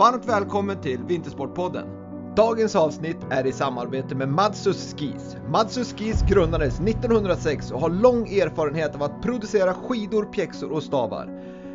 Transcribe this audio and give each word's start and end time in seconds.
Varmt 0.00 0.28
välkommen 0.28 0.80
till 0.80 1.00
Vintersportpodden. 1.08 1.86
Dagens 2.36 2.76
avsnitt 2.76 3.16
är 3.30 3.46
i 3.46 3.52
samarbete 3.52 4.14
med 4.14 4.28
Madsus 4.28 4.94
Skis. 4.98 5.36
Madsus 5.48 5.94
Skis 5.94 6.22
grundades 6.28 6.80
1906 6.80 7.70
och 7.70 7.80
har 7.80 7.90
lång 7.90 8.28
erfarenhet 8.28 8.94
av 8.94 9.02
att 9.02 9.22
producera 9.22 9.74
skidor, 9.74 10.24
pjäxor 10.24 10.72
och 10.72 10.82
stavar. 10.82 11.26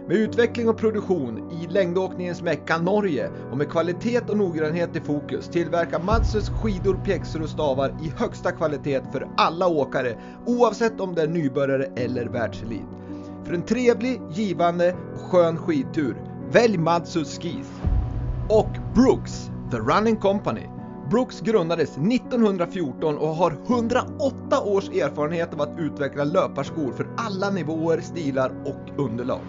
Med 0.08 0.18
utveckling 0.18 0.70
och 0.70 0.78
produktion 0.78 1.52
i 1.52 1.68
längdåkningens 1.68 2.42
mecka 2.42 2.78
Norge 2.78 3.30
och 3.52 3.58
med 3.58 3.70
kvalitet 3.70 4.22
och 4.30 4.38
noggrannhet 4.38 4.96
i 4.96 5.02
fokus 5.02 5.48
tillverkar 5.48 6.00
Madsus 6.00 6.50
skidor, 6.50 7.00
pjäxor 7.06 7.42
och 7.42 7.50
stavar 7.50 7.90
i 8.04 8.14
högsta 8.18 8.52
kvalitet 8.52 9.02
för 9.12 9.28
alla 9.38 9.68
åkare 9.68 10.18
oavsett 10.46 11.00
om 11.00 11.16
det 11.16 11.22
är 11.22 11.28
nybörjare 11.28 11.86
eller 11.96 12.26
världselit. 12.26 12.86
För 13.44 13.54
en 13.54 13.66
trevlig, 13.66 14.22
givande 14.32 14.96
och 15.14 15.22
skön 15.22 15.58
skidtur, 15.58 16.16
välj 16.52 16.78
Madsus 16.78 17.40
Skis 17.40 17.85
och 18.50 18.70
Brooks, 18.96 19.52
The 19.72 19.78
Running 19.78 20.16
Company. 20.16 20.62
Brooks 21.10 21.42
grundades 21.42 21.90
1914 21.98 23.18
och 23.18 23.28
har 23.28 23.52
108 23.68 24.62
års 24.66 24.90
erfarenhet 24.90 25.54
av 25.54 25.62
att 25.62 25.80
utveckla 25.80 26.24
löparskor 26.24 26.92
för 26.92 27.08
alla 27.18 27.50
nivåer, 27.50 28.02
stilar 28.02 28.52
och 28.66 29.06
underlag. 29.06 29.42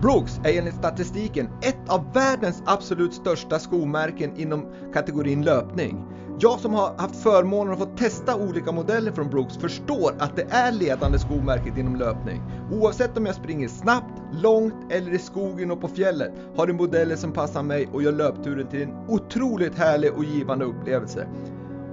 Brooks 0.00 0.40
är 0.44 0.58
enligt 0.58 0.74
statistiken 0.74 1.48
ett 1.62 1.88
av 1.88 2.12
världens 2.14 2.62
absolut 2.66 3.14
största 3.14 3.58
skomärken 3.58 4.36
inom 4.36 4.66
kategorin 4.94 5.42
löpning. 5.42 6.04
Jag 6.40 6.60
som 6.60 6.74
har 6.74 6.94
haft 6.98 7.16
förmånen 7.22 7.72
att 7.72 7.78
få 7.78 7.84
testa 7.84 8.36
olika 8.36 8.72
modeller 8.72 9.12
från 9.12 9.30
Brooks 9.30 9.56
förstår 9.56 10.14
att 10.18 10.36
det 10.36 10.46
är 10.50 10.72
ledande 10.72 11.18
skomärket 11.18 11.78
inom 11.78 11.96
löpning. 11.96 12.42
Oavsett 12.72 13.16
om 13.18 13.26
jag 13.26 13.34
springer 13.34 13.68
snabbt, 13.68 14.22
långt 14.32 14.74
eller 14.90 15.14
i 15.14 15.18
skogen 15.18 15.70
och 15.70 15.80
på 15.80 15.88
fjället 15.88 16.32
har 16.56 16.66
du 16.66 16.72
modeller 16.72 17.16
som 17.16 17.32
passar 17.32 17.62
mig 17.62 17.88
och 17.92 18.02
gör 18.02 18.12
löpturen 18.12 18.66
till 18.66 18.82
en 18.82 18.94
otroligt 19.08 19.78
härlig 19.78 20.12
och 20.12 20.24
givande 20.24 20.64
upplevelse. 20.64 21.28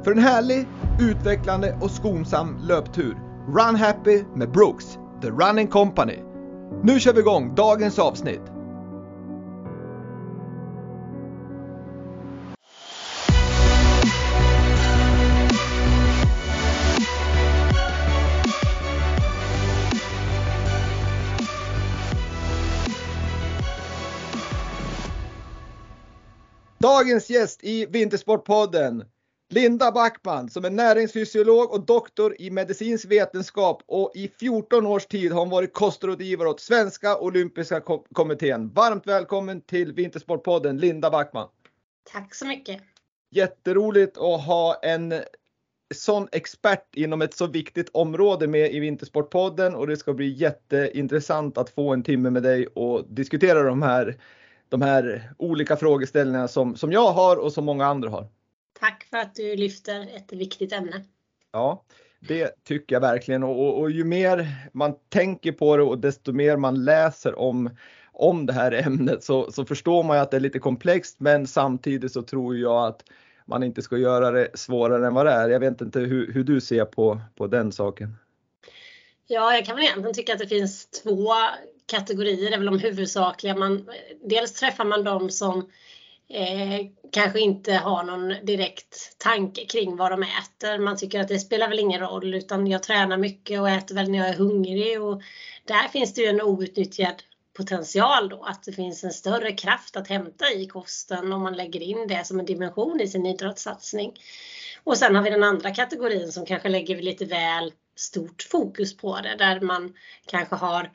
För 0.03 0.11
en 0.11 0.19
härlig, 0.19 0.67
utvecklande 1.01 1.77
och 1.81 1.91
skonsam 1.91 2.57
löptur, 2.61 3.17
Run 3.47 3.75
Happy 3.75 4.23
med 4.35 4.51
Brooks, 4.51 4.99
The 5.21 5.29
Running 5.29 5.67
Company. 5.67 6.19
Nu 6.83 6.99
kör 6.99 7.13
vi 7.13 7.19
igång 7.19 7.55
dagens 7.55 7.99
avsnitt. 7.99 8.54
Dagens 26.95 27.29
gäst 27.29 27.63
i 27.63 27.85
Vintersportpodden 27.85 29.05
Linda 29.49 29.91
Backman 29.91 30.49
som 30.49 30.65
är 30.65 30.69
näringsfysiolog 30.69 31.71
och 31.71 31.85
doktor 31.85 32.35
i 32.39 32.49
medicinsk 32.49 33.05
vetenskap 33.05 33.83
och 33.85 34.11
i 34.15 34.27
14 34.39 34.85
års 34.85 35.05
tid 35.05 35.31
har 35.31 35.39
hon 35.39 35.49
varit 35.49 35.73
kostrådgivare 35.73 36.49
åt 36.49 36.59
Svenska 36.59 37.17
Olympiska 37.17 37.81
Kommittén. 38.13 38.69
Varmt 38.69 39.07
välkommen 39.07 39.61
till 39.61 39.93
Vintersportpodden 39.93 40.77
Linda 40.77 41.09
Backman. 41.09 41.49
Tack 42.11 42.35
så 42.35 42.45
mycket. 42.45 42.81
Jätteroligt 43.31 44.17
att 44.17 44.45
ha 44.45 44.79
en 44.83 45.13
sån 45.95 46.27
expert 46.31 46.95
inom 46.95 47.21
ett 47.21 47.33
så 47.33 47.47
viktigt 47.47 47.89
område 47.93 48.47
med 48.47 48.73
i 48.73 48.79
Vintersportpodden 48.79 49.75
och 49.75 49.87
det 49.87 49.97
ska 49.97 50.13
bli 50.13 50.29
jätteintressant 50.29 51.57
att 51.57 51.69
få 51.69 51.93
en 51.93 52.03
timme 52.03 52.29
med 52.29 52.43
dig 52.43 52.67
och 52.67 53.05
diskutera 53.09 53.63
de 53.63 53.81
här, 53.81 54.17
de 54.69 54.81
här 54.81 55.31
olika 55.37 55.77
frågeställningarna 55.77 56.47
som, 56.47 56.75
som 56.75 56.91
jag 56.91 57.11
har 57.11 57.37
och 57.37 57.53
som 57.53 57.65
många 57.65 57.85
andra 57.85 58.09
har. 58.09 58.27
Tack 58.79 59.07
för 59.09 59.17
att 59.17 59.35
du 59.35 59.55
lyfter 59.55 60.01
ett 60.15 60.33
viktigt 60.33 60.73
ämne. 60.73 61.03
Ja, 61.51 61.83
det 62.19 62.63
tycker 62.63 62.95
jag 62.95 63.01
verkligen 63.01 63.43
och, 63.43 63.67
och, 63.67 63.79
och, 63.79 63.91
ju 63.91 64.03
mer 64.03 64.47
man 64.73 64.95
tänker 65.09 65.51
på 65.51 65.77
det 65.77 65.83
och 65.83 65.99
desto 65.99 66.31
mer 66.31 66.57
man 66.57 66.83
läser 66.83 67.39
om, 67.39 67.69
om 68.11 68.45
det 68.45 68.53
här 68.53 68.71
ämnet 68.71 69.23
så, 69.23 69.51
så 69.51 69.65
förstår 69.65 70.03
man 70.03 70.17
ju 70.17 70.21
att 70.21 70.31
det 70.31 70.37
är 70.37 70.41
lite 70.41 70.59
komplext 70.59 71.19
men 71.19 71.47
samtidigt 71.47 72.11
så 72.11 72.21
tror 72.21 72.57
jag 72.57 72.87
att 72.87 73.03
man 73.45 73.63
inte 73.63 73.81
ska 73.81 73.97
göra 73.97 74.31
det 74.31 74.49
svårare 74.53 75.07
än 75.07 75.13
vad 75.13 75.25
det 75.25 75.31
är. 75.31 75.49
Jag 75.49 75.59
vet 75.59 75.81
inte 75.81 75.99
hur, 75.99 76.33
hur 76.33 76.43
du 76.43 76.61
ser 76.61 76.85
på, 76.85 77.21
på 77.35 77.47
den 77.47 77.71
saken. 77.71 78.15
Ja, 79.27 79.53
jag 79.53 79.65
kan 79.65 79.75
väl 79.75 79.85
egentligen 79.85 80.13
tycka 80.13 80.33
att 80.33 80.39
det 80.39 80.47
finns 80.47 80.85
två 80.85 81.33
kategorier, 81.85 82.51
är 82.51 82.57
väl 82.57 82.65
de 82.65 82.79
huvudsakliga. 82.79 83.55
Man, 83.55 83.89
dels 84.23 84.53
träffar 84.53 84.85
man 84.85 85.03
de 85.03 85.29
som 85.29 85.69
eh, 86.29 86.85
kanske 87.11 87.39
inte 87.39 87.73
har 87.73 88.03
någon 88.03 88.45
direkt 88.45 89.17
tanke 89.17 89.65
kring 89.65 89.95
vad 89.95 90.11
de 90.11 90.23
äter. 90.23 90.79
Man 90.79 90.97
tycker 90.97 91.19
att 91.19 91.27
det 91.27 91.39
spelar 91.39 91.69
väl 91.69 91.79
ingen 91.79 92.01
roll 92.01 92.33
utan 92.33 92.67
jag 92.67 92.83
tränar 92.83 93.17
mycket 93.17 93.61
och 93.61 93.69
äter 93.69 93.95
väl 93.95 94.09
när 94.09 94.19
jag 94.19 94.29
är 94.29 94.37
hungrig 94.37 95.01
och 95.01 95.21
där 95.65 95.87
finns 95.87 96.13
det 96.13 96.21
ju 96.21 96.27
en 96.27 96.41
outnyttjad 96.41 97.23
potential 97.57 98.29
då, 98.29 98.43
att 98.43 98.63
det 98.63 98.71
finns 98.71 99.03
en 99.03 99.11
större 99.11 99.51
kraft 99.51 99.95
att 99.95 100.07
hämta 100.07 100.51
i 100.51 100.67
kosten 100.67 101.33
om 101.33 101.41
man 101.41 101.57
lägger 101.57 101.81
in 101.81 102.07
det 102.07 102.25
som 102.25 102.39
en 102.39 102.45
dimension 102.45 103.01
i 103.01 103.07
sin 103.07 103.25
idrottssatsning. 103.25 104.13
Och 104.83 104.97
sen 104.97 105.15
har 105.15 105.23
vi 105.23 105.29
den 105.29 105.43
andra 105.43 105.73
kategorin 105.73 106.31
som 106.31 106.45
kanske 106.45 106.69
lägger 106.69 107.01
lite 107.01 107.25
väl 107.25 107.71
stort 107.95 108.47
fokus 108.51 108.97
på 108.97 109.19
det 109.21 109.35
där 109.35 109.59
man 109.59 109.93
kanske 110.25 110.55
har 110.55 110.91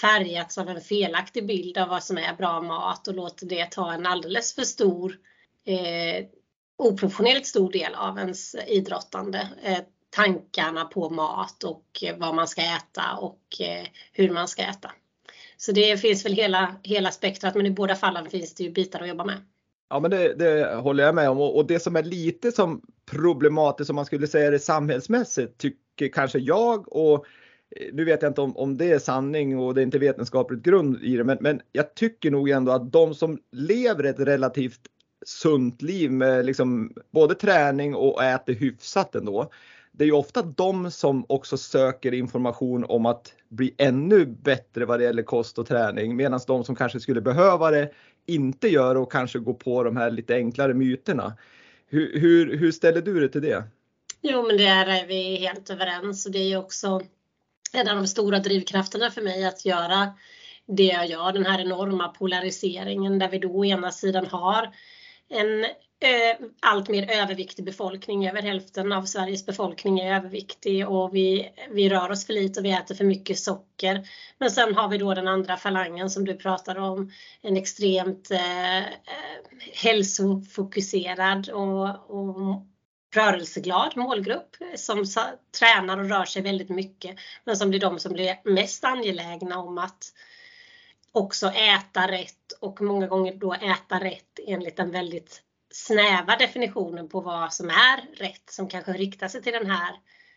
färgats 0.00 0.58
av 0.58 0.68
en 0.68 0.80
felaktig 0.80 1.46
bild 1.46 1.78
av 1.78 1.88
vad 1.88 2.04
som 2.04 2.18
är 2.18 2.36
bra 2.36 2.60
mat 2.60 3.08
och 3.08 3.14
låter 3.14 3.46
det 3.46 3.70
ta 3.70 3.92
en 3.92 4.06
alldeles 4.06 4.54
för 4.54 4.62
stor, 4.62 5.18
eh, 5.66 6.26
oproportionerligt 6.78 7.46
stor 7.46 7.72
del 7.72 7.94
av 7.94 8.18
ens 8.18 8.54
idrottande. 8.54 9.48
Eh, 9.62 9.78
tankarna 10.10 10.84
på 10.84 11.10
mat 11.10 11.64
och 11.64 11.84
eh, 12.02 12.16
vad 12.18 12.34
man 12.34 12.48
ska 12.48 12.62
äta 12.62 13.16
och 13.20 13.60
eh, 13.60 13.86
hur 14.12 14.30
man 14.30 14.48
ska 14.48 14.62
äta. 14.62 14.92
Så 15.56 15.72
det 15.72 15.96
finns 15.96 16.24
väl 16.24 16.32
hela, 16.32 16.76
hela 16.82 17.10
spektrat 17.10 17.54
men 17.54 17.66
i 17.66 17.70
båda 17.70 17.94
fallen 17.94 18.30
finns 18.30 18.54
det 18.54 18.64
ju 18.64 18.70
bitar 18.70 19.00
att 19.00 19.08
jobba 19.08 19.24
med. 19.24 19.36
Ja 19.90 20.00
men 20.00 20.10
det, 20.10 20.34
det 20.34 20.74
håller 20.74 21.04
jag 21.04 21.14
med 21.14 21.30
om 21.30 21.40
och, 21.40 21.56
och 21.56 21.66
det 21.66 21.80
som 21.80 21.96
är 21.96 22.02
lite 22.02 22.52
som 22.52 22.82
problematiskt 23.10 23.90
om 23.90 23.96
man 23.96 24.06
skulle 24.06 24.26
säga 24.26 24.50
det 24.50 24.58
samhällsmässigt 24.58 25.58
tycker 25.58 26.08
kanske 26.08 26.38
jag 26.38 26.92
och 26.92 27.26
nu 27.92 28.04
vet 28.04 28.22
jag 28.22 28.30
inte 28.30 28.40
om, 28.40 28.56
om 28.56 28.76
det 28.76 28.92
är 28.92 28.98
sanning 28.98 29.58
och 29.58 29.74
det 29.74 29.80
är 29.80 29.82
inte 29.82 29.98
vetenskapligt 29.98 30.62
grund 30.62 31.02
i 31.02 31.16
det, 31.16 31.24
men, 31.24 31.38
men 31.40 31.60
jag 31.72 31.94
tycker 31.94 32.30
nog 32.30 32.50
ändå 32.50 32.72
att 32.72 32.92
de 32.92 33.14
som 33.14 33.38
lever 33.52 34.04
ett 34.04 34.20
relativt 34.20 34.80
sunt 35.26 35.82
liv 35.82 36.12
med 36.12 36.46
liksom 36.46 36.92
både 37.10 37.34
träning 37.34 37.94
och 37.94 38.24
äter 38.24 38.54
hyfsat 38.54 39.14
ändå. 39.14 39.50
Det 39.92 40.04
är 40.04 40.06
ju 40.06 40.12
ofta 40.12 40.42
de 40.42 40.90
som 40.90 41.24
också 41.28 41.56
söker 41.56 42.14
information 42.14 42.84
om 42.88 43.06
att 43.06 43.32
bli 43.48 43.74
ännu 43.78 44.26
bättre 44.26 44.84
vad 44.84 45.00
det 45.00 45.04
gäller 45.04 45.22
kost 45.22 45.58
och 45.58 45.66
träning 45.66 46.16
medan 46.16 46.40
de 46.46 46.64
som 46.64 46.76
kanske 46.76 47.00
skulle 47.00 47.20
behöva 47.20 47.70
det 47.70 47.90
inte 48.26 48.68
gör 48.68 48.94
och 48.94 49.12
kanske 49.12 49.38
går 49.38 49.54
på 49.54 49.82
de 49.82 49.96
här 49.96 50.10
lite 50.10 50.34
enklare 50.34 50.74
myterna. 50.74 51.36
Hur, 51.86 52.20
hur, 52.20 52.56
hur 52.56 52.72
ställer 52.72 53.02
du 53.02 53.20
dig 53.20 53.30
till 53.30 53.42
det? 53.42 53.64
Jo 54.20 54.46
men 54.46 54.56
där 54.56 54.86
är 54.86 55.06
vi 55.06 55.36
helt 55.36 55.70
överens 55.70 56.26
och 56.26 56.32
det 56.32 56.38
är 56.38 56.48
ju 56.48 56.56
också 56.56 57.02
en 57.76 57.88
av 57.88 57.96
de 57.96 58.06
stora 58.06 58.38
drivkrafterna 58.38 59.10
för 59.10 59.22
mig 59.22 59.44
att 59.44 59.64
göra 59.64 60.12
det 60.66 60.84
jag 60.84 61.06
gör, 61.06 61.32
den 61.32 61.46
här 61.46 61.60
enorma 61.60 62.08
polariseringen 62.08 63.18
där 63.18 63.28
vi 63.28 63.38
då 63.38 63.48
å 63.48 63.64
ena 63.64 63.92
sidan 63.92 64.26
har 64.26 64.74
en 65.28 65.64
eh, 65.64 66.46
allt 66.60 66.88
mer 66.88 67.10
överviktig 67.10 67.64
befolkning. 67.64 68.26
Över 68.28 68.42
hälften 68.42 68.92
av 68.92 69.02
Sveriges 69.02 69.46
befolkning 69.46 70.00
är 70.00 70.16
överviktig 70.16 70.88
och 70.88 71.14
vi, 71.14 71.50
vi 71.70 71.88
rör 71.88 72.10
oss 72.10 72.26
för 72.26 72.32
lite 72.32 72.60
och 72.60 72.66
vi 72.66 72.70
äter 72.70 72.94
för 72.94 73.04
mycket 73.04 73.38
socker. 73.38 74.08
Men 74.38 74.50
sen 74.50 74.74
har 74.74 74.88
vi 74.88 74.98
då 74.98 75.14
den 75.14 75.28
andra 75.28 75.56
falangen 75.56 76.10
som 76.10 76.24
du 76.24 76.34
pratar 76.34 76.78
om, 76.78 77.10
en 77.42 77.56
extremt 77.56 78.30
eh, 78.30 78.78
eh 78.78 78.84
hälsofokuserad 79.72 81.48
och, 81.48 82.10
och 82.10 82.66
rörelseglad 83.16 83.96
målgrupp 83.96 84.56
eh, 84.60 84.76
som 84.76 85.04
tränar 85.58 85.98
och 85.98 86.08
rör 86.08 86.24
sig 86.24 86.42
väldigt 86.42 86.68
mycket 86.68 87.16
men 87.44 87.56
som 87.56 87.70
blir 87.70 87.80
de 87.80 87.98
som 87.98 88.12
blir 88.12 88.40
mest 88.44 88.84
angelägna 88.84 89.58
om 89.58 89.78
att 89.78 90.12
också 91.12 91.46
äta 91.46 92.08
rätt 92.08 92.52
och 92.60 92.80
många 92.80 93.06
gånger 93.06 93.34
då 93.34 93.54
äta 93.54 94.04
rätt 94.04 94.38
enligt 94.46 94.78
en 94.78 94.90
väldigt 94.90 95.42
snäva 95.70 96.36
definitionen 96.36 97.08
på 97.08 97.20
vad 97.20 97.52
som 97.52 97.70
är 97.70 98.18
rätt 98.18 98.50
som 98.50 98.68
kanske 98.68 98.92
riktar 98.92 99.28
sig 99.28 99.42
till 99.42 99.52
den 99.52 99.70
här 99.70 99.94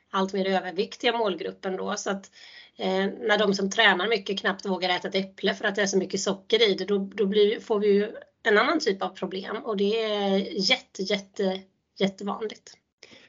allt 0.09 0.33
mer 0.33 0.45
överviktiga 0.45 1.17
målgruppen 1.17 1.77
då. 1.77 1.95
Så 1.97 2.09
att 2.09 2.31
eh, 2.77 3.05
när 3.05 3.37
de 3.37 3.53
som 3.53 3.71
tränar 3.71 4.07
mycket 4.07 4.39
knappt 4.39 4.65
vågar 4.65 4.89
äta 4.89 5.07
ett 5.07 5.15
äpple 5.15 5.53
för 5.53 5.65
att 5.65 5.75
det 5.75 5.81
är 5.81 5.87
så 5.87 5.97
mycket 5.97 6.21
socker 6.21 6.69
i 6.69 6.73
det, 6.73 6.85
då, 6.85 6.97
då 6.97 7.25
blir, 7.25 7.59
får 7.59 7.79
vi 7.79 7.87
ju 7.87 8.15
en 8.43 8.57
annan 8.57 8.79
typ 8.79 9.01
av 9.01 9.09
problem 9.09 9.57
och 9.57 9.77
det 9.77 10.03
är 10.03 10.37
jätte, 10.69 11.03
jätte, 11.03 11.61
jättevanligt. 11.97 12.73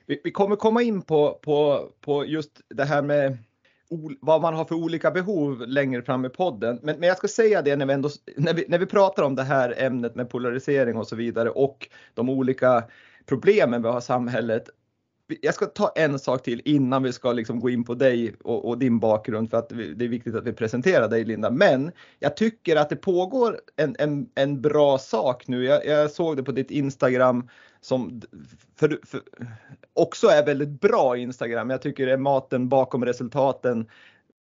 Vi, 0.06 0.20
vi 0.25 0.31
kommer 0.31 0.56
komma 0.56 0.82
in 0.82 1.03
på, 1.03 1.38
på, 1.43 1.88
på 2.00 2.25
just 2.25 2.61
det 2.69 2.85
här 2.85 3.03
med 3.03 3.38
vad 4.20 4.43
man 4.43 4.55
har 4.55 4.65
för 4.65 4.75
olika 4.75 5.11
behov 5.11 5.67
längre 5.67 6.03
fram 6.03 6.25
i 6.25 6.29
podden. 6.29 6.79
Men, 6.82 6.99
men 6.99 7.09
jag 7.09 7.19
ska 7.19 7.29
säga 7.29 7.62
det 7.62 7.76
när 7.76 7.87
vi, 7.87 7.93
ändå, 7.93 8.11
när, 8.37 8.55
vi, 8.55 8.65
när 8.69 8.79
vi 8.79 8.87
pratar 8.87 9.23
om 9.23 9.35
det 9.35 9.43
här 9.43 9.75
ämnet 9.79 10.15
med 10.15 10.31
polarisering 10.31 10.97
och 10.97 11.09
så 11.09 11.17
vidare 11.17 11.50
och 11.50 11.88
de 12.15 12.29
olika 12.29 12.85
problemen 13.26 13.82
vi 13.82 13.88
har 13.88 13.99
i 13.99 14.03
samhället. 14.03 14.69
Jag 15.41 15.55
ska 15.55 15.67
ta 15.67 15.93
en 15.97 16.19
sak 16.19 16.43
till 16.43 16.63
innan 16.65 17.03
vi 17.03 17.13
ska 17.13 17.33
liksom 17.33 17.61
gå 17.61 17.71
in 17.71 17.85
på 17.85 17.95
dig 17.95 18.35
och, 18.45 18.69
och, 18.69 18.79
din 18.79 18.99
bakgrund 18.99 19.51
för 19.51 19.59
att 19.59 19.69
det 19.69 20.05
är 20.05 20.09
viktigt 20.09 20.35
att 20.35 20.47
vi 20.47 20.53
presenterar 20.53 21.09
dig 21.09 21.25
Linda. 21.25 21.51
Men 21.51 21.93
jag 22.19 22.37
tycker 22.37 22.77
att 22.77 22.89
det 22.89 22.97
pågår 22.97 23.61
en, 23.77 23.97
en, 23.99 24.29
en 24.35 24.61
bra 24.61 24.99
sak 24.99 25.49
nu. 25.49 25.65
Jag, 25.65 25.87
jag 25.87 26.11
såg 26.11 26.37
det 26.37 26.43
på 26.43 26.53
ditt 26.53 26.71
Instagram 26.71 27.49
som 27.81 28.23
för, 28.77 29.01
för, 29.07 29.21
också 29.93 30.27
är 30.27 30.47
väldigt 30.47 30.81
bra 30.81 31.17
Instagram. 31.17 31.71
Jag 31.71 31.83
tycker 31.83 32.07
det 32.07 32.13
är 32.13 32.17
maten 32.17 32.69
bakom 32.69 33.05
resultaten. 33.05 33.89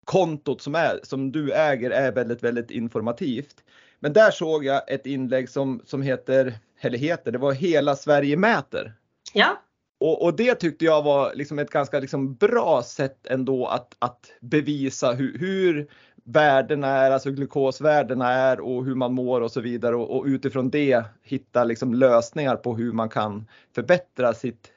Kontot 0.04 0.60
som, 0.62 0.74
är, 0.74 1.00
som 1.02 1.32
du 1.32 1.52
äger 1.52 1.90
är 1.90 2.12
väldigt, 2.12 2.42
väldigt 2.42 2.70
informativt. 2.70 3.64
Men 4.00 4.12
där 4.12 4.30
såg 4.30 4.64
jag 4.64 4.92
ett 4.92 5.06
inlägg 5.06 5.48
som, 5.48 5.82
som 5.84 6.02
heter, 6.02 6.54
eller 6.80 6.98
heter, 6.98 7.32
det 7.32 7.38
var 7.38 7.52
Hela 7.52 7.96
Sverige 7.96 8.36
mäter. 8.36 8.92
Ja. 9.32 9.62
Och, 10.02 10.22
och, 10.22 10.36
det 10.36 10.54
tyckte 10.54 10.84
jag 10.84 11.02
var 11.02 11.34
liksom 11.34 11.58
ett 11.58 11.70
ganska 11.70 12.00
liksom 12.00 12.34
bra 12.34 12.82
sätt 12.82 13.26
ändå 13.26 13.66
att, 13.66 13.96
att 13.98 14.32
bevisa 14.40 15.12
hur, 15.12 15.38
hur 15.38 15.88
värdena 16.24 16.88
är, 16.88 17.10
alltså 17.10 17.30
glukosvärdena 17.30 18.30
är 18.30 18.60
och 18.60 18.84
hur 18.84 18.94
man 18.94 19.14
mår 19.14 19.40
och 19.40 19.52
så 19.52 19.60
vidare 19.60 19.96
och, 19.96 20.16
och 20.16 20.24
utifrån 20.26 20.70
det 20.70 21.04
hitta 21.22 21.64
liksom 21.64 21.94
lösningar 21.94 22.56
på 22.56 22.76
hur 22.76 22.92
man 22.92 23.08
kan 23.08 23.48
förbättra 23.74 24.34
sitt, 24.34 24.72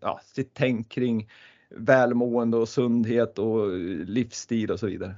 ja, 0.00 0.20
sitt 0.24 0.50
tänk 0.54 0.88
kring 0.88 1.28
välmående 1.70 2.56
och 2.56 2.68
sundhet 2.68 3.38
och 3.38 3.78
livsstil 4.06 4.70
och 4.70 4.80
så 4.80 4.86
vidare. 4.86 5.14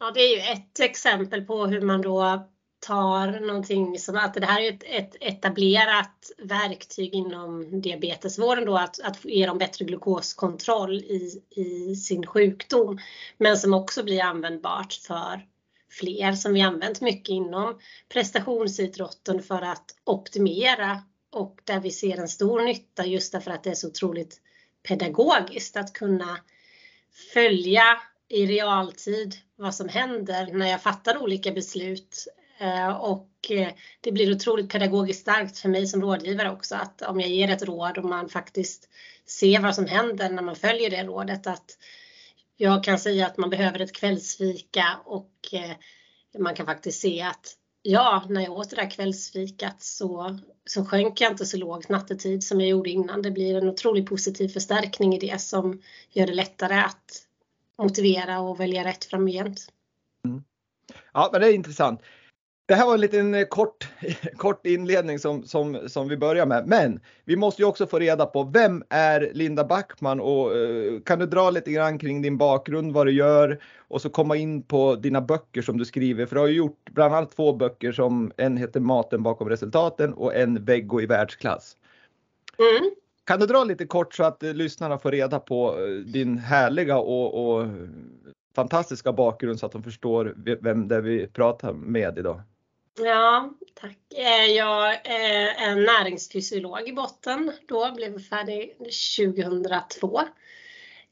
Ja, 0.00 0.10
det 0.14 0.20
är 0.20 0.36
ju 0.36 0.52
ett 0.52 0.80
exempel 0.80 1.44
på 1.44 1.66
hur 1.66 1.80
man 1.80 2.02
då 2.02 2.48
tar 2.80 3.40
någonting 3.40 3.98
som 3.98 4.16
att 4.16 4.34
det 4.34 4.46
här 4.46 4.60
är 4.60 4.72
ett, 4.72 4.84
ett 4.84 5.16
etablerat 5.20 6.30
verktyg 6.38 7.14
inom 7.14 7.80
diabetesvården 7.80 8.64
då 8.64 8.76
att, 8.76 9.00
att 9.00 9.24
ge 9.24 9.46
dem 9.46 9.58
bättre 9.58 9.84
glukoskontroll 9.84 10.94
i, 10.94 11.42
i 11.50 11.96
sin 11.96 12.26
sjukdom. 12.26 12.98
Men 13.38 13.56
som 13.56 13.74
också 13.74 14.02
blir 14.02 14.22
användbart 14.22 14.92
för 14.92 15.46
fler 15.90 16.32
som 16.32 16.52
vi 16.52 16.60
använt 16.60 17.00
mycket 17.00 17.28
inom 17.28 17.78
prestationsidrotten 18.08 19.42
för 19.42 19.62
att 19.62 19.84
optimera 20.04 21.02
och 21.32 21.60
där 21.64 21.80
vi 21.80 21.90
ser 21.90 22.16
en 22.16 22.28
stor 22.28 22.62
nytta 22.62 23.06
just 23.06 23.32
därför 23.32 23.50
att 23.50 23.64
det 23.64 23.70
är 23.70 23.74
så 23.74 23.88
otroligt 23.88 24.40
pedagogiskt 24.88 25.76
att 25.76 25.92
kunna 25.92 26.38
följa 27.34 28.00
i 28.28 28.46
realtid 28.46 29.34
vad 29.56 29.74
som 29.74 29.88
händer 29.88 30.52
när 30.52 30.66
jag 30.66 30.82
fattar 30.82 31.22
olika 31.22 31.52
beslut 31.52 32.26
Eh, 32.58 32.96
och 32.96 33.30
eh, 33.50 33.68
det 34.00 34.12
blir 34.12 34.34
otroligt 34.34 34.72
pedagogiskt 34.72 35.20
starkt 35.20 35.58
för 35.58 35.68
mig 35.68 35.86
som 35.86 36.02
rådgivare 36.02 36.50
också 36.50 36.74
att 36.74 37.02
om 37.02 37.20
jag 37.20 37.30
ger 37.30 37.50
ett 37.50 37.62
råd 37.62 37.98
och 37.98 38.04
man 38.04 38.28
faktiskt 38.28 38.88
ser 39.26 39.60
vad 39.60 39.74
som 39.74 39.86
händer 39.86 40.30
när 40.30 40.42
man 40.42 40.56
följer 40.56 40.90
det 40.90 41.04
rådet 41.04 41.46
att 41.46 41.78
jag 42.56 42.84
kan 42.84 42.98
säga 42.98 43.26
att 43.26 43.36
man 43.36 43.50
behöver 43.50 43.80
ett 43.80 43.92
kvällsfika 43.92 44.86
och 45.04 45.32
eh, 45.52 45.76
man 46.38 46.54
kan 46.54 46.66
faktiskt 46.66 47.00
se 47.00 47.22
att 47.22 47.56
ja, 47.82 48.24
när 48.28 48.40
jag 48.40 48.52
åt 48.52 48.70
det 48.70 48.76
där 48.76 48.90
kvällsfikat 48.90 49.82
så, 49.82 50.38
så 50.64 50.84
sjönk 50.84 51.20
jag 51.20 51.32
inte 51.32 51.46
så 51.46 51.56
lågt 51.56 51.88
nattetid 51.88 52.44
som 52.44 52.60
jag 52.60 52.70
gjorde 52.70 52.90
innan. 52.90 53.22
Det 53.22 53.30
blir 53.30 53.56
en 53.56 53.68
otroligt 53.68 54.06
positiv 54.06 54.48
förstärkning 54.48 55.14
i 55.14 55.18
det 55.18 55.40
som 55.40 55.82
gör 56.10 56.26
det 56.26 56.34
lättare 56.34 56.74
att 56.74 57.26
motivera 57.78 58.40
och 58.40 58.60
välja 58.60 58.84
rätt 58.84 59.04
framgent. 59.04 59.72
Mm. 60.24 60.44
Ja, 61.12 61.28
men 61.32 61.40
det 61.40 61.48
är 61.48 61.52
intressant. 61.52 62.00
Det 62.68 62.74
här 62.74 62.86
var 62.86 62.94
en 62.94 63.00
liten 63.00 63.34
eh, 63.34 63.46
kort, 63.46 63.88
kort 64.36 64.66
inledning 64.66 65.18
som, 65.18 65.42
som, 65.42 65.88
som 65.88 66.08
vi 66.08 66.16
börjar 66.16 66.46
med. 66.46 66.66
Men 66.66 67.00
vi 67.24 67.36
måste 67.36 67.62
ju 67.62 67.68
också 67.68 67.86
få 67.86 67.98
reda 67.98 68.26
på 68.26 68.42
vem 68.42 68.84
är 68.88 69.30
Linda 69.34 69.64
Backman 69.64 70.20
och 70.20 70.56
uh, 70.56 71.00
kan 71.00 71.18
du 71.18 71.26
dra 71.26 71.50
lite 71.50 71.72
grann 71.72 71.98
kring 71.98 72.22
din 72.22 72.36
bakgrund, 72.36 72.92
vad 72.92 73.06
du 73.06 73.12
gör 73.12 73.60
och 73.78 74.02
så 74.02 74.10
komma 74.10 74.36
in 74.36 74.62
på 74.62 74.94
dina 74.94 75.20
böcker 75.20 75.62
som 75.62 75.78
du 75.78 75.84
skriver. 75.84 76.26
För 76.26 76.34
du 76.34 76.40
har 76.40 76.48
ju 76.48 76.56
gjort 76.56 76.90
bland 76.90 77.14
annat 77.14 77.36
två 77.36 77.52
böcker 77.52 77.92
som 77.92 78.32
en 78.36 78.56
heter 78.56 78.80
Maten 78.80 79.22
bakom 79.22 79.48
resultaten 79.48 80.12
och 80.12 80.34
en 80.34 80.64
Veggo 80.64 81.00
i 81.00 81.06
världsklass. 81.06 81.76
Mm. 82.58 82.90
Kan 83.24 83.40
du 83.40 83.46
dra 83.46 83.64
lite 83.64 83.86
kort 83.86 84.14
så 84.14 84.24
att 84.24 84.42
uh, 84.42 84.54
lyssnarna 84.54 84.98
får 84.98 85.12
reda 85.12 85.38
på 85.38 85.76
din 86.06 86.38
härliga 86.38 86.98
och, 86.98 87.58
och 87.58 87.66
fantastiska 88.54 89.12
bakgrund 89.12 89.58
så 89.58 89.66
att 89.66 89.72
de 89.72 89.82
förstår 89.82 90.34
vem 90.60 90.88
det 90.88 90.96
är 90.96 91.00
vi 91.00 91.26
pratar 91.26 91.72
med 91.72 92.18
idag? 92.18 92.40
Ja, 92.98 93.50
tack. 93.74 93.98
Eh, 94.14 94.44
jag 94.44 94.92
eh, 94.92 95.62
är 95.62 95.76
näringsfysiolog 95.76 96.88
i 96.88 96.92
botten 96.92 97.52
då, 97.68 97.92
blev 97.92 98.22
färdig 98.22 98.76
2002 99.16 100.20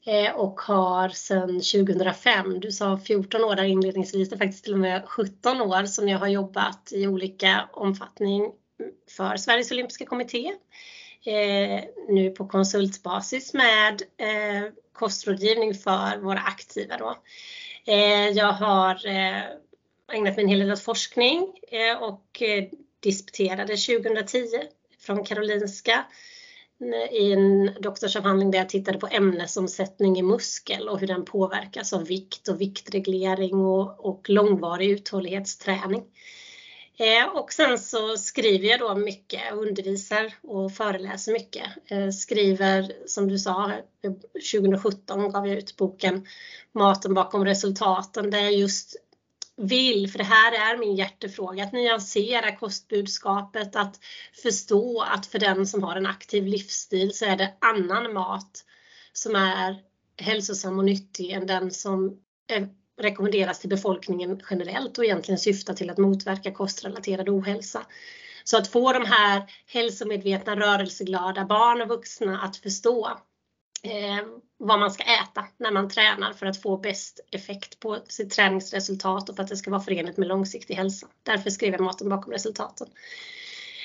eh, 0.05 0.35
och 0.35 0.61
har 0.61 1.09
sedan 1.09 1.47
2005, 1.47 2.59
du 2.59 2.71
sa 2.71 2.99
14 2.99 3.43
år 3.43 3.55
där 3.55 3.63
inledningsvis, 3.63 4.29
det 4.29 4.35
är 4.35 4.37
faktiskt 4.37 4.63
till 4.63 4.73
och 4.73 4.79
med 4.79 5.05
17 5.05 5.61
år 5.61 5.85
som 5.85 6.09
jag 6.09 6.19
har 6.19 6.27
jobbat 6.27 6.91
i 6.91 7.07
olika 7.07 7.69
omfattning 7.73 8.51
för 9.17 9.37
Sveriges 9.37 9.71
Olympiska 9.71 10.05
Kommitté. 10.05 10.53
Nu 12.09 12.31
på 12.31 12.47
konsultbasis 12.47 13.53
med 13.53 14.01
kostrådgivning 14.93 15.73
för 15.73 16.17
våra 16.17 16.39
aktiva 16.39 16.97
då. 16.97 17.15
Jag 18.33 18.51
har 18.51 18.95
ägnat 20.13 20.35
mig 20.35 20.43
en 20.43 20.49
hel 20.49 20.59
del 20.59 20.71
åt 20.71 20.81
forskning 20.81 21.53
eh, 21.71 22.03
och 22.03 22.41
eh, 22.41 22.63
disputerade 22.99 23.77
2010 23.77 24.45
från 24.99 25.23
Karolinska 25.23 26.05
eh, 26.81 27.15
i 27.15 27.33
en 27.33 27.73
doktorsavhandling 27.81 28.51
där 28.51 28.59
jag 28.59 28.69
tittade 28.69 28.97
på 28.97 29.07
ämnesomsättning 29.11 30.17
i 30.17 30.21
muskel 30.21 30.89
och 30.89 30.99
hur 30.99 31.07
den 31.07 31.25
påverkas 31.25 31.93
av 31.93 32.05
vikt 32.05 32.47
och 32.47 32.61
viktreglering 32.61 33.55
och, 33.55 34.05
och 34.05 34.29
långvarig 34.29 34.89
uthållighetsträning. 34.89 36.03
och 37.33 37.53
sen 37.53 37.79
så 37.79 38.17
skriver 38.17 38.67
jag 38.67 38.79
då 38.79 38.95
mycket, 38.95 39.53
undervisar 39.53 40.33
och 40.41 40.73
föreläser 40.73 41.31
mycket. 41.31 41.63
skriver, 42.13 42.93
som 43.05 43.27
du 43.27 43.39
sa, 43.39 43.71
2017 44.53 45.29
gav 45.31 45.47
jag 45.47 45.57
ut 45.57 45.77
boken 45.77 46.25
Maten 46.71 47.13
bakom 47.13 47.45
resultaten 47.45 48.29
där 48.29 48.39
jag 48.39 48.53
just 48.53 49.04
vill, 49.57 50.11
för 50.11 50.17
det 50.17 50.23
här 50.23 50.73
är 50.73 50.77
min 50.77 50.95
hjärtefråga, 50.95 51.63
att 51.63 51.73
nyansera 51.73 52.55
kostbudskapet, 52.55 53.75
att 53.75 53.99
förstå 54.43 55.01
att 55.01 55.25
för 55.25 55.39
den 55.39 55.67
som 55.67 55.83
har 55.83 55.95
en 55.95 56.05
aktiv 56.05 56.45
livsstil 56.45 57.13
så 57.13 57.25
är 57.25 57.37
det 57.37 57.53
annan 57.59 58.13
mat 58.13 58.65
som 59.13 59.35
är 59.35 59.81
hälsosam 60.17 60.79
och 60.79 60.85
nyttig 60.85 61.31
än 61.31 61.47
den 61.47 61.71
som 61.71 62.17
rekommenderas 63.01 63.59
till 63.59 63.69
befolkningen 63.69 64.41
generellt 64.49 64.97
och 64.97 65.05
egentligen 65.05 65.39
syftar 65.39 65.73
till 65.73 65.89
att 65.89 65.97
motverka 65.97 66.51
kostrelaterad 66.51 67.29
ohälsa. 67.29 67.85
Så 68.43 68.57
att 68.57 68.67
få 68.67 68.93
de 68.93 69.05
här 69.05 69.43
hälsomedvetna, 69.67 70.55
rörelseglada 70.55 71.45
barn 71.45 71.81
och 71.81 71.87
vuxna 71.87 72.41
att 72.41 72.57
förstå 72.57 73.17
eh, 73.85 74.25
vad 74.57 74.79
man 74.79 74.91
ska 74.91 75.03
äta 75.03 75.45
när 75.57 75.71
man 75.71 75.89
tränar 75.89 76.33
för 76.33 76.45
att 76.45 76.61
få 76.61 76.77
bäst 76.77 77.19
effekt 77.31 77.79
på 77.79 77.97
sitt 78.07 78.29
träningsresultat 78.31 79.29
och 79.29 79.35
för 79.35 79.43
att 79.43 79.49
det 79.49 79.57
ska 79.57 79.71
vara 79.71 79.81
förenligt 79.81 80.17
med 80.17 80.27
långsiktig 80.27 80.75
hälsa. 80.75 81.07
Därför 81.23 81.49
skrev 81.49 81.71
jag 81.71 81.81
maten 81.81 82.09
bakom 82.09 82.33
resultaten. 82.33 82.87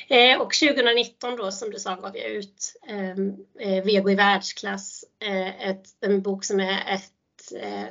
Eh, 0.09 0.41
och 0.41 0.55
2019 0.55 1.37
då 1.37 1.53
som 1.53 1.71
du 1.71 1.79
sa 1.79 1.95
gav 1.95 2.17
jag 2.17 2.31
ut 2.31 2.77
eh, 2.89 3.11
eh, 3.69 3.85
Vego 3.85 4.11
i 4.11 4.15
världsklass, 4.15 5.05
eh, 5.25 5.69
ett, 5.69 5.87
en 6.01 6.23
bok 6.23 6.45
som 6.45 6.61
är 6.61 6.95
ett 6.95 7.63
eh, 7.63 7.89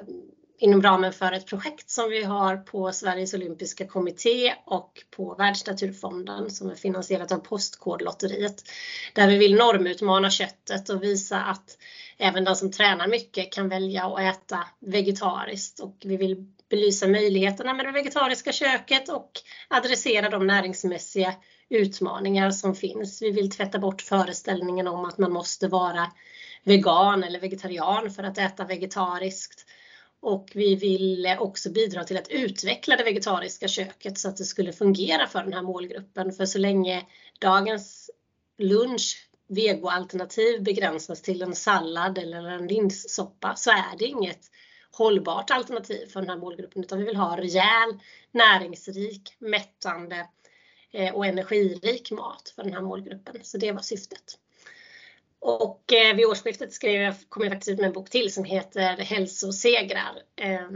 inom 0.59 0.81
ramen 0.81 1.13
för 1.13 1.31
ett 1.31 1.45
projekt 1.45 1.89
som 1.89 2.09
vi 2.09 2.23
har 2.23 2.57
på 2.57 2.91
Sveriges 2.91 3.33
Olympiska 3.33 3.87
Kommitté 3.87 4.53
och 4.65 4.93
på 5.15 5.35
Världsnaturfonden 5.35 6.49
som 6.49 6.69
är 6.69 6.75
finansierat 6.75 7.31
av 7.31 7.37
Postkodlotteriet. 7.37 8.63
Där 9.13 9.27
vi 9.27 9.37
vill 9.37 9.55
normutmana 9.55 10.29
köttet 10.29 10.89
och 10.89 11.03
visa 11.03 11.37
att 11.37 11.77
även 12.17 12.43
de 12.43 12.55
som 12.55 12.71
tränar 12.71 13.07
mycket 13.07 13.53
kan 13.53 13.69
välja 13.69 14.05
att 14.05 14.19
äta 14.19 14.59
vegetariskt 14.79 15.79
och 15.79 15.95
vi 16.05 16.17
vill 16.17 16.45
belysa 16.69 17.07
möjligheterna 17.07 17.73
med 17.73 17.85
det 17.85 17.91
vegetariska 17.91 18.51
köket 18.51 19.09
och 19.09 19.31
adressera 19.67 20.29
de 20.29 20.47
näringsmässiga 20.47 21.33
utmaningar 21.69 22.51
som 22.51 22.75
finns. 22.75 23.21
Vi 23.21 23.31
vill 23.31 23.49
tvätta 23.51 23.79
bort 23.79 24.01
föreställningen 24.01 24.87
om 24.87 25.05
att 25.05 25.17
man 25.17 25.31
måste 25.31 25.67
vara 25.67 26.11
vegan 26.63 27.23
eller 27.23 27.39
vegetarian 27.39 28.11
för 28.11 28.23
att 28.23 28.37
äta 28.37 28.65
vegetariskt. 28.65 29.65
Och 30.21 30.51
vi 30.53 30.75
ville 30.75 31.37
också 31.37 31.71
bidra 31.71 32.03
till 32.03 32.17
att 32.17 32.27
utveckla 32.27 32.95
det 32.95 33.03
vegetariska 33.03 33.67
köket 33.67 34.17
så 34.17 34.29
att 34.29 34.37
det 34.37 34.43
skulle 34.43 34.73
fungera 34.73 35.27
för 35.27 35.43
den 35.43 35.53
här 35.53 35.61
målgruppen. 35.61 36.31
För 36.31 36.45
så 36.45 36.57
länge 36.57 37.05
dagens 37.39 38.11
lunch 38.57 39.29
vegoalternativ 39.47 40.63
begränsas 40.63 41.21
till 41.21 41.41
en 41.41 41.55
sallad 41.55 42.17
eller 42.17 42.43
en 42.43 42.67
linssoppa 42.67 43.55
så 43.55 43.69
är 43.71 43.97
det 43.97 44.05
inget 44.05 44.51
hållbart 44.91 45.51
alternativ 45.51 46.05
för 46.05 46.19
den 46.19 46.29
här 46.29 46.37
målgruppen 46.37 46.83
utan 46.83 46.99
vi 46.99 47.05
vill 47.05 47.15
ha 47.15 47.37
rejäl, 47.37 47.99
näringsrik, 48.31 49.35
mättande 49.39 50.27
eh, 50.91 51.15
och 51.15 51.25
energirik 51.25 52.11
mat 52.11 52.53
för 52.55 52.63
den 52.63 52.73
här 52.73 52.81
målgruppen. 52.81 53.35
Så 53.43 53.57
det 53.57 53.71
var 53.71 53.81
syftet. 53.81 54.37
Och 55.39 55.93
eh, 55.93 56.15
vid 56.15 56.25
årsskiftet 56.25 56.73
skrev 56.73 57.01
jag, 57.01 57.15
kom 57.29 57.43
jag 57.43 57.51
faktiskt 57.51 57.69
ut 57.69 57.79
med 57.79 57.87
en 57.87 57.93
bok 57.93 58.09
till 58.09 58.33
som 58.33 58.43
heter 58.43 58.97
Hälsosegrar. 58.97 60.21
Eh, 60.35 60.69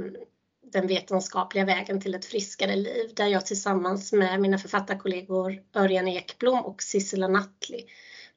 den 0.74 0.88
vetenskapliga 0.88 1.66
vägen 1.66 2.02
till 2.02 2.16
ett 2.16 2.26
friskare 2.26 2.76
liv 2.76 3.12
där 3.16 3.28
jag 3.28 3.46
tillsammans 3.46 4.14
med 4.14 4.42
mina 4.42 4.58
författarkollegor 4.58 5.64
Örjan 5.76 6.08
Ekblom 6.08 6.60
och 6.60 6.84
Sissela 6.84 7.28
Nattli 7.28 7.86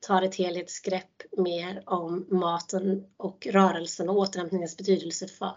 tar 0.00 0.22
ett 0.22 0.34
helhetsgrepp 0.34 1.22
mer 1.36 1.82
om 1.86 2.26
maten 2.30 3.06
och 3.16 3.46
rörelsen 3.50 4.08
och 4.08 4.16
återhämtningens 4.16 4.76
betydelse 4.76 5.28
för 5.28 5.56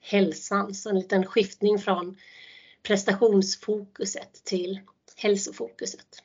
hälsan. 0.00 0.74
Så 0.74 0.90
en 0.90 0.98
liten 0.98 1.26
skiftning 1.26 1.78
från 1.78 2.16
prestationsfokuset 2.82 4.44
till 4.44 4.80
hälsofokuset. 5.16 6.22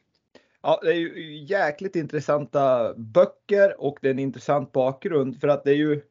Ja, 0.63 0.79
det 0.83 0.89
är 0.89 0.95
ju 0.95 1.37
jäkligt 1.43 1.95
intressanta 1.95 2.93
böcker 2.93 3.81
och 3.81 3.97
det 4.01 4.07
är 4.07 4.11
en 4.11 4.19
intressant 4.19 4.71
bakgrund 4.71 5.41
för 5.41 5.47
att 5.47 5.63
det 5.63 5.71
är 5.71 5.75
ju 5.75 6.01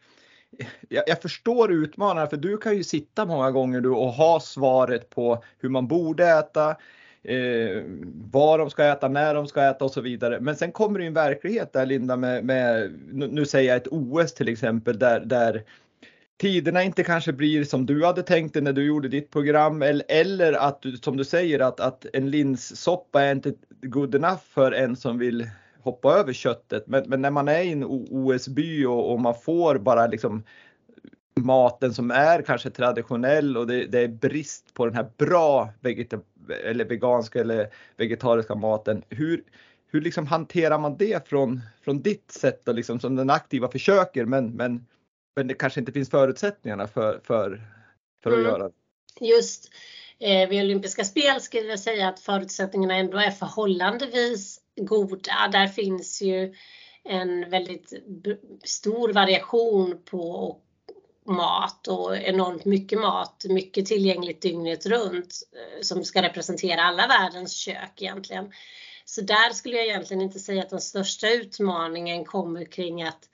jag, 0.89 1.05
jag 1.07 1.23
förstår 1.23 1.73
utmanarna 1.73 2.27
för 2.27 2.37
du 2.37 2.57
kan 2.57 2.77
ju 2.77 2.85
sitta 2.85 3.27
många 3.27 3.51
gånger 3.51 3.81
du 3.81 3.89
och 3.89 4.13
ha 4.13 4.41
svaret 4.41 5.11
på 5.11 5.45
hur 5.59 5.69
man 5.69 5.89
borde 5.89 6.27
äta, 6.27 6.71
eh, 7.23 7.83
vad 8.33 8.59
de 8.59 8.71
ska 8.71 8.85
äta, 8.85 9.09
när 9.09 9.35
de 9.35 9.47
ska 9.47 9.63
äta 9.63 9.85
och 9.85 9.91
så 9.91 10.01
vidare. 10.01 10.41
Men 10.41 10.57
sen 10.57 10.73
kommer 10.73 10.99
det 10.99 11.07
en 11.07 11.15
verklighet 11.15 11.73
där 11.73 11.87
Linda 11.87 12.17
med, 12.17 12.45
med 12.45 12.93
nu 13.13 13.47
säger 13.47 13.69
jag 13.69 13.77
ett 13.77 13.89
OS 13.91 14.35
till 14.35 14.49
exempel 14.49 14.99
där, 14.99 15.21
där 15.21 15.63
tiderna 16.41 16.83
inte 16.83 17.05
kanske 17.05 17.33
blir 17.33 17.65
som 17.65 17.87
du 17.87 18.05
hade 18.05 18.23
tänkt 18.23 18.53
dig 18.53 18.63
när 18.63 18.73
du 18.73 18.87
gjorde 18.87 19.09
ditt 19.09 19.31
program 19.31 19.83
eller, 19.83 20.05
eller 20.09 20.53
att 20.53 20.83
du, 20.83 20.97
som 20.97 21.17
du 21.17 21.25
säger 21.25 21.61
att, 21.61 21.81
att 21.81 22.07
en 22.13 22.31
linssoppa 22.31 23.23
är 23.23 23.33
inte 23.33 23.53
good 23.83 24.15
enough 24.15 24.43
för 24.51 24.73
en 24.73 24.97
som 24.97 25.19
vill 25.19 25.51
hoppa 25.83 26.13
över 26.13 26.33
köttet. 26.33 26.87
Men, 26.87 27.05
men 27.07 27.23
när 27.23 27.31
man 27.31 27.49
är 27.49 27.63
i 27.63 27.73
en 27.73 27.85
OS-by 27.85 28.85
och, 28.87 29.13
och, 29.13 29.21
man 29.21 29.35
får 29.35 29.79
bara 29.79 30.07
liksom 30.07 30.43
maten 31.35 31.95
som 31.95 32.11
är 32.11 32.43
kanske 32.43 32.71
traditionell 32.71 33.57
och 33.57 33.67
det, 33.67 33.87
det 33.87 34.01
är 34.01 34.09
brist 34.09 34.75
på 34.75 34.87
den 34.87 34.95
här 34.95 35.11
bra 35.17 35.69
vegeta 35.81 36.21
eller 36.65 36.85
veganska 36.85 37.41
eller 37.41 37.69
vegetariska 37.97 38.55
maten. 38.55 39.03
Hur, 39.09 39.43
hur 39.91 40.01
liksom 40.01 40.27
hanterar 40.27 40.79
man 40.79 40.97
det 40.97 41.29
från, 41.29 41.61
från 41.85 42.03
ditt 42.03 42.31
sätt 42.31 42.69
och 42.69 42.75
liksom 42.75 43.01
som 43.01 43.17
den 43.17 43.31
aktiva 43.31 43.69
försöker 43.69 44.25
men, 44.25 44.51
men 44.51 44.87
men 45.37 45.47
det 45.47 45.55
kanske 45.55 45.81
inte 45.81 45.93
finns 45.93 46.11
förutsättningarna 46.11 46.87
för, 46.89 47.21
för, 47.25 47.63
för 48.23 48.31
att 48.31 48.37
mm. 48.37 48.51
göra 48.51 48.69
det. 48.69 48.75
Just 49.21 49.71
eh, 50.19 50.49
vid 50.49 50.63
olympiska 50.63 51.05
spel 51.05 51.41
skulle 51.41 51.69
jag 51.69 51.81
säga 51.81 52.09
att 52.09 52.21
förutsättningarna 52.21 52.95
ändå 52.95 53.19
är 53.19 53.31
förhållandevis 53.31 54.61
goda. 54.77 55.49
Där 55.53 55.67
finns 55.67 56.23
ju 56.23 56.55
en 57.05 57.51
väldigt 57.51 57.93
stor 58.65 59.13
variation 59.13 60.03
på 60.05 60.57
mat 61.27 61.89
och 61.89 62.17
enormt 62.17 62.65
mycket 62.65 63.01
mat, 63.01 63.45
mycket 63.49 63.87
tillgängligt 63.87 64.43
dygnet 64.43 64.87
runt 64.87 65.35
eh, 65.53 65.83
som 65.83 66.05
ska 66.05 66.23
representera 66.23 66.83
alla 66.83 67.07
världens 67.07 67.53
kök 67.53 68.03
egentligen. 68.03 68.53
Så 69.05 69.21
där 69.21 69.53
skulle 69.53 69.77
jag 69.77 69.87
egentligen 69.87 70.23
inte 70.23 70.39
säga 70.39 70.63
att 70.63 70.71
den 70.71 70.81
största 70.81 71.31
utmaningen 71.31 72.25
kommer 72.25 72.65
kring 72.65 73.03
att 73.03 73.30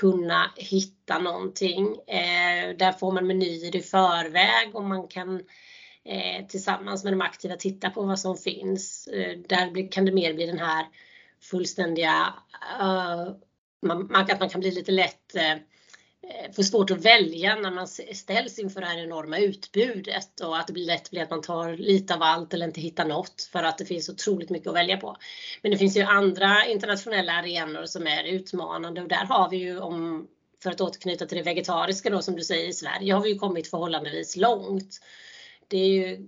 kunna 0.00 0.50
hitta 0.56 1.18
någonting. 1.18 1.96
Eh, 2.06 2.76
där 2.76 2.92
får 2.92 3.12
man 3.12 3.26
menyer 3.26 3.76
i 3.76 3.82
förväg 3.82 4.74
och 4.74 4.84
man 4.84 5.08
kan 5.08 5.34
eh, 6.04 6.46
tillsammans 6.46 7.04
med 7.04 7.12
de 7.12 7.20
aktiva 7.20 7.56
titta 7.56 7.90
på 7.90 8.02
vad 8.02 8.18
som 8.18 8.36
finns. 8.36 9.06
Eh, 9.06 9.38
där 9.48 9.92
kan 9.92 10.04
det 10.04 10.12
mer 10.12 10.34
bli 10.34 10.46
den 10.46 10.58
här 10.58 10.86
fullständiga, 11.40 12.34
eh, 12.80 13.26
man, 13.82 14.14
att 14.14 14.40
man 14.40 14.48
kan 14.48 14.60
bli 14.60 14.70
lite 14.70 14.92
lätt 14.92 15.34
Eh, 15.34 15.56
Eh, 16.28 16.52
får 16.52 16.62
svårt 16.62 16.90
att 16.90 17.04
välja 17.04 17.54
när 17.54 17.70
man 17.70 17.86
ställs 17.88 18.58
inför 18.58 18.80
det 18.80 18.86
här 18.86 18.98
enorma 18.98 19.38
utbudet 19.38 20.40
och 20.40 20.58
att 20.58 20.66
det 20.66 20.72
blir 20.72 20.86
lätt 20.86 21.10
blir 21.10 21.22
att 21.22 21.30
man 21.30 21.42
tar 21.42 21.76
lite 21.76 22.14
av 22.14 22.22
allt 22.22 22.54
eller 22.54 22.66
inte 22.66 22.80
hittar 22.80 23.04
något 23.04 23.48
för 23.52 23.62
att 23.62 23.78
det 23.78 23.84
finns 23.84 24.08
otroligt 24.08 24.50
mycket 24.50 24.68
att 24.68 24.74
välja 24.74 24.96
på. 24.96 25.16
Men 25.62 25.70
det 25.70 25.78
finns 25.78 25.96
ju 25.96 26.02
andra 26.02 26.66
internationella 26.66 27.32
arenor 27.32 27.86
som 27.86 28.06
är 28.06 28.24
utmanande 28.24 29.02
och 29.02 29.08
där 29.08 29.24
har 29.24 29.50
vi 29.50 29.56
ju 29.56 29.78
om 29.80 30.28
för 30.62 30.70
att 30.70 30.80
återknyta 30.80 31.26
till 31.26 31.38
det 31.38 31.44
vegetariska 31.44 32.10
då 32.10 32.22
som 32.22 32.36
du 32.36 32.44
säger 32.44 32.68
i 32.68 32.72
Sverige 32.72 33.14
har 33.14 33.20
vi 33.22 33.28
ju 33.28 33.38
kommit 33.38 33.70
förhållandevis 33.70 34.36
långt. 34.36 35.00
Det 35.68 35.76
är 35.76 35.88
ju 35.88 36.26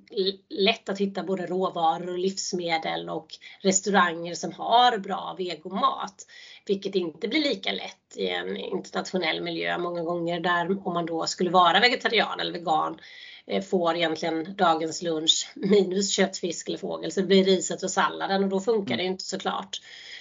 lätt 0.48 0.88
att 0.88 0.98
hitta 0.98 1.22
både 1.22 1.46
råvaror 1.46 2.10
och 2.10 2.18
livsmedel 2.18 3.10
och 3.10 3.26
restauranger 3.60 4.34
som 4.34 4.52
har 4.52 4.98
bra 4.98 5.34
vegomat. 5.38 6.26
Vilket 6.66 6.94
inte 6.94 7.28
blir 7.28 7.40
lika 7.40 7.72
lätt 7.72 8.16
i 8.16 8.28
en 8.28 8.56
internationell 8.56 9.42
miljö 9.42 9.78
många 9.78 10.02
gånger 10.02 10.40
där 10.40 10.86
om 10.86 10.94
man 10.94 11.06
då 11.06 11.26
skulle 11.26 11.50
vara 11.50 11.80
vegetarian 11.80 12.40
eller 12.40 12.52
vegan 12.52 12.98
eh, 13.46 13.62
får 13.62 13.96
egentligen 13.96 14.56
dagens 14.56 15.02
lunch 15.02 15.52
minus 15.56 16.10
kött, 16.10 16.38
fisk 16.38 16.68
eller 16.68 16.78
fågel. 16.78 17.12
Så 17.12 17.20
det 17.20 17.26
blir 17.26 17.44
riset 17.44 17.82
och 17.82 17.90
salladen 17.90 18.44
och 18.44 18.48
då 18.48 18.60
funkar 18.60 18.96
det 18.96 19.04
inte 19.04 19.24
såklart. 19.24 19.80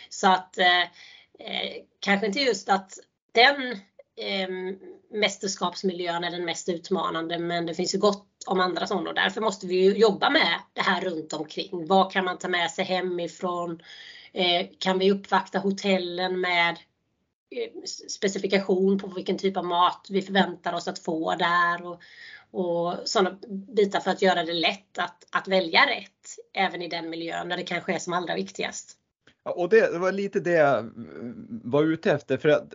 Så 0.10 0.28
att 0.28 0.58
eh, 0.58 0.82
eh, 1.40 1.84
kanske 2.00 2.28
inte 2.28 2.40
just 2.40 2.70
att 2.70 3.00
den 3.32 3.72
eh, 4.18 4.50
mästerskapsmiljön 5.12 6.24
är 6.24 6.32
den 6.32 6.46
mest 6.46 6.70
utmanande 6.70 7.40
men 7.40 7.66
det 7.66 7.74
finns 7.74 7.96
ju 7.96 8.00
gott 8.00 8.37
om 8.48 8.60
andra 8.60 8.88
sådana 8.88 9.10
och 9.10 9.16
därför 9.16 9.42
måste 9.42 9.68
vi 9.68 9.76
ju 9.76 9.98
jobba 9.98 10.30
med 10.30 10.60
det 10.74 10.82
här 10.82 11.02
runt 11.02 11.34
omkring. 11.34 11.88
Vad 11.88 12.12
kan 12.12 12.26
man 12.26 12.38
ta 12.38 12.48
med 12.48 12.72
sig 12.72 12.86
hemifrån? 12.86 13.82
Eh, 14.34 14.68
kan 14.80 15.00
vi 15.00 15.12
uppvakta 15.12 15.60
hotellen 15.60 16.42
med 16.42 16.70
eh, 17.56 17.84
specifikation 18.10 19.00
på 19.00 19.08
vilken 19.08 19.38
typ 19.38 19.58
av 19.58 19.66
mat 19.66 20.08
vi 20.10 20.22
förväntar 20.22 20.74
oss 20.74 20.88
att 20.88 21.00
få 21.00 21.36
där 21.36 21.86
och, 21.86 22.02
och 22.52 22.94
sådana 23.06 23.38
bitar 23.76 24.00
för 24.00 24.12
att 24.12 24.22
göra 24.22 24.44
det 24.44 24.54
lätt 24.54 24.98
att, 24.98 25.28
att 25.32 25.48
välja 25.48 25.82
rätt 25.82 26.36
även 26.54 26.82
i 26.82 26.88
den 26.88 27.10
miljön 27.10 27.50
där 27.50 27.58
det 27.58 27.64
kanske 27.64 27.94
är 27.94 28.00
som 28.00 28.14
allra 28.14 28.36
viktigast. 28.36 28.98
Ja, 29.44 29.52
och 29.52 29.70
det, 29.70 29.92
det 29.92 30.00
var 30.00 30.12
lite 30.12 30.40
det 30.40 30.52
jag 30.52 30.80
mm, 30.80 31.62
var 31.64 31.84
ute 31.84 32.12
efter 32.12 32.38
för 32.38 32.50
att 32.50 32.74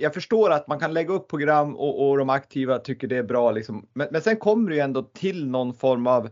jag 0.00 0.14
förstår 0.14 0.50
att 0.50 0.66
man 0.66 0.80
kan 0.80 0.94
lägga 0.94 1.12
upp 1.12 1.28
program 1.28 1.76
och, 1.76 2.08
och 2.08 2.18
de 2.18 2.30
aktiva 2.30 2.78
tycker 2.78 3.08
det 3.08 3.16
är 3.16 3.22
bra 3.22 3.50
liksom. 3.50 3.86
men, 3.92 4.08
men 4.10 4.22
sen 4.22 4.36
kommer 4.36 4.70
det 4.70 4.76
ju 4.76 4.82
ändå 4.82 5.02
till 5.02 5.46
någon 5.46 5.74
form 5.74 6.06
av 6.06 6.30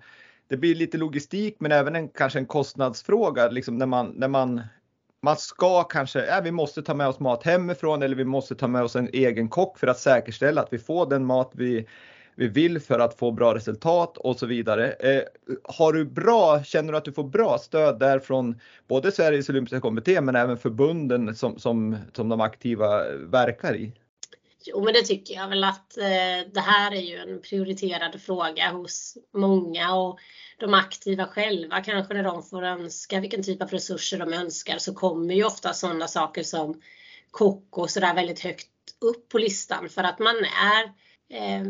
det 0.49 0.57
blir 0.57 0.75
lite 0.75 0.99
logistik 0.99 1.57
men 1.59 1.73
även 1.73 1.97
en, 1.97 2.09
kanske 2.09 2.39
en 2.39 2.47
kostnadsfråga 2.47 3.49
liksom 3.49 3.79
när 3.79 3.87
man, 3.87 4.13
när 4.17 4.29
man 4.29 4.63
man 5.23 5.37
ska 5.37 5.85
kanske, 5.85 6.27
ja, 6.27 6.41
vi 6.45 6.51
måste 6.51 6.83
ta 6.83 6.95
med 6.95 7.09
oss 7.09 7.21
mat 7.21 7.45
hemifrån 7.45 8.03
eller 8.03 8.17
vi 8.17 8.25
måste 8.25 8.55
ta 8.55 8.69
med 8.69 8.83
oss 8.83 8.97
en 8.97 9.09
egen 9.13 9.49
kock 9.49 9.79
för 9.79 9.87
att 9.87 9.99
säkerställa 9.99 10.63
att 10.63 10.73
vi 10.73 10.79
får 10.79 11.11
den 11.11 11.25
mat 11.25 11.53
vi, 11.55 11.87
vi 12.39 12.49
vill 12.49 12.81
för 12.81 12.99
att 12.99 13.19
få 13.19 13.31
bra 13.31 13.55
resultat 13.55 14.17
och 14.17 14.39
så 14.39 14.47
vidare. 14.47 14.93
Eh, 14.93 15.23
har 15.65 15.93
du 15.93 16.05
bra, 16.05 16.63
känner 16.65 16.93
du 16.93 16.99
att 16.99 17.05
du 17.05 17.13
får 17.13 17.25
bra 17.25 17.59
stöd 17.59 17.99
där 17.99 18.19
från 18.19 18.61
både 18.89 19.13
Sveriges 19.13 19.49
olympiska 19.49 19.81
kommitté 19.81 20.21
men 20.21 20.37
även 20.37 20.59
förbunden 20.59 21.37
som, 21.37 21.59
som, 21.59 21.97
som 22.13 22.29
de 22.29 22.41
aktiva 22.41 23.09
verkar 23.15 23.77
i? 23.77 23.93
Jo, 24.65 24.85
men 24.85 24.95
det 24.95 25.03
tycker 25.03 25.35
jag 25.35 25.49
väl 25.49 25.65
att 25.65 25.99
eh, 25.99 26.53
det 26.55 26.61
här 26.61 26.95
är 26.95 27.01
ju 27.01 27.17
en 27.17 27.41
prioriterad 27.43 28.21
fråga 28.21 28.71
hos 28.71 29.17
många 29.35 29.95
och 29.95 30.19
de 30.59 30.75
aktiva 30.75 31.27
själva 31.27 31.81
kanske 31.81 32.15
när 32.15 32.25
de 32.25 32.43
får 32.43 32.63
önska 32.63 33.21
vilken 33.21 33.43
typ 33.43 33.63
av 33.63 33.69
resurser 33.69 34.19
de 34.19 34.33
önskar 34.33 34.79
så 34.79 34.95
kommer 34.95 35.35
ju 35.35 35.45
ofta 35.45 35.73
sådana 35.73 36.09
saker 36.09 36.43
som 36.43 36.81
kock 37.31 37.79
och 37.79 37.91
sådär 37.91 38.15
väldigt 38.15 38.41
högt 38.41 38.69
upp 39.01 39.29
på 39.29 39.39
listan 39.39 39.89
för 39.89 40.03
att 40.03 40.19
man 40.19 40.37
är 40.65 40.85
eh, 41.31 41.67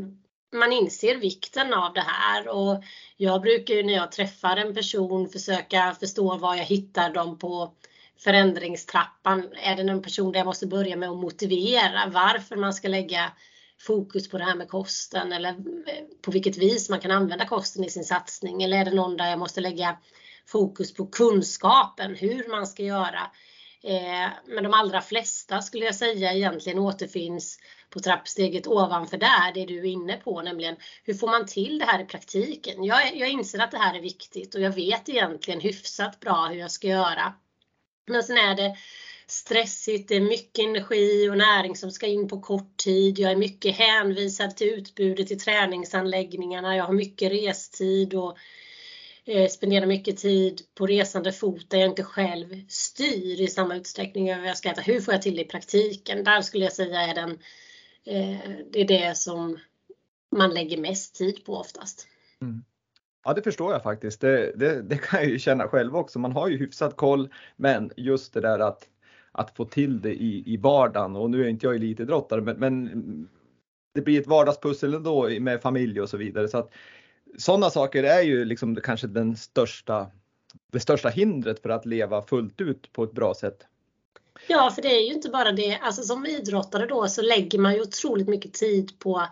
man 0.53 0.73
inser 0.73 1.17
vikten 1.17 1.75
av 1.75 1.93
det 1.93 2.05
här 2.07 2.49
och 2.49 2.85
jag 3.17 3.43
brukar 3.43 3.75
ju 3.75 3.83
när 3.83 3.95
jag 3.95 4.13
träffar 4.13 4.57
en 4.57 4.75
person 4.75 5.29
försöka 5.29 5.97
förstå 6.01 6.37
var 6.37 6.55
jag 6.55 6.65
hittar 6.65 7.13
dem 7.13 7.39
på 7.39 7.73
förändringstrappan. 8.19 9.49
Är 9.63 9.77
det 9.77 9.93
en 9.93 10.03
person 10.03 10.33
där 10.33 10.41
jag 10.41 10.47
måste 10.47 10.67
börja 10.67 10.97
med 10.97 11.09
att 11.09 11.17
motivera 11.17 12.11
varför 12.13 12.57
man 12.57 12.75
ska 12.75 12.89
lägga 12.89 13.33
fokus 13.81 14.29
på 14.29 14.39
det 14.39 14.45
här 14.45 14.55
med 14.55 14.69
kosten 14.69 15.33
eller 15.33 15.49
eh, 15.49 16.05
på 16.23 16.31
vilket 16.31 16.57
vis 16.57 16.91
man 16.91 17.01
kan 17.01 17.11
använda 17.11 17.47
kosten 17.47 17.85
i 17.85 17.91
sin 17.91 18.05
satsning 18.05 18.63
eller 18.63 18.79
är 18.79 18.85
det 18.85 18.95
någon 18.95 19.17
där 19.17 19.31
jag 19.31 19.39
måste 19.39 19.61
lägga 19.61 19.99
fokus 20.47 20.95
på 20.95 21.07
kunskapen, 21.07 22.15
hur 22.15 22.51
man 22.51 22.67
ska 22.67 22.83
göra. 22.83 23.31
Eh, 23.83 24.29
men 24.47 24.65
de 24.65 24.75
allra 24.75 25.01
flesta 25.01 25.63
skulle 25.63 25.85
jag 25.85 25.95
säga 25.95 26.33
egentligen 26.33 26.79
återfinns 26.79 27.59
på 27.91 28.01
trappsteget 28.01 28.67
ovanför 28.67 29.19
där, 29.19 29.53
det 29.55 29.65
du 29.65 29.79
är 29.79 29.85
inne 29.85 30.17
på, 30.17 30.43
nämligen 30.43 30.77
hur 31.05 31.15
får 31.15 31.29
man 31.29 31.47
till 31.47 31.79
det 31.79 31.85
här 31.85 32.03
i 32.03 32.05
praktiken? 32.05 32.85
Jag, 32.85 33.17
jag 33.17 33.29
inser 33.29 33.59
att 33.59 33.71
det 33.71 33.79
här 33.79 33.97
är 33.97 34.01
viktigt 34.01 34.55
och 34.55 34.61
jag 34.61 34.73
vet 34.73 35.09
egentligen 35.09 35.61
hyfsat 35.61 36.21
bra 36.21 36.47
hur 36.47 36.59
jag 36.59 36.71
ska 36.71 36.89
göra. 36.89 37.35
Men 38.07 38.23
sen 38.23 38.39
är 38.39 38.57
det 38.57 38.77
stressigt, 39.27 40.09
det 40.09 40.17
är 40.17 40.21
mycket 40.21 40.65
energi 40.65 41.29
och 41.29 41.39
näring 41.39 41.77
som 41.77 41.91
ska 41.91 42.07
in 42.07 42.29
på 42.29 42.41
kort 42.41 42.77
tid. 42.77 43.19
Jag 43.19 43.33
är 43.33 43.37
mycket 43.37 43.77
hänvisad 43.77 44.57
till 44.57 44.69
utbudet 44.69 45.31
i 45.31 45.37
träningsanläggningarna. 45.37 46.77
Jag 46.77 46.85
har 46.85 46.93
mycket 46.93 47.33
restid 47.33 48.15
och 48.15 48.39
eh, 49.29 49.87
mycket 49.87 50.17
tid 50.17 50.61
på 50.75 50.87
resande 50.87 51.33
fot 51.33 51.71
där 51.71 51.79
jag 51.79 51.89
inte 51.89 52.03
själv 52.03 52.47
styr 52.69 53.41
i 53.41 53.47
samma 53.47 53.77
utsträckning 53.77 54.31
över 54.31 54.41
vad 54.41 54.51
jag 54.51 54.57
ska 54.57 54.71
äta. 54.71 54.81
Hur 54.81 55.01
får 55.01 55.15
jag 55.15 55.23
till 55.23 55.37
det 55.37 55.43
i 55.43 55.45
praktiken? 55.45 56.25
Där 56.25 56.41
skulle 56.41 56.65
jag 56.65 56.73
säga 56.73 57.01
är 57.01 57.15
den, 57.15 57.31
eh, 58.05 58.51
det 58.73 58.81
är 58.81 58.89
det 58.89 59.17
som 59.17 59.59
man 60.37 60.55
lägger 60.55 60.79
mest 60.79 61.15
tid 61.15 61.45
på 61.45 61.57
oftast. 61.57 62.09
Mm. 62.43 62.65
Ja, 63.25 63.35
det 63.35 63.43
förstår 63.43 63.73
jag 63.73 63.83
faktiskt. 63.83 64.21
Det, 64.21 64.53
det, 64.57 64.83
det, 64.83 64.99
kan 64.99 65.21
jag 65.21 65.31
ju 65.31 65.39
känna 65.39 65.69
själv 65.69 65.97
också. 65.97 66.19
Man 66.19 66.33
har 66.33 66.49
ju 66.49 66.59
hyfsat 66.59 66.97
koll, 66.97 67.29
men 67.57 67.91
just 67.97 68.35
det 68.35 68.41
där 68.41 68.59
att 68.59 68.89
att 69.33 69.57
få 69.57 69.65
till 69.65 70.01
det 70.01 70.15
i, 70.15 70.43
i 70.47 70.57
vardagen. 70.57 71.17
Och 71.17 71.31
nu 71.31 71.45
är 71.45 71.49
inte 71.49 71.67
jag 71.67 71.77
elitidrottare 71.77 72.41
men, 72.41 72.57
men 72.57 73.29
det 73.95 74.03
blir 74.03 74.21
ett 74.21 74.27
vardagspussel 74.27 74.95
ändå 74.95 75.29
med 75.41 75.63
familj 75.63 76.01
och 76.01 76.09
så 76.09 76.17
vidare. 76.17 76.49
Så 76.49 76.59
att, 76.59 76.73
sådana 77.39 77.71
saker 77.71 78.03
är 78.03 78.23
ju 78.23 78.45
liksom 78.45 78.77
kanske 78.77 79.07
den 79.07 79.37
största, 79.37 80.11
det 80.73 80.81
största 80.81 81.09
hindret 81.09 81.63
för 81.63 81.69
att 81.69 81.87
leva 81.87 82.23
fullt 82.23 82.61
ut 82.61 82.93
på 82.93 83.05
ett 83.05 83.13
bra 83.13 83.35
sätt. 83.35 83.67
Ja, 84.47 84.71
för 84.75 84.83
det 84.83 84.89
är 84.89 85.01
ju 85.01 85.15
inte 85.15 85.29
bara 85.29 85.53
det. 85.53 85.79
Alltså 85.83 86.03
som 86.03 86.27
idrottare 86.27 86.87
då 86.87 87.09
så 87.09 87.23
lägger 87.23 87.59
man 87.59 87.75
ju 87.75 87.81
otroligt 87.81 88.29
mycket 88.29 88.53
tid 88.53 88.99
på 88.99 89.27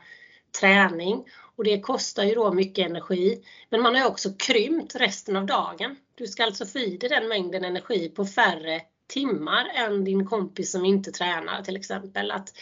träning 0.60 1.24
och 1.56 1.64
det 1.64 1.80
kostar 1.80 2.24
ju 2.24 2.34
då 2.34 2.52
mycket 2.52 2.86
energi. 2.86 3.42
Men 3.70 3.82
man 3.82 3.94
har 3.94 4.02
ju 4.02 4.08
också 4.08 4.32
krympt 4.38 4.94
resten 4.94 5.36
av 5.36 5.46
dagen. 5.46 5.96
Du 6.14 6.26
ska 6.26 6.44
alltså 6.44 6.66
få 6.66 6.78
i 6.78 6.96
dig 6.96 7.08
den 7.08 7.28
mängden 7.28 7.64
energi 7.64 8.08
på 8.08 8.24
färre 8.24 8.82
timmar 9.06 9.70
än 9.74 10.04
din 10.04 10.26
kompis 10.26 10.70
som 10.70 10.84
inte 10.84 11.12
tränar 11.12 11.62
till 11.62 11.76
exempel. 11.76 12.30
Att 12.30 12.52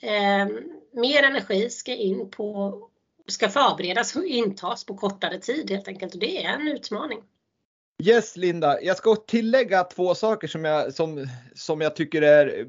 eh, 0.00 0.46
mer 0.92 1.22
energi 1.22 1.70
ska 1.70 1.94
in 1.94 2.30
på, 2.30 2.78
ska 3.28 3.48
förberedas 3.48 4.16
och 4.16 4.24
intas 4.24 4.84
på 4.84 4.94
kortare 4.94 5.38
tid 5.38 5.70
helt 5.70 5.88
enkelt 5.88 6.14
och 6.14 6.20
det 6.20 6.44
är 6.44 6.54
en 6.54 6.68
utmaning. 6.68 7.18
Yes 8.02 8.36
Linda, 8.36 8.82
jag 8.82 8.96
ska 8.96 9.16
tillägga 9.16 9.84
två 9.84 10.14
saker 10.14 10.48
som 10.48 10.64
jag, 10.64 10.94
som, 10.94 11.26
som 11.54 11.80
jag 11.80 11.96
tycker 11.96 12.22
är 12.22 12.66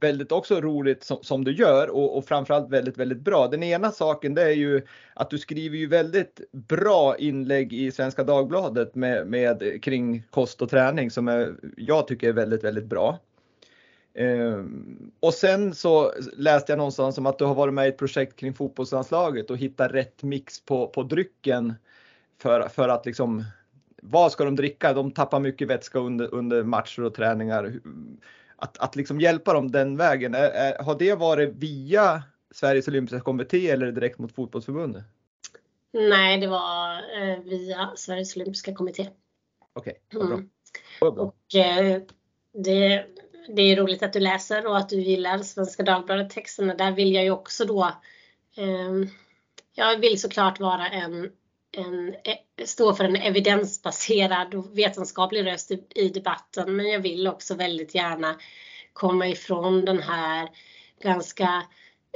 väldigt 0.00 0.32
också 0.32 0.60
roligt 0.60 1.04
som, 1.04 1.18
som 1.22 1.44
du 1.44 1.52
gör 1.52 1.90
och, 1.90 2.18
och 2.18 2.24
framförallt 2.24 2.70
väldigt, 2.70 2.96
väldigt 2.96 3.20
bra. 3.20 3.48
Den 3.48 3.62
ena 3.62 3.90
saken 3.90 4.34
det 4.34 4.42
är 4.42 4.54
ju 4.54 4.82
att 5.14 5.30
du 5.30 5.38
skriver 5.38 5.76
ju 5.76 5.86
väldigt 5.86 6.40
bra 6.52 7.16
inlägg 7.18 7.72
i 7.72 7.92
Svenska 7.92 8.24
Dagbladet 8.24 8.94
med, 8.94 9.26
med 9.26 9.82
kring 9.82 10.22
kost 10.30 10.62
och 10.62 10.70
träning 10.70 11.10
som 11.10 11.28
är, 11.28 11.54
jag 11.76 12.08
tycker 12.08 12.28
är 12.28 12.32
väldigt, 12.32 12.64
väldigt 12.64 12.86
bra. 12.86 13.18
Um, 14.18 15.12
och 15.20 15.34
sen 15.34 15.74
så 15.74 16.12
läste 16.36 16.72
jag 16.72 16.78
någonstans 16.78 17.18
om 17.18 17.26
att 17.26 17.38
du 17.38 17.44
har 17.44 17.54
varit 17.54 17.74
med 17.74 17.86
i 17.86 17.88
ett 17.88 17.98
projekt 17.98 18.36
kring 18.36 18.54
fotbollslandslaget 18.54 19.50
och 19.50 19.56
hittat 19.56 19.92
rätt 19.92 20.22
mix 20.22 20.60
på, 20.60 20.86
på 20.86 21.02
drycken 21.02 21.74
för, 22.38 22.68
för 22.68 22.88
att 22.88 23.06
liksom 23.06 23.44
vad 24.02 24.32
ska 24.32 24.44
de 24.44 24.56
dricka? 24.56 24.92
De 24.92 25.10
tappar 25.10 25.40
mycket 25.40 25.68
vätska 25.68 25.98
under, 25.98 26.34
under 26.34 26.62
matcher 26.62 27.02
och 27.02 27.14
träningar 27.14 27.80
att, 28.56 28.78
att 28.78 28.96
liksom 28.96 29.20
hjälpa 29.20 29.52
dem 29.52 29.70
den 29.70 29.96
vägen. 29.96 30.34
Är, 30.34 30.50
är, 30.50 30.82
har 30.82 30.98
det 30.98 31.14
varit 31.14 31.54
via 31.54 32.22
Sveriges 32.50 32.88
olympiska 32.88 33.20
kommitté 33.20 33.70
eller 33.70 33.92
direkt 33.92 34.18
mot 34.18 34.34
fotbollsförbundet? 34.34 35.04
Nej, 35.92 36.40
det 36.40 36.46
var 36.46 36.92
eh, 36.92 37.38
via 37.44 37.92
Sveriges 37.96 38.36
olympiska 38.36 38.74
kommitté. 38.74 39.08
Okej, 39.72 40.00
okay, 40.14 40.26
bra. 40.28 40.36
Mm. 40.36 40.48
Och 41.18 41.54
eh, 41.54 42.02
det, 42.52 43.04
det 43.48 43.62
är 43.62 43.76
roligt 43.76 44.02
att 44.02 44.12
du 44.12 44.20
läser 44.20 44.66
och 44.66 44.78
att 44.78 44.88
du 44.88 45.00
gillar 45.00 45.38
Svenska 45.38 45.82
Dagbladet 45.82 46.30
texterna. 46.30 46.74
Där 46.74 46.92
vill 46.92 47.14
jag 47.14 47.24
ju 47.24 47.30
också 47.30 47.64
då 47.64 47.84
eh, 48.56 49.08
jag 49.74 49.98
vill 49.98 50.20
såklart 50.20 50.60
vara 50.60 50.88
en 50.88 51.30
en, 51.76 52.14
e, 52.24 52.64
stå 52.64 52.94
för 52.94 53.04
en 53.04 53.16
evidensbaserad 53.16 54.54
och 54.54 54.78
vetenskaplig 54.78 55.46
röst 55.46 55.70
i, 55.70 55.84
i 55.94 56.08
debatten. 56.08 56.76
Men 56.76 56.86
jag 56.86 57.00
vill 57.00 57.28
också 57.28 57.54
väldigt 57.54 57.94
gärna 57.94 58.36
komma 58.92 59.28
ifrån 59.28 59.84
den 59.84 60.02
här 60.02 60.48
ganska 61.02 61.62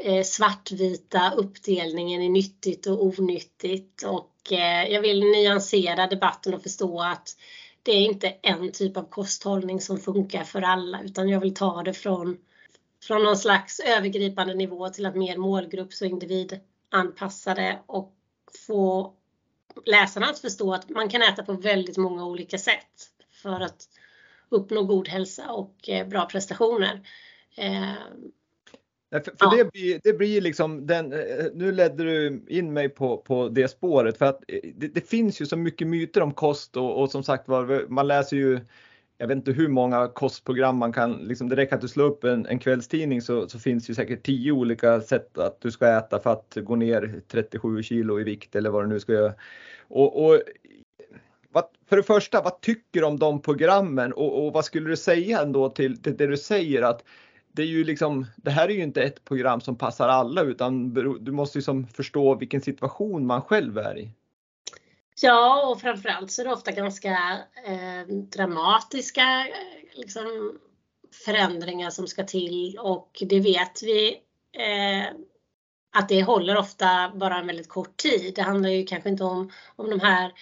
eh, 0.04 0.22
svartvita 0.22 1.32
uppdelningen 1.36 2.22
i 2.22 2.28
nyttigt 2.28 2.86
och 2.86 3.04
onyttigt. 3.04 4.02
Och 4.02 4.52
eh, 4.52 4.92
jag 4.92 5.00
vill 5.00 5.20
nyansera 5.20 6.06
debatten 6.06 6.54
och 6.54 6.62
förstå 6.62 7.02
att 7.02 7.36
det 7.82 7.92
är 7.92 8.04
inte 8.04 8.28
en 8.28 8.72
typ 8.72 8.96
av 8.96 9.02
kosthållning 9.02 9.80
som 9.80 9.98
funkar 9.98 10.44
för 10.44 10.62
alla 10.62 11.02
utan 11.02 11.28
jag 11.28 11.40
vill 11.40 11.54
ta 11.54 11.82
det 11.82 11.92
från, 11.92 12.38
från 13.02 13.22
någon 13.22 13.36
slags 13.36 13.80
övergripande 13.80 14.54
nivå 14.54 14.88
till 14.88 15.06
att 15.06 15.16
mer 15.16 15.36
målgrupps 15.36 16.02
och 16.02 16.08
individanpassade 16.08 17.78
och 17.86 18.14
få 18.66 19.14
läsarna 19.84 20.26
att 20.26 20.38
förstå 20.38 20.74
att 20.74 20.88
man 20.88 21.08
kan 21.08 21.22
äta 21.22 21.42
på 21.42 21.52
väldigt 21.52 21.96
många 21.96 22.26
olika 22.26 22.58
sätt 22.58 23.10
för 23.42 23.60
att 23.60 23.88
uppnå 24.48 24.82
god 24.82 25.08
hälsa 25.08 25.52
och 25.52 25.88
eh, 25.88 26.08
bra 26.08 26.26
prestationer. 26.26 27.08
Eh, 27.56 27.92
Eh, 29.11 29.23
för, 29.23 29.31
för 29.31 29.37
ja. 29.40 29.57
det, 29.57 29.73
blir, 29.73 30.01
det 30.05 30.12
blir 30.12 30.40
liksom 30.40 30.87
den, 30.87 31.12
eh, 31.12 31.46
nu 31.55 31.73
ledde 31.73 32.05
du 32.05 32.42
in 32.49 32.73
mig 32.73 32.88
på, 32.88 33.16
på 33.16 33.49
det 33.49 33.68
spåret 33.68 34.18
för 34.18 34.27
att 34.27 34.42
det, 34.75 34.88
det 34.88 35.09
finns 35.09 35.40
ju 35.40 35.46
så 35.46 35.57
mycket 35.57 35.87
myter 35.87 36.20
om 36.20 36.33
kost 36.33 36.77
och, 36.77 37.03
och 37.03 37.11
som 37.11 37.23
sagt 37.23 37.49
var, 37.49 37.87
man 37.88 38.09
läser 38.09 38.37
ju 38.37 38.61
jag 39.20 39.27
vet 39.27 39.37
inte 39.37 39.53
hur 39.53 39.68
många 39.68 40.09
kostprogram 40.09 40.77
man 40.77 40.92
kan, 40.92 41.12
liksom 41.12 41.49
det 41.49 41.57
räcker 41.57 41.75
att 41.75 41.81
du 41.81 41.88
slår 41.88 42.05
upp 42.05 42.25
en, 42.25 42.46
en 42.46 42.59
kvällstidning 42.59 43.23
så, 43.23 43.49
så 43.49 43.59
finns 43.59 43.90
ju 43.90 43.94
säkert 43.94 44.23
tio 44.23 44.53
olika 44.53 45.01
sätt 45.01 45.38
att 45.38 45.61
du 45.61 45.70
ska 45.70 45.99
äta 45.99 46.20
för 46.20 46.33
att 46.33 46.57
gå 46.57 46.77
ner 46.77 47.20
37 47.29 47.83
kilo 47.83 48.20
i 48.20 48.25
vikt 48.25 48.57
eller 48.57 48.70
vad 48.70 48.85
du 48.85 48.88
nu 48.88 49.01
ska 49.01 49.12
göra. 49.12 49.33
Och, 49.88 50.25
och 50.25 50.40
vad, 51.53 51.64
för 51.88 51.96
det 51.96 52.03
första, 52.03 52.42
vad 52.42 52.61
tycker 52.61 53.01
du 53.01 53.07
om 53.07 53.18
de 53.18 53.42
programmen 53.42 54.12
och, 54.12 54.46
och 54.46 54.53
vad 54.53 54.64
skulle 54.64 54.90
du 54.90 54.96
säga 54.96 55.40
ändå 55.40 55.68
till, 55.68 56.03
till 56.03 56.16
det 56.16 56.27
du 56.27 56.37
säger 56.37 56.83
att 56.83 57.05
det 57.52 57.62
är 57.62 57.66
ju 57.66 57.84
liksom, 57.84 58.26
det 58.36 58.50
här 58.50 58.68
är 58.68 58.72
ju 58.72 58.82
inte 58.82 59.02
ett 59.02 59.24
program 59.24 59.60
som 59.60 59.76
passar 59.76 60.08
alla 60.08 60.42
utan 60.42 60.94
du 61.20 61.32
måste 61.32 61.58
ju 61.58 61.62
som 61.62 61.86
förstå 61.86 62.34
vilken 62.34 62.60
situation 62.60 63.26
man 63.26 63.42
själv 63.42 63.78
är 63.78 63.98
i. 63.98 64.10
Ja, 65.22 65.70
och 65.70 65.80
framförallt 65.80 66.30
så 66.30 66.42
är 66.42 66.46
det 66.46 66.52
ofta 66.52 66.72
ganska 66.72 67.38
eh, 67.66 68.06
dramatiska 68.08 69.22
eh, 69.22 69.98
liksom, 70.00 70.58
förändringar 71.24 71.90
som 71.90 72.06
ska 72.06 72.24
till 72.24 72.78
och 72.78 73.22
det 73.28 73.40
vet 73.40 73.82
vi 73.82 74.08
eh, 74.52 75.14
att 75.92 76.08
det 76.08 76.22
håller 76.22 76.56
ofta 76.56 77.12
bara 77.14 77.38
en 77.38 77.46
väldigt 77.46 77.68
kort 77.68 77.96
tid. 77.96 78.34
Det 78.34 78.42
handlar 78.42 78.70
ju 78.70 78.84
kanske 78.84 79.08
inte 79.08 79.24
om, 79.24 79.50
om 79.76 79.90
de 79.90 80.00
här 80.00 80.32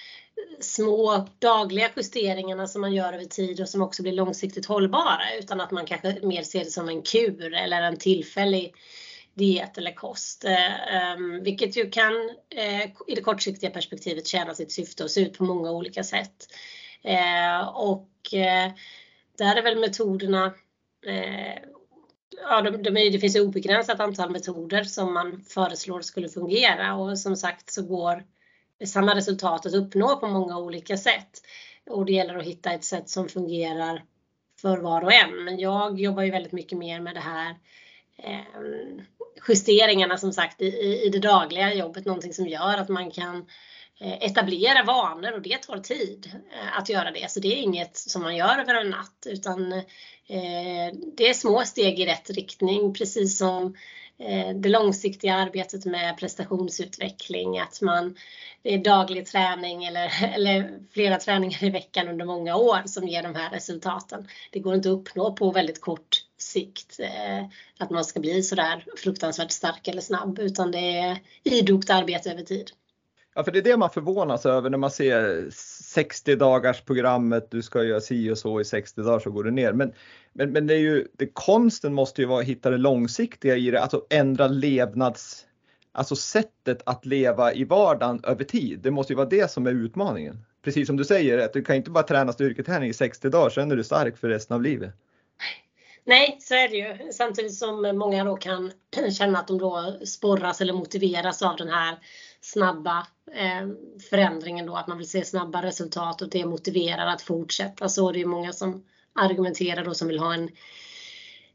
små 0.60 1.26
dagliga 1.38 1.90
justeringarna 1.96 2.66
som 2.66 2.80
man 2.80 2.94
gör 2.94 3.12
över 3.12 3.24
tid 3.24 3.60
och 3.60 3.68
som 3.68 3.82
också 3.82 4.02
blir 4.02 4.12
långsiktigt 4.12 4.66
hållbara 4.66 5.34
utan 5.38 5.60
att 5.60 5.70
man 5.70 5.86
kanske 5.86 6.18
mer 6.22 6.42
ser 6.42 6.64
det 6.64 6.70
som 6.70 6.88
en 6.88 7.02
kur 7.02 7.54
eller 7.54 7.82
en 7.82 7.96
tillfällig 7.96 8.74
diet 9.34 9.78
eller 9.78 9.92
kost. 9.92 10.44
Eh, 10.44 10.94
ehm, 10.94 11.42
vilket 11.42 11.76
ju 11.76 11.90
kan 11.90 12.12
eh, 12.50 12.84
i 13.06 13.14
det 13.14 13.22
kortsiktiga 13.22 13.70
perspektivet 13.70 14.26
tjäna 14.26 14.54
sitt 14.54 14.72
syfte 14.72 15.04
och 15.04 15.10
se 15.10 15.20
ut 15.20 15.38
på 15.38 15.44
många 15.44 15.70
olika 15.70 16.04
sätt. 16.04 16.46
Eh, 17.02 17.68
och 17.68 18.08
där 19.38 19.56
är 19.56 19.62
väl 19.62 19.78
metoderna 19.78 20.52
Ja, 22.40 22.62
de, 22.62 22.82
de, 22.82 22.90
det 22.90 23.18
finns 23.18 23.36
obegränsat 23.36 24.00
antal 24.00 24.30
metoder 24.30 24.84
som 24.84 25.14
man 25.14 25.44
föreslår 25.48 26.00
skulle 26.00 26.28
fungera 26.28 26.94
och 26.94 27.18
som 27.18 27.36
sagt 27.36 27.70
så 27.70 27.82
går 27.82 28.24
samma 28.86 29.14
resultat 29.14 29.66
att 29.66 29.74
uppnå 29.74 30.16
på 30.16 30.26
många 30.26 30.58
olika 30.58 30.96
sätt. 30.96 31.42
Och 31.90 32.04
det 32.04 32.12
gäller 32.12 32.36
att 32.36 32.44
hitta 32.44 32.72
ett 32.72 32.84
sätt 32.84 33.08
som 33.08 33.28
fungerar 33.28 34.04
för 34.60 34.78
var 34.78 35.02
och 35.04 35.12
en. 35.12 35.44
Men 35.44 35.58
jag 35.58 36.00
jobbar 36.00 36.22
ju 36.22 36.30
väldigt 36.30 36.52
mycket 36.52 36.78
mer 36.78 37.00
med 37.00 37.14
det 37.14 37.20
här 37.20 37.56
eh, 38.16 38.40
justeringarna 39.48 40.18
som 40.18 40.32
sagt 40.32 40.62
i, 40.62 40.66
i 41.04 41.08
det 41.08 41.18
dagliga 41.18 41.74
jobbet, 41.74 42.04
någonting 42.04 42.34
som 42.34 42.46
gör 42.46 42.78
att 42.78 42.88
man 42.88 43.10
kan 43.10 43.46
eh, 44.00 44.22
etablera 44.22 44.82
vanor 44.82 45.32
och 45.32 45.42
det 45.42 45.62
tar 45.62 45.78
tid 45.78 46.32
eh, 46.34 46.78
att 46.78 46.88
göra 46.88 47.10
det. 47.10 47.30
Så 47.30 47.40
det 47.40 47.48
är 47.48 47.62
inget 47.62 47.96
som 47.96 48.22
man 48.22 48.36
gör 48.36 48.58
över 48.58 48.74
en 48.74 48.90
natt 48.90 49.26
utan 49.26 49.82
det 51.16 51.28
är 51.28 51.34
små 51.34 51.64
steg 51.64 52.00
i 52.00 52.06
rätt 52.06 52.30
riktning 52.30 52.94
precis 52.94 53.38
som 53.38 53.74
Eh, 54.18 54.54
det 54.54 54.68
långsiktiga 54.68 55.34
arbetet 55.34 55.84
med 55.84 56.18
prestationsutveckling, 56.18 57.58
att 57.58 57.80
man 57.82 58.16
det 58.62 58.74
är 58.74 58.78
daglig 58.78 59.26
träning 59.26 59.84
eller, 59.84 60.24
eller 60.34 60.78
flera 60.92 61.16
träningar 61.16 61.64
i 61.64 61.70
veckan 61.70 62.08
under 62.08 62.24
många 62.24 62.56
år 62.56 62.82
som 62.86 63.08
ger 63.08 63.22
de 63.22 63.34
här 63.34 63.50
resultaten. 63.50 64.28
Det 64.50 64.58
går 64.60 64.74
inte 64.74 64.88
att 64.88 64.98
uppnå 65.00 65.32
på 65.32 65.50
väldigt 65.50 65.80
kort 65.80 66.24
sikt 66.38 67.00
eh, 67.00 67.44
att 67.78 67.90
man 67.90 68.04
ska 68.04 68.20
bli 68.20 68.42
sådär 68.42 68.84
fruktansvärt 68.96 69.50
stark 69.50 69.88
eller 69.88 70.02
snabb 70.02 70.38
utan 70.38 70.70
det 70.70 70.98
är 70.98 71.18
idogt 71.42 71.90
arbete 71.90 72.30
över 72.30 72.42
tid. 72.42 72.70
Ja, 73.38 73.44
för 73.44 73.52
det 73.52 73.58
är 73.58 73.62
det 73.62 73.76
man 73.76 73.90
förvånas 73.90 74.46
över 74.46 74.70
när 74.70 74.78
man 74.78 74.90
ser 74.90 75.50
60 75.50 76.36
dagars 76.36 76.80
programmet, 76.80 77.50
du 77.50 77.62
ska 77.62 77.84
göra 77.84 78.00
si 78.00 78.30
och 78.30 78.38
så 78.38 78.60
i 78.60 78.64
60 78.64 79.02
dagar 79.02 79.18
så 79.18 79.30
går 79.30 79.44
det 79.44 79.50
ner. 79.50 79.72
Men, 79.72 79.92
men, 80.32 80.52
men 80.52 80.66
det 80.66 80.74
är 80.74 80.78
ju, 80.78 81.08
det, 81.12 81.26
konsten 81.26 81.94
måste 81.94 82.22
ju 82.22 82.26
vara 82.28 82.40
att 82.40 82.46
hitta 82.46 82.70
det 82.70 82.76
långsiktiga 82.76 83.56
i 83.56 83.70
det, 83.70 83.80
alltså 83.80 84.06
ändra 84.10 84.46
levnads, 84.46 85.46
alltså 85.92 86.16
sättet 86.16 86.82
att 86.86 87.06
leva 87.06 87.52
i 87.54 87.64
vardagen 87.64 88.20
över 88.24 88.44
tid. 88.44 88.80
Det 88.80 88.90
måste 88.90 89.12
ju 89.12 89.16
vara 89.16 89.28
det 89.28 89.50
som 89.50 89.66
är 89.66 89.70
utmaningen. 89.70 90.44
Precis 90.62 90.86
som 90.86 90.96
du 90.96 91.04
säger, 91.04 91.38
att 91.38 91.52
du 91.52 91.64
kan 91.64 91.76
inte 91.76 91.90
bara 91.90 92.04
träna 92.04 92.32
styrketräning 92.32 92.90
i 92.90 92.94
60 92.94 93.28
dagar, 93.28 93.50
sen 93.50 93.70
är 93.70 93.76
du 93.76 93.84
stark 93.84 94.16
för 94.16 94.28
resten 94.28 94.54
av 94.54 94.62
livet. 94.62 94.94
Nej, 96.04 96.36
så 96.40 96.54
är 96.54 96.68
det 96.68 96.76
ju. 96.76 97.12
Samtidigt 97.12 97.54
som 97.54 97.98
många 97.98 98.24
då 98.24 98.36
kan 98.36 98.72
känna 99.18 99.38
att 99.38 99.48
de 99.48 99.58
då 99.58 99.98
sporras 100.06 100.60
eller 100.60 100.72
motiveras 100.72 101.42
av 101.42 101.56
den 101.56 101.68
här 101.68 101.98
snabba 102.40 103.06
eh, 103.32 103.68
förändringen 104.10 104.66
då, 104.66 104.76
att 104.76 104.86
man 104.86 104.98
vill 104.98 105.10
se 105.10 105.24
snabba 105.24 105.62
resultat 105.62 106.22
och 106.22 106.30
det 106.30 106.46
motiverar 106.46 107.06
att 107.06 107.22
fortsätta. 107.22 107.88
Så 107.88 108.08
är 108.08 108.12
det 108.12 108.18
ju 108.18 108.26
många 108.26 108.52
som 108.52 108.84
argumenterar 109.12 109.84
då 109.84 109.94
som 109.94 110.08
vill 110.08 110.18
ha 110.18 110.34
en, 110.34 110.50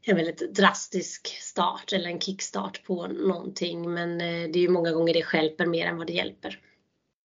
en 0.02 0.16
väldigt 0.16 0.54
drastisk 0.54 1.26
start 1.26 1.92
eller 1.92 2.10
en 2.10 2.20
kickstart 2.20 2.84
på 2.84 3.06
någonting. 3.06 3.94
Men 3.94 4.20
eh, 4.20 4.50
det 4.50 4.58
är 4.58 4.62
ju 4.62 4.68
många 4.68 4.92
gånger 4.92 5.14
det 5.14 5.22
skälper 5.22 5.66
mer 5.66 5.86
än 5.86 5.96
vad 5.96 6.06
det 6.06 6.12
hjälper. 6.12 6.60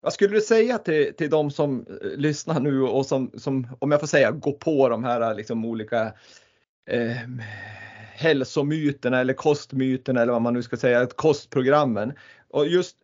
Vad 0.02 0.14
skulle 0.14 0.36
du 0.36 0.42
säga 0.42 0.78
till, 0.78 1.14
till 1.14 1.30
de 1.30 1.52
som 1.52 1.86
eh, 1.90 2.18
lyssnar 2.18 2.60
nu 2.60 2.82
och 2.82 3.06
som, 3.06 3.32
som, 3.38 3.68
om 3.80 3.92
jag 3.92 4.00
får 4.00 4.08
säga, 4.08 4.32
går 4.32 4.52
på 4.52 4.90
de 4.90 5.04
här 5.04 5.36
liksom 5.36 5.66
olika 5.66 6.14
eh, 6.90 7.18
hälsomyterna 8.14 9.20
eller 9.20 9.34
kostmyterna 9.34 10.22
eller 10.22 10.34
vad 10.34 10.42
man 10.42 10.54
nu 10.54 10.64
ska 10.64 10.78
säga, 10.78 11.06
kostprogrammen. 11.06 12.14
Och 12.50 12.68
just 12.68 12.98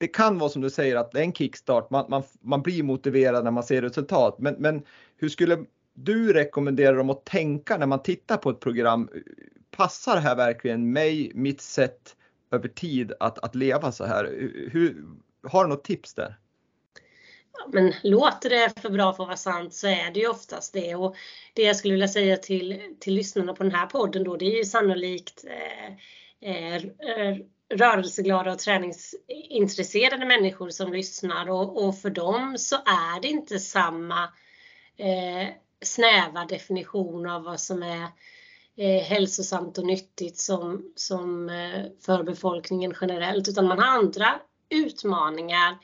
det 0.00 0.08
kan 0.08 0.38
vara 0.38 0.50
som 0.50 0.62
du 0.62 0.70
säger 0.70 0.96
att 0.96 1.12
det 1.12 1.18
är 1.18 1.24
en 1.24 1.32
kickstart, 1.32 1.90
man, 1.90 2.06
man, 2.08 2.22
man 2.40 2.62
blir 2.62 2.82
motiverad 2.82 3.44
när 3.44 3.50
man 3.50 3.62
ser 3.62 3.82
resultat. 3.82 4.38
Men, 4.38 4.54
men 4.54 4.82
hur 5.16 5.28
skulle 5.28 5.64
du 5.94 6.32
rekommendera 6.32 6.96
dem 6.96 7.10
att 7.10 7.24
tänka 7.24 7.76
när 7.76 7.86
man 7.86 8.02
tittar 8.02 8.36
på 8.36 8.50
ett 8.50 8.60
program? 8.60 9.08
Passar 9.70 10.14
det 10.14 10.20
här 10.20 10.36
verkligen 10.36 10.92
mig, 10.92 11.32
mitt 11.34 11.60
sätt 11.60 12.16
över 12.50 12.68
tid 12.68 13.12
att, 13.20 13.38
att 13.38 13.54
leva 13.54 13.92
så 13.92 14.04
här? 14.04 14.24
Hur, 14.72 15.04
har 15.42 15.64
du 15.64 15.70
något 15.70 15.84
tips 15.84 16.14
där? 16.14 16.36
men 17.72 17.92
låter 18.02 18.50
det 18.50 18.80
för 18.80 18.90
bra 18.90 19.12
för 19.12 19.22
att 19.22 19.28
vara 19.28 19.36
sant 19.36 19.74
så 19.74 19.86
är 19.86 20.10
det 20.10 20.20
ju 20.20 20.28
oftast 20.28 20.72
det. 20.72 20.94
Och 20.94 21.16
det 21.54 21.62
jag 21.62 21.76
skulle 21.76 21.94
vilja 21.94 22.08
säga 22.08 22.36
till, 22.36 22.96
till 23.00 23.14
lyssnarna 23.14 23.54
på 23.54 23.62
den 23.62 23.72
här 23.72 23.86
podden 23.86 24.24
då, 24.24 24.36
det 24.36 24.44
är 24.44 24.58
ju 24.58 24.64
sannolikt 24.64 25.44
eh, 25.44 25.92
eh, 26.50 26.82
rörelseglada 27.70 28.52
och 28.52 28.58
träningsintresserade 28.58 30.26
människor 30.26 30.70
som 30.70 30.92
lyssnar 30.92 31.50
och, 31.50 31.84
och 31.84 31.98
för 31.98 32.10
dem 32.10 32.58
så 32.58 32.76
är 32.76 33.20
det 33.20 33.28
inte 33.28 33.58
samma 33.58 34.22
eh, 34.96 35.48
snäva 35.82 36.44
definition 36.44 37.26
av 37.30 37.42
vad 37.42 37.60
som 37.60 37.82
är 37.82 38.06
eh, 38.76 39.02
hälsosamt 39.02 39.78
och 39.78 39.86
nyttigt 39.86 40.38
som, 40.38 40.92
som 40.96 41.48
eh, 41.48 41.84
för 42.06 42.22
befolkningen 42.22 42.94
generellt 43.00 43.48
utan 43.48 43.66
man 43.66 43.78
har 43.78 43.98
andra 43.98 44.40
utmaningar 44.70 45.78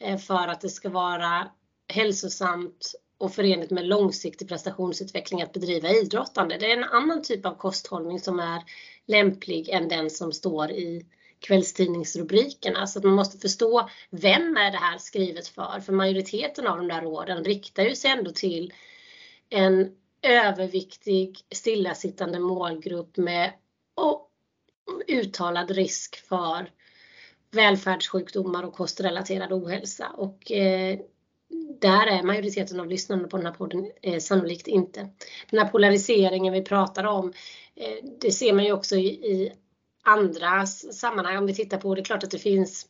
Eh, 0.00 0.18
för 0.18 0.48
att 0.48 0.60
det 0.60 0.68
ska 0.68 0.88
vara 0.88 1.48
hälsosamt 1.88 2.94
och 3.18 3.32
förenligt 3.32 3.70
med 3.70 3.86
långsiktig 3.86 4.48
prestationsutveckling 4.48 5.42
att 5.42 5.52
bedriva 5.52 5.88
idrottande. 5.88 6.58
Det 6.58 6.72
är 6.72 6.76
en 6.76 6.84
annan 6.84 7.22
typ 7.22 7.46
av 7.46 7.54
kosthållning 7.54 8.20
som 8.20 8.40
är 8.40 8.62
lämplig 9.06 9.68
än 9.68 9.88
den 9.88 10.10
som 10.10 10.32
står 10.32 10.70
i 10.70 11.06
kvällstidningsrubrikerna. 11.40 12.86
Så 12.86 12.98
att 12.98 13.04
man 13.04 13.14
måste 13.14 13.38
förstå 13.38 13.88
vem 14.10 14.56
är 14.56 14.70
det 14.70 14.78
här 14.78 14.98
skrivet 14.98 15.48
för? 15.48 15.80
För 15.80 15.92
majoriteten 15.92 16.66
av 16.66 16.76
de 16.76 16.88
där 16.88 17.02
råden 17.02 17.44
riktar 17.44 17.82
ju 17.82 17.94
sig 17.94 18.10
ändå 18.10 18.30
till 18.30 18.72
en 19.50 19.92
överviktig 20.22 21.38
stillasittande 21.50 22.38
målgrupp 22.38 23.16
med 23.16 23.52
uttalad 25.08 25.70
risk 25.70 26.16
för 26.16 26.70
välfärdssjukdomar 27.50 28.62
och 28.62 28.74
kostrelaterad 28.74 29.52
ohälsa. 29.52 30.08
Och 30.16 30.52
eh, 30.52 30.98
där 31.80 32.06
är 32.06 32.22
majoriteten 32.22 32.80
av 32.80 32.86
lyssnarna 32.86 33.28
på 33.28 33.36
den 33.36 33.46
här 33.46 33.52
podden 33.52 33.90
eh, 34.02 34.18
sannolikt 34.18 34.66
inte. 34.66 35.08
Den 35.50 35.60
här 35.60 35.68
polariseringen 35.68 36.52
vi 36.52 36.62
pratar 36.62 37.04
om, 37.04 37.32
eh, 37.74 38.04
det 38.20 38.30
ser 38.30 38.52
man 38.52 38.64
ju 38.64 38.72
också 38.72 38.96
i, 38.96 39.06
i 39.06 39.52
andra 40.02 40.66
sammanhang. 40.66 41.36
Om 41.36 41.46
vi 41.46 41.54
tittar 41.54 41.78
på, 41.78 41.94
det 41.94 42.00
är 42.00 42.04
klart 42.04 42.24
att 42.24 42.30
det 42.30 42.38
finns 42.38 42.86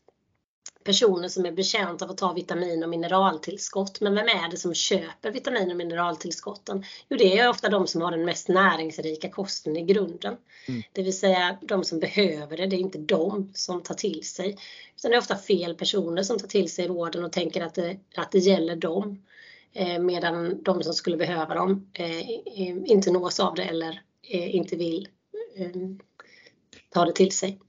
personer 0.85 1.29
som 1.29 1.47
är 1.47 1.53
betjänta 1.53 2.05
av 2.05 2.11
att 2.11 2.17
ta 2.17 2.33
vitamin 2.33 2.83
och 2.83 2.89
mineraltillskott. 2.89 4.01
Men 4.01 4.15
vem 4.15 4.27
är 4.27 4.51
det 4.51 4.57
som 4.57 4.75
köper 4.75 5.31
vitamin 5.31 5.71
och 5.71 5.77
mineraltillskotten? 5.77 6.85
Jo, 7.09 7.17
det 7.17 7.39
är 7.39 7.49
ofta 7.49 7.69
de 7.69 7.87
som 7.87 8.03
har 8.03 8.11
den 8.11 8.25
mest 8.25 8.49
näringsrika 8.49 9.31
kosten 9.31 9.77
i 9.77 9.85
grunden. 9.85 10.37
Mm. 10.69 10.83
Det 10.93 11.03
vill 11.03 11.19
säga 11.19 11.59
de 11.63 11.85
som 11.85 12.01
behöver 12.01 12.57
det, 12.57 12.67
det 12.67 12.77
är 12.77 12.81
inte 12.81 12.99
de 12.99 13.51
som 13.55 13.83
tar 13.83 13.95
till 13.95 14.25
sig. 14.25 14.57
Utan 14.97 15.11
det 15.11 15.17
är 15.17 15.21
ofta 15.21 15.37
fel 15.37 15.75
personer 15.75 16.23
som 16.23 16.39
tar 16.39 16.49
till 16.49 16.73
sig 16.73 16.89
råden 16.89 17.25
och 17.25 17.33
tänker 17.33 17.63
att 17.63 17.75
det, 17.75 17.97
att 18.17 18.33
det 18.33 18.39
gäller 18.39 18.77
dem. 18.77 19.23
Eh, 19.73 19.99
medan 19.99 20.63
de 20.63 20.83
som 20.83 20.95
skulle 20.95 21.17
behöva 21.17 21.55
dem 21.55 21.91
eh, 21.95 22.31
inte 22.91 23.11
nås 23.11 23.41
av 23.41 23.55
det 23.55 23.63
eller 23.63 24.03
eh, 24.23 24.55
inte 24.55 24.77
vill 24.77 25.09
eh, 25.57 25.67
ta 26.91 27.05
det 27.05 27.13
till 27.13 27.33
sig. 27.33 27.61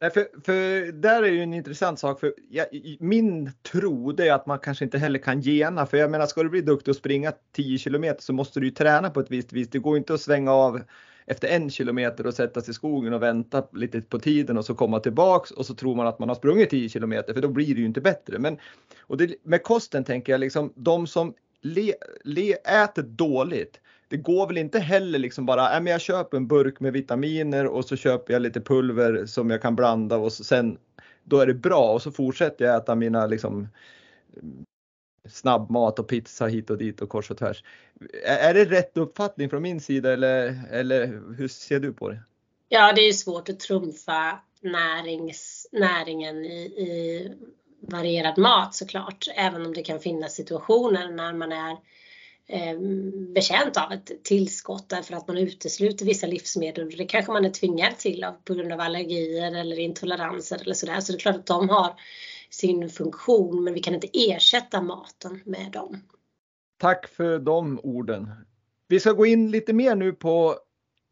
Nej, 0.00 0.10
för, 0.10 0.26
för 0.44 0.92
där 0.92 1.22
är 1.22 1.28
ju 1.28 1.42
en 1.42 1.54
intressant 1.54 1.98
sak. 1.98 2.20
För 2.20 2.34
jag, 2.50 2.66
min 3.00 3.52
tro 3.72 4.12
det 4.12 4.28
är 4.28 4.32
att 4.32 4.46
man 4.46 4.58
kanske 4.58 4.84
inte 4.84 4.98
heller 4.98 5.18
kan 5.18 5.40
gena. 5.40 5.86
För 5.86 5.96
jag 5.96 6.10
menar, 6.10 6.26
ska 6.26 6.42
du 6.42 6.48
bli 6.48 6.60
duktig 6.60 6.92
och 6.92 6.96
springa 6.96 7.32
10 7.52 7.78
kilometer 7.78 8.22
så 8.22 8.32
måste 8.32 8.60
du 8.60 8.66
ju 8.66 8.72
träna 8.72 9.10
på 9.10 9.20
ett 9.20 9.30
visst 9.30 9.52
vis. 9.52 9.68
Det 9.68 9.78
går 9.78 9.96
inte 9.96 10.14
att 10.14 10.20
svänga 10.20 10.52
av 10.52 10.80
efter 11.26 11.48
en 11.48 11.70
kilometer 11.70 12.26
och 12.26 12.34
sätta 12.34 12.60
sig 12.60 12.70
i 12.70 12.74
skogen 12.74 13.12
och 13.12 13.22
vänta 13.22 13.66
lite 13.72 14.00
på 14.00 14.18
tiden 14.18 14.58
och 14.58 14.64
så 14.64 14.74
komma 14.74 15.00
tillbaks 15.00 15.50
och 15.50 15.66
så 15.66 15.74
tror 15.74 15.96
man 15.96 16.06
att 16.06 16.18
man 16.18 16.28
har 16.28 16.36
sprungit 16.36 16.70
10 16.70 16.88
kilometer 16.88 17.34
för 17.34 17.40
då 17.40 17.48
blir 17.48 17.74
det 17.74 17.80
ju 17.80 17.86
inte 17.86 18.00
bättre. 18.00 18.38
Men 18.38 18.58
och 19.00 19.16
det, 19.16 19.34
med 19.42 19.62
kosten 19.62 20.04
tänker 20.04 20.32
jag 20.32 20.40
liksom 20.40 20.72
de 20.76 21.06
som 21.06 21.34
le, 21.62 21.94
le, 22.24 22.52
äter 22.52 23.02
dåligt 23.02 23.80
det 24.10 24.16
går 24.16 24.46
väl 24.46 24.58
inte 24.58 24.78
heller 24.78 25.18
liksom 25.18 25.46
bara, 25.46 25.76
äh, 25.76 25.82
men 25.82 25.92
jag 25.92 26.00
köper 26.00 26.36
en 26.36 26.46
burk 26.46 26.80
med 26.80 26.92
vitaminer 26.92 27.66
och 27.66 27.84
så 27.84 27.96
köper 27.96 28.32
jag 28.32 28.42
lite 28.42 28.60
pulver 28.60 29.26
som 29.26 29.50
jag 29.50 29.62
kan 29.62 29.76
blanda 29.76 30.16
och 30.16 30.32
så, 30.32 30.44
sen 30.44 30.78
då 31.24 31.40
är 31.40 31.46
det 31.46 31.54
bra 31.54 31.92
och 31.92 32.02
så 32.02 32.12
fortsätter 32.12 32.64
jag 32.64 32.76
äta 32.76 32.94
mina 32.94 33.26
liksom 33.26 33.68
mm, 34.36 34.64
snabbmat 35.28 35.98
och 35.98 36.08
pizza 36.08 36.46
hit 36.46 36.70
och 36.70 36.78
dit 36.78 37.00
och 37.00 37.08
kors 37.08 37.30
och 37.30 37.38
tvärs. 37.38 37.64
Är, 38.24 38.54
det 38.54 38.64
rätt 38.64 38.96
uppfattning 38.96 39.50
från 39.50 39.62
min 39.62 39.80
sida 39.80 40.12
eller, 40.12 40.60
eller 40.70 41.06
hur 41.36 41.48
ser 41.48 41.80
du 41.80 41.92
på 41.92 42.08
det? 42.08 42.20
Ja, 42.68 42.92
det 42.92 43.00
är 43.00 43.12
svårt 43.12 43.48
att 43.48 43.60
trumfa 43.60 44.38
närings, 44.60 45.66
näringen 45.72 46.44
i, 46.44 46.62
i 46.62 47.32
varierad 47.80 48.38
mat 48.38 48.74
såklart, 48.74 49.26
även 49.36 49.66
om 49.66 49.74
det 49.74 49.82
kan 49.82 50.00
finnas 50.00 50.34
situationer 50.34 51.08
när 51.08 51.32
man 51.32 51.52
är 51.52 51.76
Ehm, 52.52 53.32
betjänt 53.32 53.76
av 53.76 53.92
ett 53.92 54.24
tillskott 54.24 54.88
därför 54.88 55.14
att 55.14 55.28
man 55.28 55.38
utesluter 55.38 56.06
vissa 56.06 56.26
livsmedel. 56.26 56.90
Det 56.96 57.04
kanske 57.04 57.32
man 57.32 57.44
är 57.44 57.50
tvingad 57.50 57.98
till 57.98 58.24
av, 58.24 58.32
på 58.32 58.54
grund 58.54 58.72
av 58.72 58.80
allergier 58.80 59.56
eller 59.56 59.78
intoleranser 59.78 60.60
eller 60.62 60.74
sådär. 60.74 61.00
Så 61.00 61.12
det 61.12 61.16
är 61.16 61.20
klart 61.20 61.36
att 61.36 61.46
de 61.46 61.68
har 61.68 61.94
sin 62.50 62.88
funktion 62.88 63.64
men 63.64 63.74
vi 63.74 63.80
kan 63.80 63.94
inte 63.94 64.08
ersätta 64.12 64.82
maten 64.82 65.40
med 65.44 65.72
dem. 65.72 66.02
Tack 66.78 67.08
för 67.08 67.38
de 67.38 67.80
orden. 67.82 68.30
Vi 68.88 69.00
ska 69.00 69.12
gå 69.12 69.26
in 69.26 69.50
lite 69.50 69.72
mer 69.72 69.94
nu 69.94 70.12
på 70.12 70.58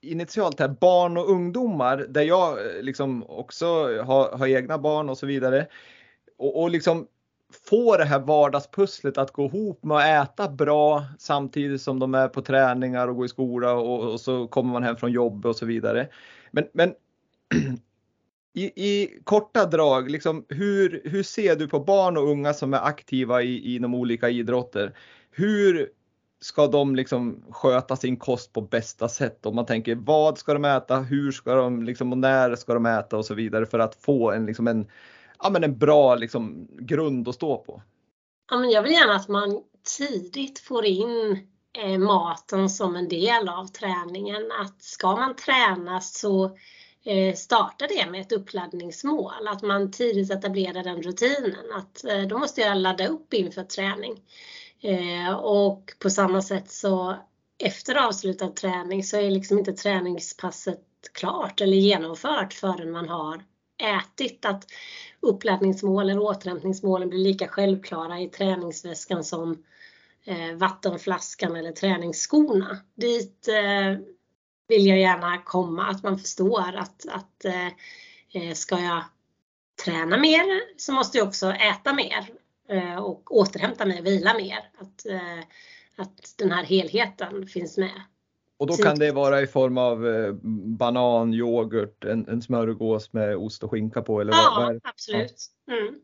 initialt 0.02 0.60
här 0.60 0.68
barn 0.68 1.16
och 1.16 1.30
ungdomar 1.30 1.96
där 1.96 2.22
jag 2.22 2.76
eh, 2.76 2.82
liksom 2.82 3.24
också 3.30 3.66
har, 4.02 4.38
har 4.38 4.46
egna 4.46 4.78
barn 4.78 5.08
och 5.08 5.18
så 5.18 5.26
vidare. 5.26 5.66
Och, 6.38 6.62
och 6.62 6.70
liksom 6.70 7.06
få 7.68 7.96
det 7.96 8.04
här 8.04 8.18
vardagspusslet 8.18 9.18
att 9.18 9.32
gå 9.32 9.44
ihop 9.44 9.84
med 9.84 9.96
att 9.96 10.30
äta 10.30 10.48
bra 10.48 11.04
samtidigt 11.18 11.82
som 11.82 11.98
de 11.98 12.14
är 12.14 12.28
på 12.28 12.42
träningar 12.42 13.08
och 13.08 13.16
går 13.16 13.26
i 13.26 13.28
skola 13.28 13.72
och, 13.72 14.12
och 14.12 14.20
så 14.20 14.46
kommer 14.48 14.72
man 14.72 14.82
hem 14.82 14.96
från 14.96 15.12
jobbet 15.12 15.48
och 15.48 15.56
så 15.56 15.66
vidare. 15.66 16.08
Men, 16.50 16.64
men 16.72 16.94
i, 18.54 18.64
i 18.64 19.20
korta 19.24 19.66
drag, 19.66 20.10
liksom, 20.10 20.44
hur, 20.48 21.02
hur 21.04 21.22
ser 21.22 21.56
du 21.56 21.68
på 21.68 21.80
barn 21.80 22.16
och 22.16 22.30
unga 22.30 22.54
som 22.54 22.74
är 22.74 22.86
aktiva 22.86 23.42
i, 23.42 23.74
inom 23.74 23.94
olika 23.94 24.28
idrotter? 24.28 24.94
Hur 25.30 25.88
ska 26.40 26.66
de 26.66 26.96
liksom 26.96 27.44
sköta 27.50 27.96
sin 27.96 28.16
kost 28.16 28.52
på 28.52 28.60
bästa 28.60 29.08
sätt? 29.08 29.46
Om 29.46 29.54
man 29.54 29.66
tänker 29.66 29.94
vad 29.94 30.38
ska 30.38 30.52
de 30.52 30.64
äta, 30.64 30.98
hur 30.98 31.32
ska 31.32 31.54
de 31.54 31.82
liksom, 31.82 32.12
och 32.12 32.18
när 32.18 32.56
ska 32.56 32.74
de 32.74 32.86
äta 32.86 33.16
och 33.16 33.24
så 33.24 33.34
vidare 33.34 33.66
för 33.66 33.78
att 33.78 33.94
få 33.94 34.30
en, 34.30 34.46
liksom 34.46 34.68
en, 34.68 34.86
ja, 35.42 35.50
men 35.50 35.64
en 35.64 35.78
bra 35.78 36.14
liksom, 36.14 36.68
grund 36.78 37.28
att 37.28 37.34
stå 37.34 37.56
på? 37.56 37.82
Ja, 38.50 38.58
men 38.58 38.70
jag 38.70 38.82
vill 38.82 38.92
gärna 38.92 39.14
att 39.14 39.28
man 39.28 39.62
tidigt 39.98 40.58
får 40.58 40.84
in 40.84 41.46
eh, 41.78 41.98
maten 41.98 42.70
som 42.70 42.96
en 42.96 43.08
del 43.08 43.48
av 43.48 43.66
träningen. 43.66 44.52
Att 44.60 44.82
ska 44.82 45.16
man 45.16 45.36
träna 45.36 46.00
så 46.00 46.44
eh, 47.04 47.34
starta 47.34 47.86
det 47.86 48.10
med 48.10 48.20
ett 48.20 48.32
uppladdningsmål. 48.32 49.48
Att 49.48 49.62
man 49.62 49.90
tidigt 49.90 50.30
etablerar 50.30 50.84
den 50.84 51.02
rutinen. 51.02 51.72
Att 51.74 52.04
eh, 52.04 52.22
då 52.22 52.38
måste 52.38 52.60
jag 52.60 52.78
ladda 52.78 53.06
upp 53.06 53.34
inför 53.34 53.62
träning. 53.62 54.22
Eh, 54.80 55.34
och 55.34 55.92
på 55.98 56.10
samma 56.10 56.42
sätt 56.42 56.70
så 56.70 57.16
efter 57.58 58.06
avslutad 58.06 58.48
träning 58.48 59.04
så 59.04 59.16
är 59.16 59.30
liksom 59.30 59.58
inte 59.58 59.72
träningspasset 59.72 60.84
klart 61.12 61.60
eller 61.60 61.76
genomfört 61.76 62.52
förrän 62.52 62.90
man 62.90 63.08
har 63.08 63.44
ätit. 63.78 64.44
Att 64.44 64.66
uppladdningsmålen 65.20 66.18
och 66.18 66.24
återhämtningsmålen 66.24 67.08
blir 67.08 67.18
lika 67.18 67.48
självklara 67.48 68.20
i 68.20 68.28
träningsväskan 68.28 69.24
som 69.24 69.64
eh, 70.24 70.56
vattenflaskan 70.56 71.56
eller 71.56 71.72
träningsskorna. 71.72 72.78
Dit 72.94 73.48
eh, 73.48 74.00
vill 74.68 74.86
jag 74.86 74.98
gärna 74.98 75.38
komma, 75.38 75.86
att 75.86 76.02
man 76.02 76.18
förstår 76.18 76.76
att, 76.76 77.06
att 77.08 77.44
eh, 77.44 77.66
eh, 78.32 78.54
ska 78.54 78.80
jag 78.80 79.04
träna 79.84 80.18
mer 80.18 80.78
så 80.80 80.92
måste 80.92 81.18
jag 81.18 81.28
också 81.28 81.52
äta 81.52 81.92
mer 81.92 82.28
eh, 82.68 82.96
och 82.96 83.36
återhämta 83.36 83.86
mig 83.86 83.98
och 83.98 84.06
vila 84.06 84.34
mer. 84.34 84.70
Att, 84.78 85.06
eh, 85.06 85.38
att 85.96 86.34
den 86.38 86.50
här 86.50 86.64
helheten 86.64 87.46
finns 87.46 87.78
med. 87.78 88.02
Och 88.58 88.66
då 88.66 88.74
kan 88.74 88.98
det 88.98 89.12
vara 89.12 89.42
i 89.42 89.46
form 89.46 89.78
av 89.78 89.98
banan, 90.78 91.34
yoghurt, 91.34 92.04
en, 92.04 92.28
en 92.28 92.42
smörgås 92.42 93.12
med 93.12 93.36
ost 93.36 93.64
och 93.64 93.70
skinka 93.70 94.02
på? 94.02 94.20
Eller 94.20 94.32
ja, 94.32 94.54
vad 94.56 94.80
absolut. 94.84 95.46
Mm. 95.70 95.94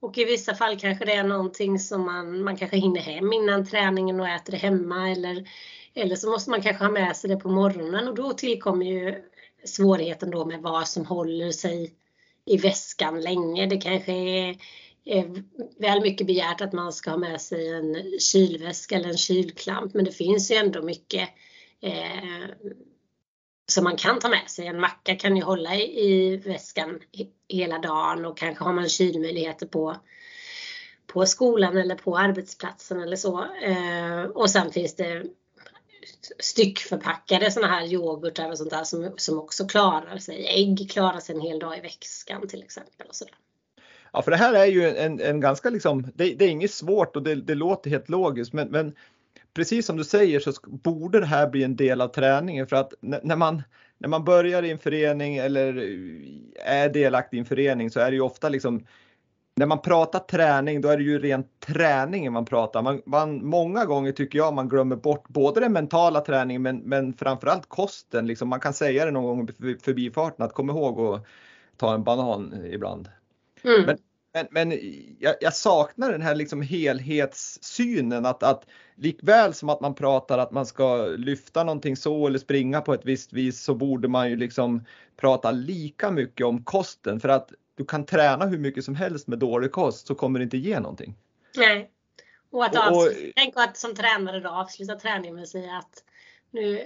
Och 0.00 0.18
i 0.18 0.24
vissa 0.24 0.54
fall 0.54 0.78
kanske 0.78 1.04
det 1.04 1.12
är 1.12 1.24
någonting 1.24 1.78
som 1.78 2.04
man, 2.04 2.42
man 2.42 2.56
kanske 2.56 2.76
hinner 2.76 3.00
hem 3.00 3.32
innan 3.32 3.66
träningen 3.66 4.20
och 4.20 4.28
äter 4.28 4.52
det 4.52 4.56
hemma 4.56 5.10
eller 5.10 5.48
eller 5.94 6.16
så 6.16 6.30
måste 6.30 6.50
man 6.50 6.62
kanske 6.62 6.84
ha 6.84 6.90
med 6.90 7.16
sig 7.16 7.30
det 7.30 7.36
på 7.36 7.48
morgonen 7.48 8.08
och 8.08 8.14
då 8.14 8.32
tillkommer 8.32 8.86
ju 8.86 9.22
svårigheten 9.64 10.30
då 10.30 10.44
med 10.44 10.62
vad 10.62 10.88
som 10.88 11.06
håller 11.06 11.50
sig 11.50 11.94
i 12.44 12.56
väskan 12.56 13.20
länge. 13.20 13.66
Det 13.66 13.76
kanske 13.76 14.12
är, 14.12 14.56
är 15.04 15.42
väl 15.78 16.02
mycket 16.02 16.26
begärt 16.26 16.60
att 16.60 16.72
man 16.72 16.92
ska 16.92 17.10
ha 17.10 17.18
med 17.18 17.40
sig 17.40 17.68
en 17.68 18.18
kylväska 18.18 18.94
eller 18.94 19.08
en 19.08 19.16
kylklamp 19.16 19.94
men 19.94 20.04
det 20.04 20.12
finns 20.12 20.50
ju 20.50 20.54
ändå 20.54 20.82
mycket 20.82 21.28
eh, 21.82 22.50
som 23.66 23.84
man 23.84 23.96
kan 23.96 24.18
ta 24.18 24.28
med 24.28 24.50
sig. 24.50 24.66
En 24.66 24.80
macka 24.80 25.16
kan 25.16 25.36
ju 25.36 25.42
hålla 25.42 25.74
i, 25.74 26.00
i 26.00 26.36
väskan 26.36 27.00
hela 27.48 27.78
dagen 27.78 28.24
och 28.24 28.38
kanske 28.38 28.64
har 28.64 28.72
man 28.72 28.88
kylmöjligheter 28.88 29.66
på 29.66 29.96
på 31.12 31.26
skolan 31.26 31.76
eller 31.76 31.94
på 31.94 32.18
arbetsplatsen 32.18 33.02
eller 33.02 33.16
så. 33.16 33.46
Eh, 33.62 34.22
och 34.22 34.50
sen 34.50 34.72
finns 34.72 34.96
det 34.96 35.22
styckförpackade 36.38 37.50
sådana 37.50 37.72
här 37.72 37.86
yoghurtar 37.86 38.50
och 38.50 38.58
sånt 38.58 38.70
där 38.70 38.84
som, 38.84 39.12
som 39.16 39.38
också 39.38 39.66
klarar 39.66 40.18
sig. 40.18 40.46
Ägg 40.46 40.90
klarar 40.90 41.20
sig 41.20 41.34
en 41.34 41.40
hel 41.40 41.58
dag 41.58 41.78
i 41.78 41.80
väskan 41.80 42.48
till 42.48 42.62
exempel. 42.62 43.06
Och 43.08 43.14
sådär. 43.14 43.34
Ja, 44.12 44.22
för 44.22 44.30
det 44.30 44.36
här 44.36 44.54
är 44.54 44.66
ju 44.66 44.88
en, 44.88 45.20
en 45.20 45.40
ganska 45.40 45.70
liksom, 45.70 46.06
det, 46.14 46.34
det 46.34 46.44
är 46.44 46.48
inget 46.48 46.70
svårt 46.70 47.16
och 47.16 47.22
det, 47.22 47.34
det, 47.34 47.54
låter 47.54 47.90
helt 47.90 48.08
logiskt, 48.08 48.52
men, 48.52 48.68
men 48.68 48.94
precis 49.54 49.86
som 49.86 49.96
du 49.96 50.04
säger 50.04 50.40
så 50.40 50.52
borde 50.64 51.20
det 51.20 51.26
här 51.26 51.50
bli 51.50 51.64
en 51.64 51.76
del 51.76 52.00
av 52.00 52.08
träningen 52.08 52.66
för 52.66 52.76
att 52.76 52.92
när 53.00 53.36
man, 53.36 53.62
när 53.98 54.08
man 54.08 54.24
börjar 54.24 54.62
i 54.62 54.70
en 54.70 54.78
förening 54.78 55.36
eller 55.36 55.76
är 56.64 56.88
delaktig 56.88 57.36
i 57.36 57.40
en 57.40 57.46
förening 57.46 57.90
så 57.90 58.00
är 58.00 58.10
det 58.10 58.14
ju 58.14 58.22
ofta 58.22 58.48
liksom 58.48 58.86
när 59.54 59.66
man 59.66 59.82
pratar 59.82 60.18
träning 60.18 60.80
då 60.80 60.88
är 60.88 60.96
det 60.96 61.02
ju 61.02 61.18
rent 61.18 61.60
träningen 61.60 62.32
man 62.32 62.44
pratar. 62.44 62.82
Man, 62.82 63.02
man, 63.06 63.46
många 63.46 63.84
gånger 63.84 64.12
tycker 64.12 64.38
jag 64.38 64.54
man 64.54 64.68
glömmer 64.68 64.96
bort 64.96 65.28
både 65.28 65.60
den 65.60 65.72
mentala 65.72 66.20
träningen 66.20 66.62
men, 66.62 66.78
men 66.78 67.14
framförallt 67.14 67.68
kosten. 67.68 68.26
Liksom 68.26 68.48
man 68.48 68.60
kan 68.60 68.74
säga 68.74 69.04
det 69.04 69.10
någon 69.10 69.24
gång 69.38 69.70
i 69.70 69.76
förbifarten 69.82 70.44
att 70.44 70.54
kom 70.54 70.70
ihåg 70.70 71.00
att 71.00 71.26
ta 71.76 71.94
en 71.94 72.04
banan 72.04 72.64
ibland. 72.66 73.08
Mm. 73.64 73.82
Men, 73.86 73.98
men, 74.32 74.46
men 74.50 74.70
jag, 75.18 75.34
jag, 75.40 75.54
saknar 75.54 76.12
den 76.12 76.22
här 76.22 76.34
liksom 76.34 76.62
helhetssynen 76.62 78.26
att, 78.26 78.42
att 78.42 78.66
likväl 78.94 79.54
som 79.54 79.68
att 79.68 79.80
man 79.80 79.94
pratar 79.94 80.38
att 80.38 80.50
man 80.50 80.66
ska 80.66 80.96
lyfta 81.06 81.64
någonting 81.64 81.96
så 81.96 82.26
eller 82.26 82.38
springa 82.38 82.80
på 82.80 82.94
ett 82.94 83.04
visst 83.04 83.32
vis 83.32 83.62
så 83.62 83.74
borde 83.74 84.08
man 84.08 84.30
ju 84.30 84.36
liksom 84.36 84.84
prata 85.16 85.50
lika 85.50 86.10
mycket 86.10 86.46
om 86.46 86.64
kosten 86.64 87.20
för 87.20 87.28
att 87.28 87.52
du 87.74 87.84
kan 87.84 88.06
träna 88.06 88.46
hur 88.46 88.58
mycket 88.58 88.84
som 88.84 88.94
helst 88.94 89.26
med 89.26 89.38
dålig 89.38 89.72
kost 89.72 90.06
så 90.06 90.14
kommer 90.14 90.38
det 90.38 90.42
inte 90.42 90.56
ge 90.56 90.80
någonting. 90.80 91.14
Nej. 91.56 91.90
Och 92.50 92.64
att 92.64 92.90
och, 92.90 92.96
och, 92.96 93.08
tänk 93.36 93.54
att 93.56 93.76
som 93.76 93.94
tränare 93.94 94.40
då 94.40 94.48
avsluta 94.48 94.94
träningen 94.94 95.34
med 95.34 95.42
att 95.42 95.48
säga 95.48 95.76
att 95.76 96.04
nu, 96.52 96.82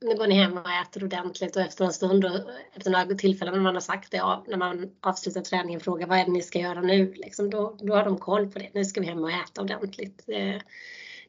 nu 0.00 0.14
går 0.14 0.26
ni 0.26 0.34
hem 0.34 0.58
och 0.58 0.70
äter 0.70 1.04
ordentligt 1.04 1.56
och 1.56 1.62
efter 1.62 1.84
en 1.84 1.92
stund 1.92 2.24
och 2.24 2.40
efter 2.74 2.90
några 2.90 3.14
tillfällen 3.14 3.54
när 3.54 3.60
man 3.60 3.74
har 3.74 3.80
sagt 3.80 4.10
det, 4.10 4.18
när 4.46 4.56
man 4.56 4.90
avslutar 5.00 5.40
träningen 5.40 5.80
frågar 5.80 6.06
vad 6.06 6.18
är 6.18 6.24
det 6.24 6.30
ni 6.30 6.42
ska 6.42 6.58
göra 6.58 6.80
nu? 6.80 7.12
Liksom, 7.16 7.50
då, 7.50 7.76
då 7.80 7.94
har 7.94 8.04
de 8.04 8.18
koll 8.18 8.50
på 8.52 8.58
det. 8.58 8.68
Nu 8.72 8.84
ska 8.84 9.00
vi 9.00 9.06
hem 9.06 9.24
och 9.24 9.30
äta 9.30 9.62
ordentligt. 9.62 10.22
Det, 10.26 10.62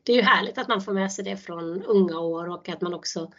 det 0.03 0.11
är 0.11 0.15
ju 0.15 0.21
härligt 0.21 0.57
att 0.57 0.67
man 0.67 0.81
får 0.81 0.93
med 0.93 1.11
sig 1.11 1.25
det 1.25 1.37
från 1.37 1.83
unga 1.83 2.19
år 2.19 2.49
och 2.49 2.69
att 2.69 2.81
man 2.81 2.93
också 2.93 3.31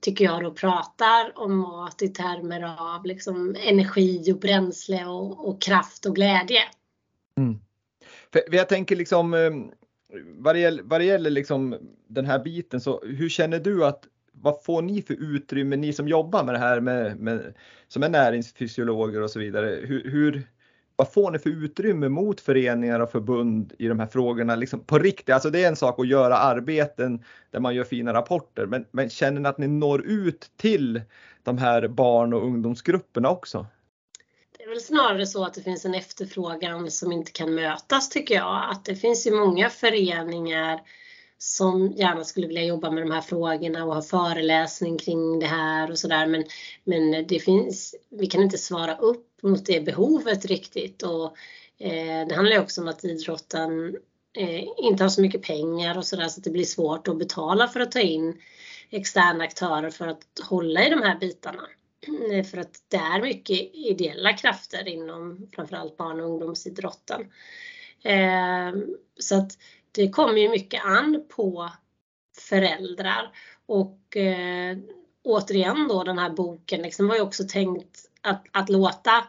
tycker 0.00 0.24
jag 0.24 0.42
då 0.42 0.52
pratar 0.52 1.38
om 1.38 1.58
mat 1.58 2.02
i 2.02 2.08
termer 2.08 2.94
av 2.96 3.06
liksom 3.06 3.56
energi 3.60 4.32
och 4.32 4.38
bränsle 4.38 5.04
och, 5.04 5.48
och 5.48 5.62
kraft 5.62 6.06
och 6.06 6.14
glädje. 6.14 6.60
Mm. 7.36 7.60
För 8.32 8.54
jag 8.54 8.68
tänker 8.68 8.96
liksom 8.96 9.34
eh, 9.34 9.50
vad 10.38 10.54
det 10.54 10.58
gäller, 10.58 10.82
vad 10.82 11.00
det 11.00 11.04
gäller 11.04 11.30
liksom 11.30 11.76
den 12.08 12.26
här 12.26 12.38
biten 12.38 12.80
så 12.80 13.00
hur 13.04 13.28
känner 13.28 13.60
du 13.60 13.84
att 13.84 14.06
vad 14.32 14.64
får 14.64 14.82
ni 14.82 15.02
för 15.02 15.14
utrymme, 15.14 15.76
ni 15.76 15.92
som 15.92 16.08
jobbar 16.08 16.44
med 16.44 16.54
det 16.54 16.58
här 16.58 16.80
med, 16.80 17.20
med 17.20 17.54
som 17.88 18.02
är 18.02 18.08
näringsfysiologer 18.08 19.22
och 19.22 19.30
så 19.30 19.38
vidare. 19.38 19.78
Hur, 19.82 20.10
hur, 20.10 20.42
vad 20.96 21.12
får 21.12 21.30
ni 21.30 21.38
för 21.38 21.50
utrymme 21.50 22.08
mot 22.08 22.40
föreningar 22.40 23.00
och 23.00 23.10
förbund 23.10 23.72
i 23.78 23.88
de 23.88 24.00
här 24.00 24.06
frågorna 24.06 24.56
liksom 24.56 24.80
på 24.80 24.98
riktigt? 24.98 25.34
Alltså 25.34 25.50
det 25.50 25.64
är 25.64 25.68
en 25.68 25.76
sak 25.76 26.00
att 26.00 26.08
göra 26.08 26.36
arbeten 26.36 27.24
där 27.50 27.60
man 27.60 27.74
gör 27.74 27.84
fina 27.84 28.12
rapporter, 28.12 28.66
men, 28.66 28.84
men 28.90 29.10
känner 29.10 29.40
ni 29.40 29.48
att 29.48 29.58
ni 29.58 29.68
når 29.68 30.06
ut 30.06 30.50
till 30.56 31.02
de 31.42 31.58
här 31.58 31.88
barn 31.88 32.32
och 32.34 32.44
ungdomsgrupperna 32.44 33.30
också? 33.30 33.66
Det 34.70 34.74
är 34.74 34.76
väl 34.76 34.84
snarare 34.84 35.26
så 35.26 35.44
att 35.44 35.54
det 35.54 35.62
finns 35.62 35.84
en 35.84 35.94
efterfrågan 35.94 36.90
som 36.90 37.12
inte 37.12 37.32
kan 37.32 37.54
mötas 37.54 38.08
tycker 38.08 38.34
jag. 38.34 38.70
Att 38.70 38.84
det 38.84 38.94
finns 38.94 39.26
ju 39.26 39.30
många 39.30 39.70
föreningar 39.70 40.80
som 41.38 41.92
gärna 41.92 42.24
skulle 42.24 42.46
vilja 42.46 42.64
jobba 42.64 42.90
med 42.90 43.02
de 43.02 43.10
här 43.10 43.20
frågorna 43.20 43.84
och 43.84 43.94
ha 43.94 44.02
föreläsning 44.02 44.98
kring 44.98 45.38
det 45.38 45.46
här 45.46 45.90
och 45.90 45.98
sådär. 45.98 46.26
Men, 46.26 46.44
men 46.84 47.26
det 47.26 47.38
finns, 47.38 47.94
vi 48.10 48.26
kan 48.26 48.42
inte 48.42 48.58
svara 48.58 48.96
upp 48.96 49.42
mot 49.42 49.66
det 49.66 49.80
behovet 49.80 50.44
riktigt. 50.44 51.02
Och, 51.02 51.24
eh, 51.78 52.26
det 52.28 52.34
handlar 52.34 52.56
ju 52.56 52.62
också 52.62 52.80
om 52.80 52.88
att 52.88 53.04
idrotten 53.04 53.96
eh, 54.36 54.64
inte 54.78 55.04
har 55.04 55.08
så 55.08 55.22
mycket 55.22 55.42
pengar 55.42 55.98
och 55.98 56.06
sådär 56.06 56.28
så 56.28 56.40
att 56.40 56.44
det 56.44 56.50
blir 56.50 56.64
svårt 56.64 57.08
att 57.08 57.18
betala 57.18 57.68
för 57.68 57.80
att 57.80 57.92
ta 57.92 58.00
in 58.00 58.40
externa 58.90 59.44
aktörer 59.44 59.90
för 59.90 60.06
att 60.06 60.24
hålla 60.48 60.86
i 60.86 60.90
de 60.90 61.02
här 61.02 61.18
bitarna. 61.18 61.62
Eh, 62.32 62.44
för 62.44 62.58
att 62.58 62.82
det 62.88 62.96
är 62.96 63.22
mycket 63.22 63.74
ideella 63.74 64.32
krafter 64.32 64.88
inom 64.88 65.48
framförallt 65.54 65.96
barn 65.96 66.20
och 66.20 66.26
ungdomsidrotten. 66.26 67.32
Eh, 68.04 68.72
så 69.20 69.38
att 69.38 69.58
det 69.92 70.10
kommer 70.10 70.38
ju 70.38 70.48
mycket 70.48 70.84
an 70.84 71.24
på 71.28 71.70
föräldrar 72.38 73.36
och 73.66 74.16
eh, 74.16 74.78
återigen 75.22 75.88
då 75.88 76.04
den 76.04 76.18
här 76.18 76.30
boken 76.30 76.82
liksom 76.82 77.08
var 77.08 77.14
ju 77.14 77.20
också 77.20 77.44
tänkt 77.48 77.98
att, 78.20 78.46
att 78.52 78.68
låta 78.68 79.24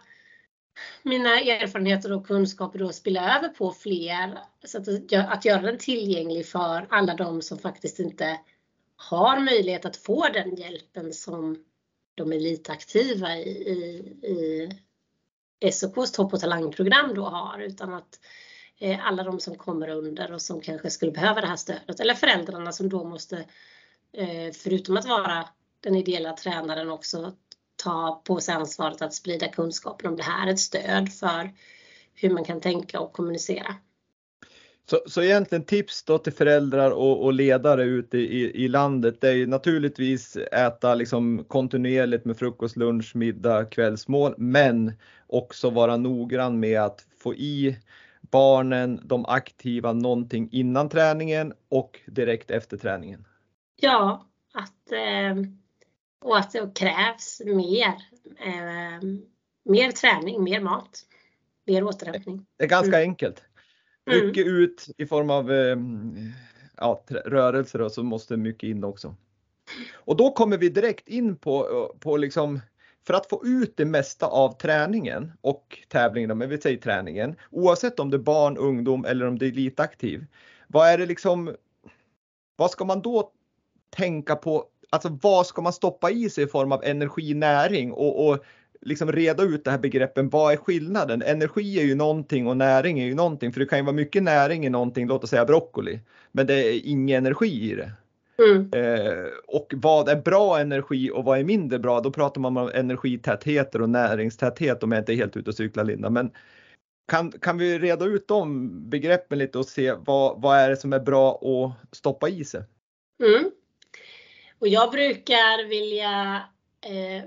mina 1.03 1.39
erfarenheter 1.39 2.11
och 2.11 2.27
kunskaper 2.27 2.79
då 2.79 2.89
spilla 2.91 3.37
över 3.37 3.47
på 3.47 3.71
fler. 3.71 4.37
Så 4.63 4.77
att, 4.77 4.87
att 5.13 5.45
göra 5.45 5.61
den 5.61 5.77
tillgänglig 5.77 6.47
för 6.47 6.87
alla 6.89 7.15
de 7.15 7.41
som 7.41 7.57
faktiskt 7.57 7.99
inte 7.99 8.39
har 8.95 9.39
möjlighet 9.39 9.85
att 9.85 9.97
få 9.97 10.27
den 10.33 10.55
hjälpen 10.55 11.13
som 11.13 11.65
de 12.15 12.31
elitaktiva 12.31 13.37
i, 13.37 13.49
i, 14.23 14.69
i 15.59 15.71
SOKs 15.71 16.11
topp 16.11 16.33
och 16.33 16.39
talangprogram 16.39 17.13
då 17.15 17.25
har. 17.25 17.59
Utan 17.59 17.93
att 17.93 18.19
eh, 18.79 19.07
alla 19.07 19.23
de 19.23 19.39
som 19.39 19.55
kommer 19.55 19.89
under 19.89 20.31
och 20.31 20.41
som 20.41 20.61
kanske 20.61 20.89
skulle 20.89 21.11
behöva 21.11 21.41
det 21.41 21.47
här 21.47 21.55
stödet. 21.55 21.99
Eller 21.99 22.13
föräldrarna 22.13 22.71
som 22.71 22.89
då 22.89 23.03
måste, 23.03 23.37
eh, 24.13 24.51
förutom 24.53 24.97
att 24.97 25.05
vara 25.05 25.49
den 25.79 25.95
ideella 25.95 26.33
tränaren 26.33 26.89
också 26.89 27.33
ta 27.83 28.21
på 28.25 28.39
sig 28.39 28.55
ansvaret 28.55 29.01
att 29.01 29.13
sprida 29.13 29.47
kunskapen 29.47 30.09
om 30.09 30.15
det 30.15 30.23
här, 30.23 30.47
ett 30.47 30.59
stöd 30.59 31.13
för 31.13 31.51
hur 32.13 32.29
man 32.29 32.43
kan 32.43 32.61
tänka 32.61 32.99
och 32.99 33.13
kommunicera. 33.13 33.75
Så, 34.91 35.01
så 35.05 35.21
egentligen 35.21 35.65
tips 35.65 36.03
då 36.03 36.17
till 36.17 36.33
föräldrar 36.33 36.91
och, 36.91 37.23
och 37.23 37.33
ledare 37.33 37.83
ute 37.83 38.17
i, 38.17 38.63
i, 38.63 38.67
landet 38.67 39.21
det 39.21 39.29
är 39.29 39.33
ju 39.33 39.47
naturligtvis 39.47 40.35
äta 40.37 40.95
liksom 40.95 41.45
kontinuerligt 41.47 42.25
med 42.25 42.37
frukost, 42.37 42.77
lunch, 42.77 43.15
middag, 43.15 43.65
kvällsmål 43.65 44.33
men 44.37 44.93
också 45.27 45.69
vara 45.69 45.97
noggrann 45.97 46.59
med 46.59 46.81
att 46.81 47.05
få 47.17 47.33
i 47.33 47.77
barnen, 48.21 49.01
de 49.03 49.25
aktiva, 49.25 49.93
någonting 49.93 50.49
innan 50.51 50.89
träningen 50.89 51.53
och 51.69 51.99
direkt 52.07 52.51
efter 52.51 52.77
träningen. 52.77 53.25
Ja, 53.81 54.27
att, 54.53 54.91
eh, 54.91 55.35
och 56.21 56.37
att 56.37 56.51
det 56.51 56.71
krävs 56.75 57.41
mer, 57.45 57.93
eh, 58.45 59.01
mer 59.63 59.91
träning, 59.91 60.43
mer 60.43 60.59
mat, 60.59 60.99
mer 61.65 61.83
återhämtning. 61.83 62.45
Det 62.57 62.63
är 62.63 62.69
ganska 62.69 62.97
mm. 62.97 63.09
enkelt. 63.09 63.43
Mm. 64.05 64.25
Mycket 64.25 64.47
mm. 64.47 64.57
ut 64.57 64.87
i 64.97 65.05
form 65.05 65.29
av 65.29 65.51
ehm, 65.51 66.15
ja, 66.77 67.03
rörelser 67.25 67.81
och 67.81 67.91
så 67.91 68.03
måste 68.03 68.37
mycket 68.37 68.67
in 68.67 68.83
också. 68.83 69.15
Och 69.93 70.17
då 70.17 70.31
kommer 70.31 70.57
vi 70.57 70.69
direkt 70.69 71.07
in 71.07 71.35
på, 71.35 71.89
på 71.99 72.17
liksom 72.17 72.59
för 73.07 73.13
att 73.13 73.29
få 73.29 73.41
ut 73.45 73.77
det 73.77 73.85
mesta 73.85 74.25
av 74.25 74.57
träningen 74.57 75.31
och 75.41 75.79
tävlingen, 75.89 76.37
men 76.37 76.49
vi 76.49 76.57
säger 76.57 76.77
träningen, 76.77 77.35
oavsett 77.49 77.99
om 77.99 78.09
det 78.09 78.17
är 78.17 78.19
barn, 78.19 78.57
ungdom 78.57 79.05
eller 79.05 79.27
om 79.27 79.39
det 79.39 79.45
är 79.45 79.51
elitaktiv. 79.51 80.25
Vad 80.67 80.87
är 80.87 80.97
det 80.97 81.05
liksom, 81.05 81.55
vad 82.55 82.71
ska 82.71 82.85
man 82.85 83.01
då 83.01 83.31
tänka 83.89 84.35
på, 84.35 84.65
alltså 84.89 85.17
vad 85.21 85.47
ska 85.47 85.61
man 85.61 85.73
stoppa 85.73 86.11
i 86.11 86.29
sig 86.29 86.43
i 86.43 86.47
form 86.47 86.71
av 86.71 86.83
energi, 86.83 87.33
näring 87.33 87.91
och, 87.91 88.27
och 88.27 88.45
liksom 88.81 89.11
reda 89.11 89.43
ut 89.43 89.63
det 89.63 89.71
här 89.71 89.77
begreppen. 89.77 90.29
Vad 90.29 90.53
är 90.53 90.57
skillnaden? 90.57 91.21
Energi 91.21 91.79
är 91.79 91.83
ju 91.83 91.95
någonting 91.95 92.47
och 92.47 92.57
näring 92.57 92.99
är 92.99 93.05
ju 93.05 93.15
någonting. 93.15 93.53
För 93.53 93.59
det 93.59 93.65
kan 93.65 93.79
ju 93.79 93.85
vara 93.85 93.95
mycket 93.95 94.23
näring 94.23 94.65
i 94.65 94.69
någonting, 94.69 95.07
låt 95.07 95.23
oss 95.23 95.29
säga 95.29 95.45
broccoli. 95.45 95.99
Men 96.31 96.47
det 96.47 96.53
är 96.53 96.81
ingen 96.83 97.25
energi 97.25 97.71
i 97.71 97.75
det. 97.75 97.91
Mm. 98.41 98.71
Eh, 98.73 99.25
och 99.47 99.73
vad 99.75 100.09
är 100.09 100.15
bra 100.15 100.59
energi 100.59 101.11
och 101.11 101.23
vad 101.23 101.39
är 101.39 101.43
mindre 101.43 101.79
bra? 101.79 102.01
Då 102.01 102.11
pratar 102.11 102.41
man 102.41 102.57
om 102.57 102.71
energitätheter 102.73 103.81
och 103.81 103.89
näringstäthet 103.89 104.83
om 104.83 104.91
jag 104.91 105.01
inte 105.01 105.13
är 105.13 105.15
helt 105.15 105.37
ute 105.37 105.49
och 105.49 105.55
cyklar 105.55 105.83
Linda. 105.83 106.09
Men 106.09 106.31
kan, 107.07 107.31
kan 107.31 107.57
vi 107.57 107.79
reda 107.79 108.05
ut 108.05 108.27
de 108.27 108.69
begreppen 108.89 109.37
lite 109.39 109.57
och 109.57 109.65
se 109.65 109.93
vad, 109.93 110.41
vad 110.41 110.57
är 110.57 110.69
det 110.69 110.77
som 110.77 110.93
är 110.93 110.99
bra 110.99 111.31
att 111.31 111.97
stoppa 111.97 112.29
i 112.29 112.45
sig? 112.45 112.63
Mm. 113.23 113.51
Och 114.59 114.67
jag 114.67 114.91
brukar 114.91 115.69
vilja 115.69 116.41
eh, 116.85 117.23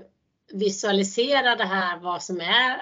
visualisera 0.53 1.55
det 1.55 1.65
här 1.65 1.99
vad 1.99 2.23
som 2.23 2.41
är 2.41 2.81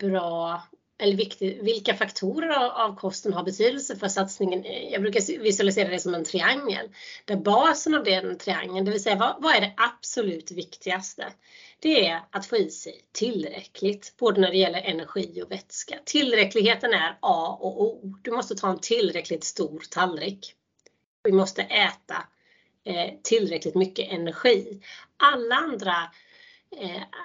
bra 0.00 0.62
eller 0.98 1.16
viktigt, 1.16 1.62
vilka 1.62 1.94
faktorer 1.94 2.84
av 2.84 2.96
kosten 2.96 3.32
har 3.32 3.44
betydelse 3.44 3.96
för 3.96 4.08
satsningen. 4.08 4.64
Jag 4.90 5.02
brukar 5.02 5.38
visualisera 5.38 5.88
det 5.88 5.98
som 5.98 6.14
en 6.14 6.24
triangel. 6.24 6.88
Där 7.24 7.36
basen 7.36 7.94
av 7.94 8.04
den 8.04 8.38
triangeln, 8.38 8.84
det 8.84 8.90
vill 8.90 9.02
säga 9.02 9.16
vad, 9.16 9.36
vad, 9.38 9.54
är 9.54 9.60
det 9.60 9.74
absolut 9.76 10.50
viktigaste? 10.50 11.32
Det 11.80 12.08
är 12.08 12.20
att 12.30 12.46
få 12.46 12.56
i 12.56 12.70
sig 12.70 13.04
tillräckligt, 13.12 14.14
både 14.18 14.40
när 14.40 14.50
det 14.50 14.56
gäller 14.56 14.82
energi 14.82 15.42
och 15.42 15.50
vätska. 15.50 15.98
Tillräckligheten 16.04 16.92
är 16.92 17.18
A 17.20 17.58
och 17.60 17.82
O. 17.82 18.14
Du 18.22 18.30
måste 18.30 18.54
ta 18.54 18.70
en 18.70 18.80
tillräckligt 18.80 19.44
stor 19.44 19.82
tallrik. 19.90 20.54
Vi 21.24 21.32
måste 21.32 21.62
äta 21.62 22.16
eh, 22.84 23.14
tillräckligt 23.22 23.74
mycket 23.74 24.12
energi. 24.12 24.80
Alla 25.16 25.54
andra 25.54 25.92
eh, 25.92 26.06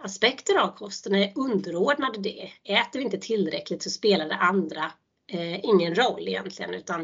aspekter 0.03 0.57
av 0.57 0.75
kosten 0.75 1.15
är 1.15 1.31
underordnade 1.35 2.19
det. 2.19 2.51
Äter 2.63 2.99
vi 2.99 3.05
inte 3.05 3.17
tillräckligt 3.17 3.83
så 3.83 3.89
spelar 3.89 4.27
det 4.27 4.35
andra 4.35 4.91
eh, 5.31 5.65
ingen 5.65 5.95
roll 5.95 6.27
egentligen 6.27 6.73
utan 6.73 7.01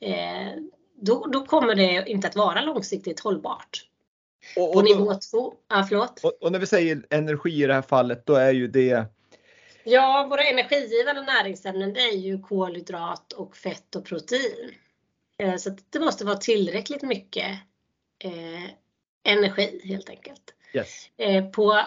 eh, 0.00 0.52
då, 0.94 1.26
då 1.26 1.46
kommer 1.46 1.74
det 1.74 2.04
inte 2.06 2.28
att 2.28 2.36
vara 2.36 2.60
långsiktigt 2.60 3.20
hållbart. 3.20 3.86
Och, 4.56 4.68
och 4.68 4.74
På 4.74 4.82
nivå 4.82 5.14
två, 5.14 5.54
förlåt. 5.88 6.20
Och, 6.24 6.42
och, 6.42 6.52
när 6.52 6.58
vi 6.58 6.66
säger 6.66 7.06
energi 7.10 7.62
i 7.62 7.66
det 7.66 7.74
här 7.74 7.82
fallet 7.82 8.26
då 8.26 8.34
är 8.34 8.52
ju 8.52 8.68
det 8.68 9.06
Ja, 9.84 10.26
våra 10.30 10.42
energigivande 10.42 11.22
näringsämnen 11.22 11.92
det 11.92 12.00
är 12.00 12.16
ju 12.16 12.42
kolhydrat 12.42 13.32
och 13.32 13.56
fett 13.56 13.96
och 13.96 14.04
protein. 14.04 14.74
Eh, 15.38 15.56
så 15.56 15.76
det 15.90 16.00
måste 16.00 16.24
vara 16.24 16.36
tillräckligt 16.36 17.02
mycket 17.02 17.58
eh, 18.18 18.70
energi 19.24 19.80
helt 19.84 20.10
enkelt. 20.10 20.54
Yes. 20.72 21.10
Eh, 21.16 21.44
på 21.44 21.80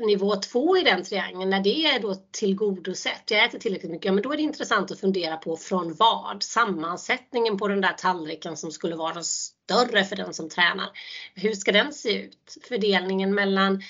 nivå 0.00 0.36
två 0.36 0.76
i 0.76 0.82
den 0.82 1.04
triangeln, 1.04 1.50
när 1.50 1.60
det 1.60 1.84
är 1.86 2.00
då 2.00 2.14
tillgodosett, 2.30 3.30
jag 3.30 3.44
äter 3.44 3.58
tillräckligt 3.58 3.90
mycket, 3.90 4.04
ja, 4.04 4.12
men 4.12 4.22
då 4.22 4.32
är 4.32 4.36
det 4.36 4.42
intressant 4.42 4.90
att 4.90 5.00
fundera 5.00 5.36
på 5.36 5.56
från 5.56 5.94
vad? 5.94 6.42
Sammansättningen 6.42 7.58
på 7.58 7.68
den 7.68 7.80
där 7.80 7.92
tallriken 7.92 8.56
som 8.56 8.70
skulle 8.70 8.96
vara 8.96 9.22
större 9.22 10.04
för 10.04 10.16
den 10.16 10.34
som 10.34 10.48
tränar. 10.48 10.88
Hur 11.34 11.52
ska 11.52 11.72
den 11.72 11.92
se 11.92 12.22
ut? 12.22 12.58
Fördelningen 12.68 13.34
mellan 13.34 13.82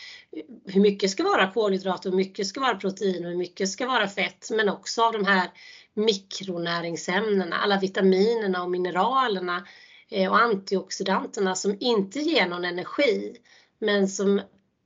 hur 0.67 0.81
mycket 0.81 1.11
ska 1.11 1.23
vara 1.23 1.53
kolhydrater, 1.53 2.11
hur 2.11 2.17
mycket 2.17 2.47
ska 2.47 2.61
vara 2.61 2.75
protein 2.75 3.25
och 3.25 3.31
hur 3.31 3.39
mycket 3.39 3.69
ska 3.69 3.87
vara 3.87 4.09
fett, 4.09 4.49
men 4.51 4.69
också 4.69 5.03
av 5.03 5.13
de 5.13 5.25
här 5.25 5.51
mikronäringsämnena, 5.95 7.57
alla 7.57 7.79
vitaminerna 7.81 8.63
och 8.63 8.71
mineralerna 8.71 9.67
eh, 10.11 10.31
och 10.31 10.39
antioxidanterna 10.39 11.55
som 11.55 11.77
inte 11.81 12.19
ger 12.19 12.47
någon 12.47 12.65
energi 12.65 13.37
men 13.79 14.09
som 14.09 14.39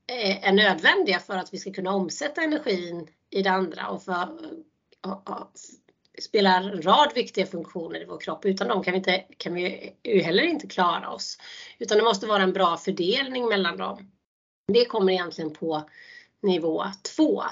eh, 0.06 0.48
är 0.48 0.52
nödvändiga 0.52 1.18
för 1.18 1.36
att 1.36 1.54
vi 1.54 1.58
ska 1.58 1.72
kunna 1.72 1.94
omsätta 1.94 2.42
energin 2.42 3.08
i 3.30 3.42
det 3.42 3.50
andra 3.50 3.88
och 3.88 4.02
för 4.02 4.28
spelar 6.22 6.62
en 6.62 6.82
rad 6.82 7.12
viktiga 7.14 7.46
funktioner 7.46 8.02
i 8.02 8.04
vår 8.04 8.20
kropp. 8.20 8.44
Utan 8.44 8.68
dem 8.68 8.82
kan 8.82 8.92
vi, 8.92 8.98
inte, 8.98 9.24
kan 9.36 9.54
vi 9.54 9.92
ju 10.04 10.20
heller 10.20 10.42
inte 10.42 10.66
klara 10.66 11.10
oss. 11.10 11.38
Utan 11.78 11.98
det 11.98 12.04
måste 12.04 12.26
vara 12.26 12.42
en 12.42 12.52
bra 12.52 12.76
fördelning 12.76 13.48
mellan 13.48 13.76
dem. 13.76 14.10
Det 14.72 14.84
kommer 14.84 15.12
egentligen 15.12 15.52
på 15.52 15.88
nivå 16.42 16.84
2. 17.16 17.42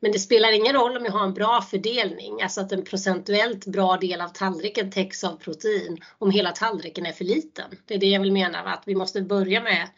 Men 0.00 0.12
det 0.12 0.18
spelar 0.18 0.52
ingen 0.52 0.72
roll 0.72 0.96
om 0.96 1.04
jag 1.04 1.12
har 1.12 1.24
en 1.24 1.34
bra 1.34 1.62
fördelning, 1.62 2.42
alltså 2.42 2.60
att 2.60 2.72
en 2.72 2.84
procentuellt 2.84 3.66
bra 3.66 3.96
del 3.96 4.20
av 4.20 4.28
tallriken 4.28 4.90
täcks 4.90 5.24
av 5.24 5.36
protein, 5.36 5.98
om 6.18 6.30
hela 6.30 6.52
tallriken 6.52 7.06
är 7.06 7.12
för 7.12 7.24
liten. 7.24 7.70
Det 7.86 7.94
är 7.94 7.98
det 7.98 8.06
jag 8.06 8.20
vill 8.20 8.32
mena, 8.32 8.58
att 8.58 8.82
vi 8.86 8.94
måste 8.94 9.22
börja 9.22 9.62
med 9.62 9.88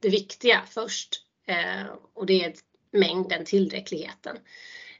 det 0.00 0.08
viktiga 0.08 0.62
först. 0.70 1.22
Eh, 1.46 1.86
och 2.14 2.26
det 2.26 2.44
är 2.44 2.54
mängden, 2.90 3.44
tillräckligheten. 3.44 4.36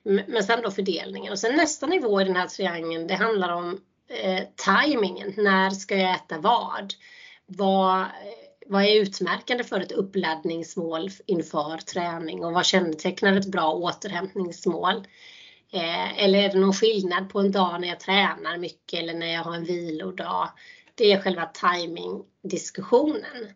Men 0.03 0.45
sen 0.45 0.63
då 0.63 0.71
fördelningen. 0.71 1.33
Och 1.33 1.39
sen 1.39 1.57
nästa 1.57 1.87
nivå 1.87 2.21
i 2.21 2.25
den 2.25 2.37
här 2.37 2.47
triangeln, 2.47 3.07
det 3.07 3.15
handlar 3.15 3.53
om 3.53 3.81
eh, 4.09 4.45
tajmingen. 4.57 5.35
När 5.37 5.71
ska 5.71 5.97
jag 5.97 6.15
äta 6.15 6.39
vad? 6.39 6.95
Vad, 7.47 8.07
vad 8.67 8.85
är 8.85 9.01
utmärkande 9.01 9.65
för 9.65 9.81
ett 9.81 9.93
uppladdningsmål 9.93 11.11
inför 11.27 11.77
träning 11.77 12.45
och 12.45 12.53
vad 12.53 12.67
kännetecknar 12.67 13.37
ett 13.37 13.47
bra 13.47 13.73
återhämtningsmål? 13.73 15.07
Eh, 15.73 16.25
eller 16.25 16.39
är 16.39 16.49
det 16.49 16.59
någon 16.59 16.73
skillnad 16.73 17.31
på 17.31 17.41
en 17.41 17.53
dag 17.53 17.81
när 17.81 17.89
jag 17.89 18.01
tränar 18.01 18.59
mycket 18.59 18.99
eller 18.99 19.15
när 19.15 19.33
jag 19.33 19.43
har 19.43 19.55
en 19.55 19.65
vilodag? 19.65 20.51
Det 20.95 21.13
är 21.13 21.23
själva 21.23 21.47
timingdiskussionen. 21.47 23.49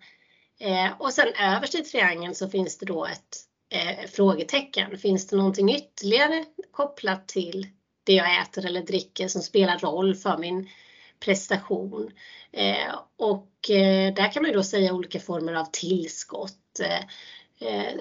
Eh, 0.64 0.92
och 0.98 1.12
sen 1.12 1.28
överst 1.40 1.74
i 1.74 1.84
triangeln 1.84 2.34
så 2.34 2.48
finns 2.48 2.78
det 2.78 2.86
då 2.86 3.06
ett 3.06 3.36
eh, 3.70 4.10
frågetecken. 4.10 4.98
Finns 4.98 5.26
det 5.26 5.36
någonting 5.36 5.74
ytterligare 5.74 6.44
kopplat 6.70 7.28
till 7.28 7.66
det 8.04 8.12
jag 8.12 8.42
äter 8.42 8.66
eller 8.66 8.82
dricker 8.82 9.28
som 9.28 9.42
spelar 9.42 9.78
roll 9.78 10.14
för 10.14 10.38
min 10.38 10.68
prestation? 11.20 12.10
Eh, 12.52 12.94
och 13.16 13.70
eh, 13.70 14.14
där 14.14 14.32
kan 14.32 14.42
man 14.42 14.50
ju 14.50 14.56
då 14.56 14.62
säga 14.62 14.94
olika 14.94 15.20
former 15.20 15.54
av 15.54 15.64
tillskott 15.72 16.80
eh, 16.80 17.68
eh 17.68 17.94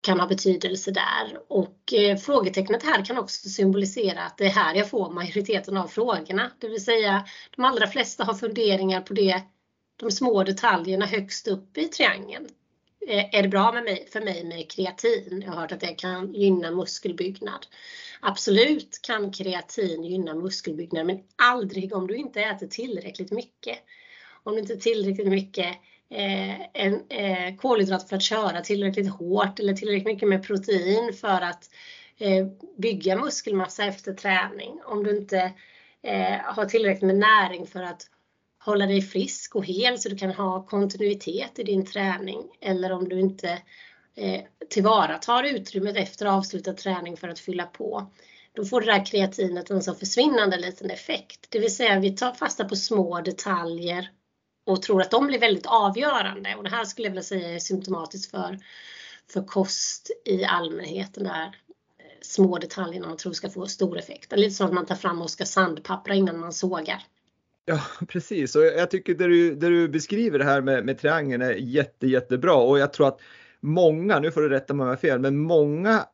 kan 0.00 0.20
ha 0.20 0.26
betydelse 0.26 0.90
där. 0.90 1.40
Och 1.48 1.92
eh, 1.92 2.16
frågetecknet 2.16 2.82
här 2.82 3.04
kan 3.04 3.18
också 3.18 3.48
symbolisera 3.48 4.22
att 4.22 4.38
det 4.38 4.46
är 4.46 4.50
här 4.50 4.74
jag 4.74 4.90
får 4.90 5.10
majoriteten 5.10 5.76
av 5.76 5.86
frågorna. 5.86 6.50
Det 6.58 6.68
vill 6.68 6.84
säga 6.84 7.24
de 7.56 7.64
allra 7.64 7.86
flesta 7.86 8.24
har 8.24 8.34
funderingar 8.34 9.00
på 9.00 9.14
det 9.14 9.42
de 9.98 10.10
små 10.10 10.44
detaljerna 10.44 11.06
högst 11.06 11.48
upp 11.48 11.78
i 11.78 11.84
triangeln. 11.84 12.48
Eh, 13.08 13.34
är 13.34 13.42
det 13.42 13.48
bra 13.48 13.72
med 13.72 13.84
mig, 13.84 14.08
för 14.12 14.20
mig 14.20 14.44
med 14.44 14.70
kreatin? 14.70 15.42
Jag 15.44 15.52
har 15.52 15.60
hört 15.60 15.72
att 15.72 15.80
det 15.80 15.94
kan 15.94 16.34
gynna 16.34 16.70
muskelbyggnad. 16.70 17.66
Absolut 18.20 19.00
kan 19.02 19.32
kreatin 19.32 20.04
gynna 20.04 20.34
muskelbyggnad 20.34 21.06
men 21.06 21.20
aldrig 21.36 21.94
om 21.94 22.06
du 22.06 22.16
inte 22.16 22.40
äter 22.42 22.66
tillräckligt 22.66 23.30
mycket. 23.30 23.78
Om 24.42 24.54
du 24.54 24.60
inte 24.60 24.76
tillräckligt 24.76 25.28
mycket 25.28 25.76
eh, 26.10 26.60
en, 26.60 27.10
eh, 27.10 27.56
kolhydrat 27.56 28.08
för 28.08 28.16
att 28.16 28.22
köra 28.22 28.60
tillräckligt 28.60 29.10
hårt 29.10 29.60
eller 29.60 29.74
tillräckligt 29.74 30.14
mycket 30.14 30.28
med 30.28 30.46
protein 30.46 31.12
för 31.12 31.40
att 31.40 31.70
eh, 32.18 32.46
bygga 32.76 33.16
muskelmassa 33.16 33.84
efter 33.84 34.12
träning. 34.12 34.80
Om 34.84 35.04
du 35.04 35.16
inte 35.16 35.52
eh, 36.02 36.38
har 36.44 36.64
tillräckligt 36.64 37.06
med 37.06 37.16
näring 37.16 37.66
för 37.66 37.82
att 37.82 38.06
hålla 38.68 38.86
dig 38.86 39.02
frisk 39.02 39.54
och 39.54 39.64
hel 39.64 39.98
så 39.98 40.08
du 40.08 40.16
kan 40.16 40.30
ha 40.30 40.66
kontinuitet 40.66 41.58
i 41.58 41.62
din 41.62 41.86
träning 41.86 42.42
eller 42.60 42.92
om 42.92 43.08
du 43.08 43.20
inte 43.20 43.62
eh, 44.16 44.40
tillvaratar 44.70 45.44
utrymmet 45.44 45.96
efter 45.96 46.26
avslutad 46.26 46.72
träning 46.72 47.16
för 47.16 47.28
att 47.28 47.38
fylla 47.38 47.66
på. 47.66 48.10
Då 48.52 48.64
får 48.64 48.80
det 48.80 48.86
där 48.86 49.06
kreatinet 49.06 49.70
en 49.70 49.82
så 49.82 49.94
försvinnande 49.94 50.56
liten 50.56 50.90
effekt. 50.90 51.46
Det 51.48 51.58
vill 51.58 51.74
säga 51.74 52.00
vi 52.00 52.16
tar 52.16 52.32
fasta 52.32 52.64
på 52.64 52.76
små 52.76 53.20
detaljer 53.20 54.10
och 54.66 54.82
tror 54.82 55.02
att 55.02 55.10
de 55.10 55.26
blir 55.26 55.38
väldigt 55.38 55.66
avgörande. 55.66 56.54
Och 56.56 56.64
det 56.64 56.70
här 56.70 56.84
skulle 56.84 57.06
jag 57.06 57.12
vilja 57.12 57.22
säga 57.22 57.54
är 57.54 57.58
symptomatiskt 57.58 58.30
för, 58.30 58.58
för 59.32 59.44
kost 59.44 60.10
i 60.24 60.44
allmänhet. 60.44 61.14
Den 61.14 61.24
där 61.24 61.44
eh, 61.46 62.18
små 62.22 62.58
detaljerna 62.58 63.08
man 63.08 63.16
tror 63.16 63.32
ska 63.32 63.50
få 63.50 63.66
stor 63.66 63.98
effekt. 63.98 64.30
Det 64.30 64.36
är 64.36 64.40
lite 64.40 64.54
som 64.54 64.66
att 64.66 64.72
man 64.72 64.86
tar 64.86 64.94
fram 64.94 65.22
och 65.22 65.30
ska 65.30 65.44
sandpappra 65.44 66.14
innan 66.14 66.40
man 66.40 66.52
sågar. 66.52 67.04
Ja 67.68 67.80
precis. 68.08 68.56
Och 68.56 68.62
jag 68.62 68.90
tycker 68.90 69.14
det 69.14 69.26
du, 69.26 69.54
det 69.54 69.68
du 69.68 69.88
beskriver 69.88 70.38
det 70.38 70.44
här 70.44 70.60
med, 70.60 70.84
med 70.84 70.98
triangeln 70.98 71.42
är 71.42 71.52
jätte, 71.52 72.06
jättebra. 72.06 72.54
Och 72.54 72.78
jag 72.78 72.92
tror 72.92 73.08
att 73.08 73.20
många, 73.60 74.18
nu 74.18 74.30
får 74.30 74.40
du 74.40 74.48
rätta 74.48 74.74
mig 74.74 74.84
om 74.84 74.88
jag 74.88 74.96
har 74.96 75.00
fel, 75.00 75.18
men 75.20 75.38
många 75.38 76.06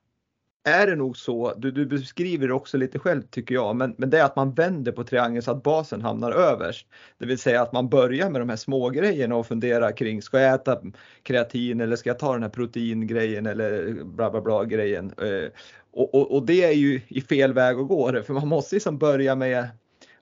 är 0.65 0.87
det 0.87 0.97
nog 0.97 1.17
så, 1.17 1.55
du, 1.57 1.71
du 1.71 1.87
beskriver 1.87 2.49
det 2.49 2.55
också 2.55 2.77
lite 2.77 2.99
själv 2.99 3.23
tycker 3.23 3.55
jag, 3.55 3.77
men, 3.77 3.95
men 3.99 4.11
det 4.11 4.19
är 4.19 4.25
att 4.25 4.37
man 4.37 4.55
vänder 4.55 4.93
på 4.93 5.05
triangeln 5.05 5.43
så 5.43 5.51
att 5.51 5.63
basen 5.63 6.03
hamnar 6.03 6.33
överst. 6.33 6.87
Det 7.19 7.27
vill 7.27 7.39
säga 7.39 7.63
att 7.63 7.73
man 7.73 7.89
börjar 7.89 8.31
med 8.31 8.41
de 8.41 8.49
här 8.49 8.57
små 8.57 8.91
grejerna 8.91 9.37
och 9.37 9.47
funderar 9.47 9.97
kring, 9.97 10.23
ska 10.23 10.41
jag 10.41 10.55
äta 10.55 10.81
kreatin 11.23 11.81
eller 11.81 11.97
ska 11.97 12.11
jag 12.11 12.19
ta 12.19 12.33
den 12.33 12.43
här 12.43 12.51
proteingrejen 12.51 13.47
eller 13.47 14.05
bla 14.05 14.31
bla 14.31 14.41
bla 14.41 14.65
grejen. 14.65 15.13
Eh, 15.19 15.51
och, 15.93 16.15
och, 16.15 16.35
och, 16.35 16.47
det 16.47 16.65
är 16.65 16.73
ju 16.73 17.01
i 17.09 17.21
fel 17.21 17.53
väg 17.53 17.79
att 17.79 17.89
gå. 17.89 18.23
För 18.23 18.35
man 18.35 18.49
måste 18.49 18.77
liksom 18.77 18.99
börja 18.99 19.35
med 19.35 19.69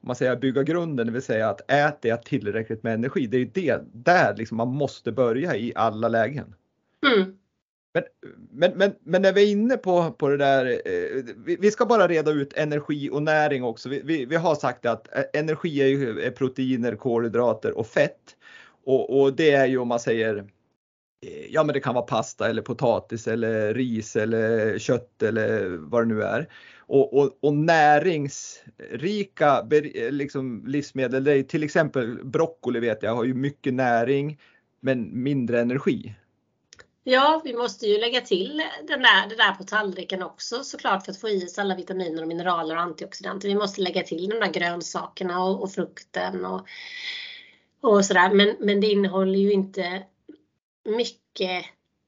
man 0.02 0.16
säger 0.16 0.36
bygga 0.36 0.62
grunden, 0.62 1.06
det 1.06 1.12
vill 1.12 1.22
säga 1.22 1.48
att 1.48 1.70
äter 1.70 2.10
jag 2.10 2.22
tillräckligt 2.22 2.82
med 2.82 2.94
energi? 2.94 3.26
Det 3.26 3.36
är 3.36 3.38
ju 3.38 3.50
det 3.54 3.80
där 3.92 4.36
liksom 4.36 4.56
man 4.56 4.68
måste 4.68 5.12
börja 5.12 5.56
i 5.56 5.72
alla 5.74 6.08
lägen. 6.08 6.54
Mm. 7.06 7.36
Men, 7.94 8.04
men, 8.50 8.78
men, 8.78 8.94
men, 9.02 9.22
när 9.22 9.32
vi 9.32 9.42
är 9.42 9.52
inne 9.52 9.76
på, 9.76 10.10
på 10.10 10.28
det 10.28 10.36
där, 10.36 10.66
eh, 10.66 11.24
vi, 11.44 11.56
vi, 11.56 11.70
ska 11.70 11.86
bara 11.86 12.08
reda 12.08 12.30
ut 12.30 12.52
energi 12.52 13.10
och 13.10 13.22
näring 13.22 13.64
också. 13.64 13.88
Vi, 13.88 14.02
vi, 14.04 14.24
vi 14.24 14.36
har 14.36 14.54
sagt 14.54 14.86
att 14.86 15.16
eh, 15.16 15.40
energi 15.40 15.82
är, 15.82 15.86
ju, 15.86 16.20
är 16.20 16.30
proteiner, 16.30 16.96
kolhydrater 16.96 17.78
och 17.78 17.86
fett. 17.86 18.36
Och, 18.84 19.20
och, 19.20 19.36
det 19.36 19.50
är 19.50 19.66
ju 19.66 19.78
om 19.78 19.88
man 19.88 20.00
säger, 20.00 20.36
eh, 21.26 21.46
ja 21.50 21.64
men 21.64 21.74
det 21.74 21.80
kan 21.80 21.94
vara 21.94 22.04
pasta 22.04 22.48
eller 22.48 22.62
potatis 22.62 23.28
eller 23.28 23.74
ris 23.74 24.16
eller 24.16 24.78
kött 24.78 25.22
eller 25.22 25.68
vad 25.68 26.02
det 26.02 26.14
nu 26.14 26.22
är. 26.22 26.48
Och, 26.92 27.18
och, 27.18 27.38
och 27.40 27.54
näringsrika 27.54 29.66
eh, 29.94 30.10
liksom, 30.10 30.66
livsmedel, 30.66 31.44
till 31.44 31.62
exempel 31.62 32.24
broccoli 32.24 32.80
vet 32.80 33.02
jag 33.02 33.14
har 33.14 33.24
ju 33.24 33.34
mycket 33.34 33.74
näring 33.74 34.40
men 34.80 35.22
mindre 35.22 35.60
energi. 35.60 36.14
Ja, 37.04 37.40
vi 37.44 37.54
måste 37.54 37.86
ju 37.86 37.98
lägga 37.98 38.20
till 38.20 38.62
den 38.88 39.02
där, 39.02 39.28
det 39.28 39.36
där 39.36 39.52
på 39.52 39.64
tallriken 39.64 40.22
också 40.22 40.64
såklart 40.64 41.04
för 41.04 41.12
att 41.12 41.20
få 41.20 41.28
i 41.28 41.46
oss 41.46 41.58
alla 41.58 41.76
vitaminer 41.76 42.22
och 42.22 42.28
mineraler 42.28 42.76
och 42.76 42.82
antioxidanter. 42.82 43.48
Vi 43.48 43.54
måste 43.54 43.80
lägga 43.80 44.02
till 44.02 44.28
de 44.28 44.40
där 44.40 44.52
grönsakerna 44.52 45.44
och, 45.44 45.62
och 45.62 45.72
frukten 45.72 46.44
och, 46.44 46.66
och 47.80 48.04
sådär. 48.04 48.34
Men, 48.34 48.56
men 48.60 48.80
det 48.80 48.86
innehåller 48.86 49.38
ju 49.38 49.52
inte 49.52 50.02
mycket 50.84 51.64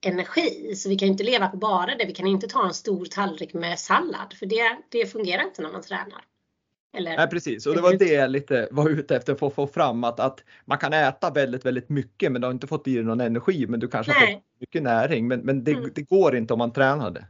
energi 0.06 0.74
så 0.76 0.88
vi 0.88 0.96
kan 0.96 1.08
inte 1.08 1.24
leva 1.24 1.48
på 1.48 1.56
bara 1.56 1.94
det. 1.94 2.04
Vi 2.06 2.12
kan 2.12 2.26
inte 2.26 2.48
ta 2.48 2.66
en 2.66 2.74
stor 2.74 3.04
tallrik 3.04 3.54
med 3.54 3.78
sallad 3.78 4.34
för 4.38 4.46
det, 4.46 4.76
det 4.88 5.06
fungerar 5.06 5.42
inte 5.42 5.62
när 5.62 5.72
man 5.72 5.82
tränar. 5.82 6.24
Eller, 6.96 7.16
Nej 7.16 7.28
precis 7.28 7.66
och 7.66 7.74
det 7.74 7.80
var 7.80 7.92
det 7.92 8.12
jag 8.12 8.30
lite 8.30 8.68
var 8.70 8.90
ute 8.90 9.16
efter 9.16 9.34
för 9.34 9.46
att 9.46 9.54
få 9.54 9.66
fram 9.66 10.04
att, 10.04 10.20
att 10.20 10.44
man 10.64 10.78
kan 10.78 10.92
äta 10.92 11.30
väldigt 11.30 11.66
väldigt 11.66 11.88
mycket 11.88 12.32
men 12.32 12.40
du 12.40 12.46
har 12.46 12.52
inte 12.52 12.66
fått 12.66 12.88
i 12.88 12.94
dig 12.94 13.04
någon 13.04 13.20
energi 13.20 13.66
men 13.66 13.80
du 13.80 13.88
kanske 13.88 14.12
Nej. 14.12 14.20
har 14.20 14.32
fått 14.32 14.60
mycket 14.60 14.82
näring 14.82 15.28
men, 15.28 15.40
men 15.40 15.64
det, 15.64 15.72
mm. 15.72 15.90
det 15.94 16.02
går 16.02 16.36
inte 16.36 16.52
om 16.52 16.58
man 16.58 16.72
tränade. 16.72 17.26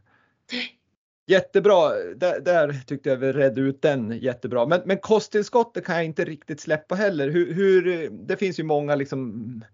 Jättebra, 1.27 1.89
där, 2.17 2.41
där, 2.41 2.73
tyckte 2.87 3.09
jag 3.09 3.17
vi 3.17 3.33
redde 3.33 3.61
ut 3.61 3.83
den 3.83 4.19
jättebra. 4.19 4.67
Men, 4.67 4.81
men 4.85 4.99
kosttillskottet 4.99 5.85
kan 5.85 5.97
jag 5.97 6.05
inte 6.05 6.25
riktigt 6.25 6.61
släppa 6.61 6.95
heller. 6.95 7.31
Hur, 7.31 7.55
hur, 7.55 8.09
det 8.11 8.37
finns 8.37 8.61
ju 8.61 8.63
många 8.63 8.95
liksom 8.95 9.65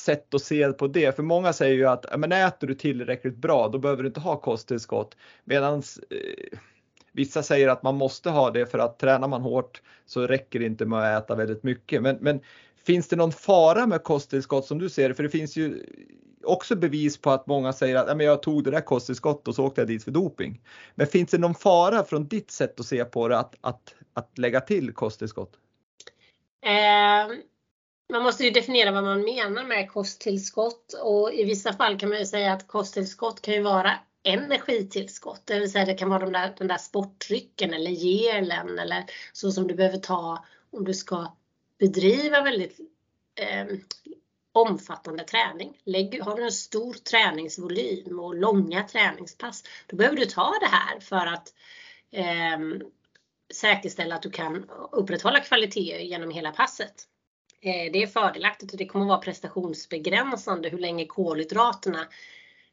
sätt 0.00 0.34
att 0.34 0.42
se 0.42 0.72
på 0.72 0.86
det. 0.86 1.16
För 1.16 1.22
många 1.22 1.52
säger 1.52 1.74
ju 1.74 1.86
att 1.86 2.18
men 2.18 2.32
äter 2.32 2.66
du 2.66 2.74
tillräckligt 2.74 3.36
bra 3.36 3.68
då 3.68 3.78
behöver 3.78 4.02
du 4.02 4.06
inte 4.06 4.20
ha 4.20 4.36
kosttillskott. 4.36 5.16
Medan 5.44 5.82
eh, 6.10 6.58
Vissa 7.12 7.42
säger 7.42 7.68
att 7.68 7.82
man 7.82 7.96
måste 7.96 8.30
ha 8.30 8.50
det 8.50 8.66
för 8.66 8.78
att 8.78 8.98
tränar 8.98 9.28
man 9.28 9.42
hårt 9.42 9.82
så 10.06 10.26
räcker 10.26 10.58
det 10.58 10.66
inte 10.66 10.86
med 10.86 11.16
att 11.16 11.24
äta 11.24 11.34
väldigt 11.34 11.62
mycket. 11.62 12.02
Men, 12.02 12.16
men 12.20 12.40
finns 12.84 13.08
det 13.08 13.16
någon 13.16 13.32
fara 13.32 13.86
med 13.86 14.04
kosttillskott 14.04 14.66
som 14.66 14.78
du 14.78 14.88
ser 14.88 15.08
det? 15.08 15.14
För 15.14 15.22
det 15.22 15.28
finns 15.28 15.56
ju 15.56 15.84
också 16.44 16.76
bevis 16.76 17.18
på 17.18 17.30
att 17.30 17.46
många 17.46 17.72
säger 17.72 17.96
att 17.96 18.22
jag 18.22 18.42
tog 18.42 18.64
det 18.64 18.70
där 18.70 18.80
kosttillskottet 18.80 19.48
och 19.48 19.54
så 19.54 19.64
åkte 19.64 19.80
jag 19.80 19.88
dit 19.88 20.04
för 20.04 20.10
doping. 20.10 20.60
Men 20.94 21.06
finns 21.06 21.30
det 21.30 21.38
någon 21.38 21.54
fara 21.54 22.04
från 22.04 22.28
ditt 22.28 22.50
sätt 22.50 22.80
att 22.80 22.86
se 22.86 23.04
på 23.04 23.28
det 23.28 23.38
att, 23.38 23.54
att, 23.60 23.94
att 24.14 24.38
lägga 24.38 24.60
till 24.60 24.92
kosttillskott? 24.92 25.52
Eh, 26.62 27.36
man 28.10 28.22
måste 28.22 28.44
ju 28.44 28.50
definiera 28.50 28.90
vad 28.90 29.04
man 29.04 29.20
menar 29.20 29.64
med 29.64 29.90
kosttillskott 29.90 30.92
och 31.02 31.32
i 31.32 31.44
vissa 31.44 31.72
fall 31.72 31.98
kan 31.98 32.08
man 32.08 32.18
ju 32.18 32.26
säga 32.26 32.52
att 32.52 32.66
kosttillskott 32.66 33.42
kan 33.42 33.54
ju 33.54 33.60
vara 33.60 33.98
energitillskott. 34.22 35.42
Det 35.44 35.60
vill 35.60 35.72
säga 35.72 35.84
det 35.84 35.94
kan 35.94 36.08
vara 36.08 36.18
de 36.24 36.32
där, 36.32 36.54
den 36.58 36.68
där 36.68 36.78
sportdrycken 36.78 37.74
eller 37.74 37.90
gelen 37.90 38.78
eller 38.78 39.04
så 39.32 39.52
som 39.52 39.66
du 39.66 39.74
behöver 39.74 39.98
ta 39.98 40.44
om 40.70 40.84
du 40.84 40.94
ska 40.94 41.36
bedriva 41.78 42.42
väldigt 42.42 42.80
eh, 43.34 43.66
omfattande 44.52 45.24
träning. 45.24 45.78
Lägg, 45.84 46.22
har 46.22 46.36
du 46.36 46.44
en 46.44 46.52
stor 46.52 46.92
träningsvolym 46.92 48.20
och 48.20 48.34
långa 48.34 48.82
träningspass, 48.82 49.64
då 49.86 49.96
behöver 49.96 50.16
du 50.16 50.26
ta 50.26 50.54
det 50.60 50.66
här 50.66 51.00
för 51.00 51.26
att 51.26 51.54
eh, 52.10 52.58
säkerställa 53.54 54.14
att 54.14 54.22
du 54.22 54.30
kan 54.30 54.70
upprätthålla 54.92 55.40
kvalitet 55.40 56.02
genom 56.02 56.30
hela 56.30 56.50
passet. 56.50 57.06
Eh, 57.62 57.92
det 57.92 58.02
är 58.02 58.06
fördelaktigt 58.06 58.72
och 58.72 58.78
det 58.78 58.86
kommer 58.86 59.06
vara 59.06 59.18
prestationsbegränsande 59.18 60.68
hur 60.68 60.78
länge 60.78 61.06
kolhydraterna 61.06 62.08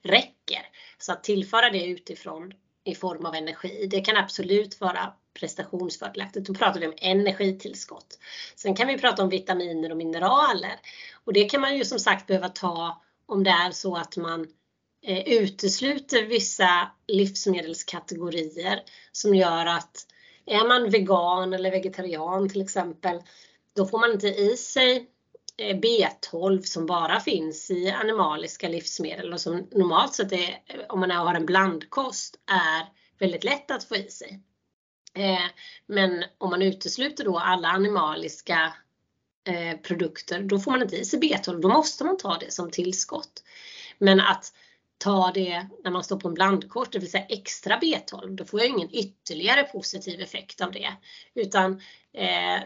räcker. 0.04 0.70
Så 0.98 1.12
att 1.12 1.24
tillföra 1.24 1.70
det 1.70 1.86
utifrån 1.86 2.54
i 2.84 2.96
form 2.96 3.26
av 3.26 3.36
energi, 3.36 3.88
det 3.92 4.02
kan 4.02 4.18
absolut 4.18 4.82
vara 4.82 5.14
prestationsfördelaktigt. 5.40 6.48
Då 6.48 6.54
pratar 6.54 6.80
vi 6.80 6.88
om 6.88 6.94
energitillskott. 6.98 8.20
Sen 8.56 8.76
kan 8.76 8.88
vi 8.88 8.98
prata 8.98 9.24
om 9.24 9.30
vitaminer 9.30 9.92
och 9.92 9.98
mineraler 9.98 10.80
och 11.26 11.34
det 11.34 11.44
kan 11.50 11.62
man 11.62 11.78
ju 11.78 11.86
som 11.86 12.00
sagt 12.00 12.28
behöva 12.28 12.50
ta 12.50 13.02
om 13.26 13.44
det 13.44 13.50
är 13.50 13.72
så 13.72 13.96
att 13.96 14.18
man 14.18 14.48
eh, 15.06 15.28
utesluter 15.28 16.24
vissa 16.24 16.92
livsmedelskategorier 17.08 18.84
som 19.12 19.36
gör 19.36 19.66
att 19.66 20.06
är 20.46 20.68
man 20.68 20.90
vegan 20.90 21.54
eller 21.54 21.72
vegetarian 21.72 22.50
till 22.50 22.62
exempel, 22.62 23.22
då 23.78 23.86
får 23.86 24.00
man 24.00 24.12
inte 24.12 24.28
i 24.28 24.58
sig 24.58 25.08
eh, 25.58 25.78
B12 25.78 26.62
som 26.62 26.86
bara 26.86 27.20
finns 27.20 27.72
i 27.72 27.90
animaliska 27.90 28.70
livsmedel 28.70 29.34
och 29.34 29.42
som 29.42 29.68
normalt 29.72 30.14
sett 30.14 30.32
är, 30.32 30.62
eh, 30.66 30.80
om 30.90 31.00
man 31.00 31.12
har 31.12 31.36
en 31.36 31.46
blandkost, 31.46 32.36
är 32.46 32.86
väldigt 33.20 33.44
lätt 33.44 33.72
att 33.72 33.84
få 33.84 33.96
i 33.96 34.10
sig. 34.10 34.42
Eh, 35.14 35.46
men 35.86 36.24
om 36.38 36.50
man 36.50 36.62
utesluter 36.62 37.24
då 37.24 37.38
alla 37.38 37.68
animaliska 37.68 38.74
produkter, 39.84 40.42
då 40.42 40.60
får 40.60 40.72
man 40.72 40.82
inte 40.82 40.96
i 40.96 41.06
sig 41.06 41.20
B12. 41.20 41.62
Då 41.62 41.70
måste 41.70 42.04
man 42.04 42.18
ta 42.18 42.38
det 42.38 42.54
som 42.54 42.72
tillskott. 42.72 43.44
Men 43.98 44.20
att 44.20 44.54
ta 44.98 45.32
det 45.34 45.68
när 45.84 45.92
man 45.92 46.04
står 46.04 46.20
på 46.20 46.28
en 46.28 46.34
blandkost, 46.34 46.92
det 46.92 47.00
vill 47.00 47.12
säga 47.12 47.26
extra 47.30 47.80
B12, 47.80 48.36
då 48.36 48.46
får 48.46 48.60
jag 48.60 48.70
ingen 48.70 48.96
ytterligare 48.96 49.64
positiv 49.64 50.22
effekt 50.22 50.62
av 50.62 50.72
det. 50.72 50.94
Utan 51.34 51.82
eh, 52.14 52.60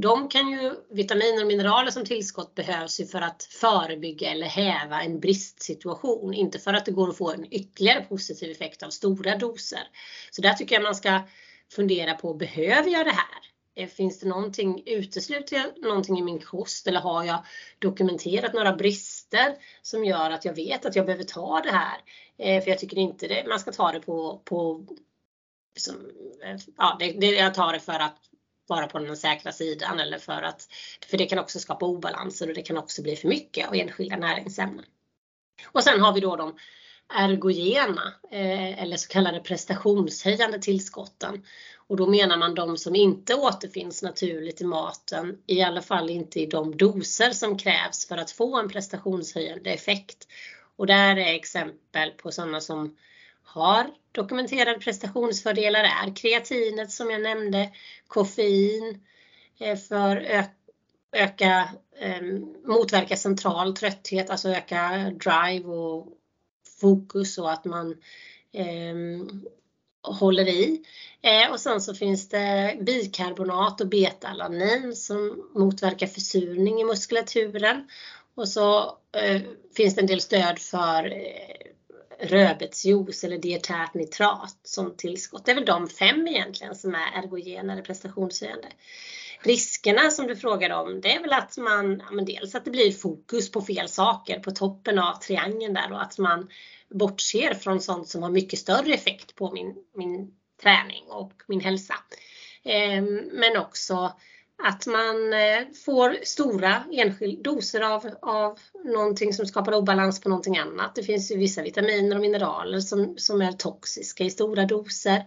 de 0.00 0.28
kan 0.28 0.48
ju, 0.50 0.74
vitaminer 0.90 1.42
och 1.42 1.46
mineraler 1.46 1.90
som 1.90 2.04
tillskott 2.04 2.54
behövs 2.54 3.00
ju 3.00 3.06
för 3.06 3.20
att 3.20 3.42
förebygga 3.42 4.30
eller 4.30 4.46
häva 4.46 5.02
en 5.02 5.20
bristsituation, 5.20 6.34
inte 6.34 6.58
för 6.58 6.74
att 6.74 6.84
det 6.84 6.92
går 6.92 7.08
att 7.08 7.18
få 7.18 7.32
en 7.32 7.52
ytterligare 7.52 8.04
positiv 8.04 8.50
effekt 8.50 8.82
av 8.82 8.90
stora 8.90 9.36
doser. 9.36 9.82
Så 10.30 10.42
där 10.42 10.52
tycker 10.52 10.74
jag 10.74 10.82
man 10.82 10.94
ska 10.94 11.20
fundera 11.72 12.14
på, 12.14 12.34
behöver 12.34 12.90
jag 12.90 13.06
det 13.06 13.12
här? 13.12 13.48
Eh, 13.78 13.88
finns 13.88 14.20
det 14.20 14.28
någonting, 14.28 14.82
utesluter 14.86 15.56
jag 15.56 15.88
någonting 15.88 16.18
i 16.18 16.22
min 16.22 16.40
kost 16.40 16.86
eller 16.86 17.00
har 17.00 17.24
jag 17.24 17.44
dokumenterat 17.78 18.54
några 18.54 18.72
brister 18.72 19.54
som 19.82 20.04
gör 20.04 20.30
att 20.30 20.44
jag 20.44 20.54
vet 20.54 20.86
att 20.86 20.96
jag 20.96 21.06
behöver 21.06 21.24
ta 21.24 21.60
det 21.60 21.72
här? 21.72 21.98
Eh, 22.38 22.62
för 22.62 22.70
jag 22.70 22.78
tycker 22.78 22.98
inte 22.98 23.28
det, 23.28 23.44
man 23.48 23.60
ska 23.60 23.72
ta 23.72 23.92
det 23.92 24.00
på, 24.00 24.40
på 24.44 24.86
som, 25.76 25.94
eh, 26.44 26.56
ja, 26.76 26.96
det, 27.00 27.12
det, 27.12 27.26
jag 27.26 27.54
tar 27.54 27.72
det 27.72 27.80
för 27.80 28.00
att 28.00 28.18
vara 28.68 28.86
på 28.86 28.98
den 28.98 29.16
säkra 29.16 29.52
sidan 29.52 30.00
eller 30.00 30.18
för 30.18 30.42
att, 30.42 30.68
för 31.06 31.18
det 31.18 31.26
kan 31.26 31.38
också 31.38 31.58
skapa 31.58 31.86
obalanser 31.86 32.48
och 32.48 32.54
det 32.54 32.62
kan 32.62 32.78
också 32.78 33.02
bli 33.02 33.16
för 33.16 33.28
mycket 33.28 33.68
av 33.68 33.74
enskilda 33.74 34.16
näringsämnen. 34.16 34.84
Och 35.72 35.84
sen 35.84 36.00
har 36.00 36.12
vi 36.12 36.20
då 36.20 36.36
de 36.36 36.58
ergogena 37.08 38.14
eh, 38.30 38.82
eller 38.82 38.96
så 38.96 39.08
kallade 39.08 39.40
prestationshöjande 39.40 40.58
tillskotten. 40.58 41.44
Och 41.88 41.96
då 41.96 42.06
menar 42.06 42.36
man 42.36 42.54
de 42.54 42.76
som 42.76 42.96
inte 42.96 43.34
återfinns 43.34 44.02
naturligt 44.02 44.60
i 44.60 44.64
maten, 44.64 45.38
i 45.46 45.62
alla 45.62 45.82
fall 45.82 46.10
inte 46.10 46.40
i 46.40 46.46
de 46.46 46.76
doser 46.76 47.30
som 47.30 47.58
krävs 47.58 48.08
för 48.08 48.16
att 48.16 48.30
få 48.30 48.58
en 48.58 48.68
prestationshöjande 48.68 49.70
effekt. 49.70 50.28
Och 50.76 50.86
där 50.86 51.16
är 51.16 51.34
exempel 51.34 52.10
på 52.10 52.32
sådana 52.32 52.60
som 52.60 52.96
har 53.48 53.86
dokumenterade 54.12 54.78
prestationsfördelar 54.78 55.84
är 55.84 56.16
kreatinet 56.16 56.90
som 56.90 57.10
jag 57.10 57.22
nämnde, 57.22 57.70
koffein 58.06 59.00
eh, 59.60 59.76
för 59.76 60.16
att 60.16 60.54
öka, 61.12 61.68
ehm, 62.00 62.54
motverka 62.64 63.16
central 63.16 63.76
trötthet, 63.76 64.30
alltså 64.30 64.48
öka 64.48 65.12
drive 65.24 65.64
och 65.68 66.08
fokus 66.80 67.38
och 67.38 67.52
att 67.52 67.64
man 67.64 67.96
eh, 68.52 68.96
håller 70.02 70.48
i. 70.48 70.82
Eh, 71.22 71.52
och 71.52 71.60
sen 71.60 71.80
så 71.80 71.94
finns 71.94 72.28
det 72.28 72.78
bikarbonat 72.80 73.80
och 73.80 73.88
betalanin 73.88 74.96
som 74.96 75.50
motverkar 75.54 76.06
försurning 76.06 76.80
i 76.80 76.84
muskulaturen. 76.84 77.88
Och 78.34 78.48
så 78.48 78.98
eh, 79.12 79.42
finns 79.76 79.94
det 79.94 80.00
en 80.00 80.06
del 80.06 80.20
stöd 80.20 80.58
för 80.58 81.12
eh, 81.12 81.72
rödbetsjuice 82.20 83.24
eller 83.24 83.38
dietärt 83.38 83.94
nitrat 83.94 84.58
som 84.62 84.96
tillskott. 84.96 85.44
Det 85.44 85.50
är 85.50 85.54
väl 85.54 85.64
de 85.64 85.88
fem 85.88 86.28
egentligen 86.28 86.74
som 86.74 86.94
är 86.94 87.22
ergogena 87.22 87.72
eller 87.72 87.82
prestationshöjande. 87.82 88.68
Riskerna 89.40 90.10
som 90.10 90.26
du 90.26 90.36
frågade 90.36 90.74
om, 90.74 91.00
det 91.00 91.14
är 91.14 91.20
väl 91.20 91.32
att 91.32 91.58
man, 91.58 92.02
ja, 92.06 92.10
men 92.10 92.24
dels 92.24 92.54
att 92.54 92.64
det 92.64 92.70
blir 92.70 92.92
fokus 92.92 93.52
på 93.52 93.62
fel 93.62 93.88
saker 93.88 94.40
på 94.40 94.50
toppen 94.50 94.98
av 94.98 95.14
triangeln 95.14 95.74
där 95.74 95.92
och 95.92 96.02
att 96.02 96.18
man 96.18 96.48
bortser 96.90 97.54
från 97.54 97.80
sånt 97.80 98.08
som 98.08 98.22
har 98.22 98.30
mycket 98.30 98.58
större 98.58 98.94
effekt 98.94 99.34
på 99.34 99.52
min, 99.52 99.74
min 99.94 100.34
träning 100.62 101.04
och 101.08 101.32
min 101.46 101.60
hälsa. 101.60 101.94
Eh, 102.64 103.02
men 103.32 103.56
också 103.56 104.12
att 104.62 104.86
man 104.86 105.32
eh, 105.32 105.66
får 105.84 106.18
stora 106.24 106.84
enskilda 106.92 107.50
doser 107.50 107.80
av, 107.80 108.10
av 108.22 108.58
någonting 108.84 109.32
som 109.32 109.46
skapar 109.46 109.74
obalans 109.74 110.20
på 110.20 110.28
någonting 110.28 110.58
annat. 110.58 110.94
Det 110.94 111.02
finns 111.02 111.32
ju 111.32 111.36
vissa 111.36 111.62
vitaminer 111.62 112.16
och 112.16 112.22
mineraler 112.22 112.80
som, 112.80 113.18
som 113.18 113.42
är 113.42 113.52
toxiska 113.52 114.24
i 114.24 114.30
stora 114.30 114.64
doser. 114.64 115.24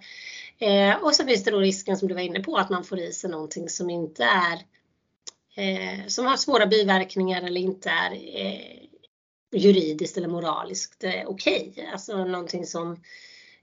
Eh, 0.57 1.03
och 1.03 1.15
så 1.15 1.25
finns 1.25 1.43
det 1.43 1.51
då 1.51 1.59
risken 1.59 1.97
som 1.97 2.07
du 2.07 2.13
var 2.13 2.21
inne 2.21 2.39
på 2.39 2.57
att 2.57 2.69
man 2.69 2.83
får 2.83 2.99
i 2.99 3.11
sig 3.11 3.29
någonting 3.29 3.69
som 3.69 3.89
inte 3.89 4.23
är 4.23 4.59
eh, 5.55 6.07
som 6.07 6.25
har 6.25 6.37
svåra 6.37 6.67
biverkningar 6.67 7.41
eller 7.41 7.61
inte 7.61 7.89
är 7.89 8.11
eh, 8.11 8.81
juridiskt 9.51 10.17
eller 10.17 10.27
moraliskt 10.27 11.03
eh, 11.03 11.23
okej. 11.25 11.69
Okay. 11.71 11.85
Alltså 11.85 12.25
någonting 12.25 12.65
som 12.65 13.03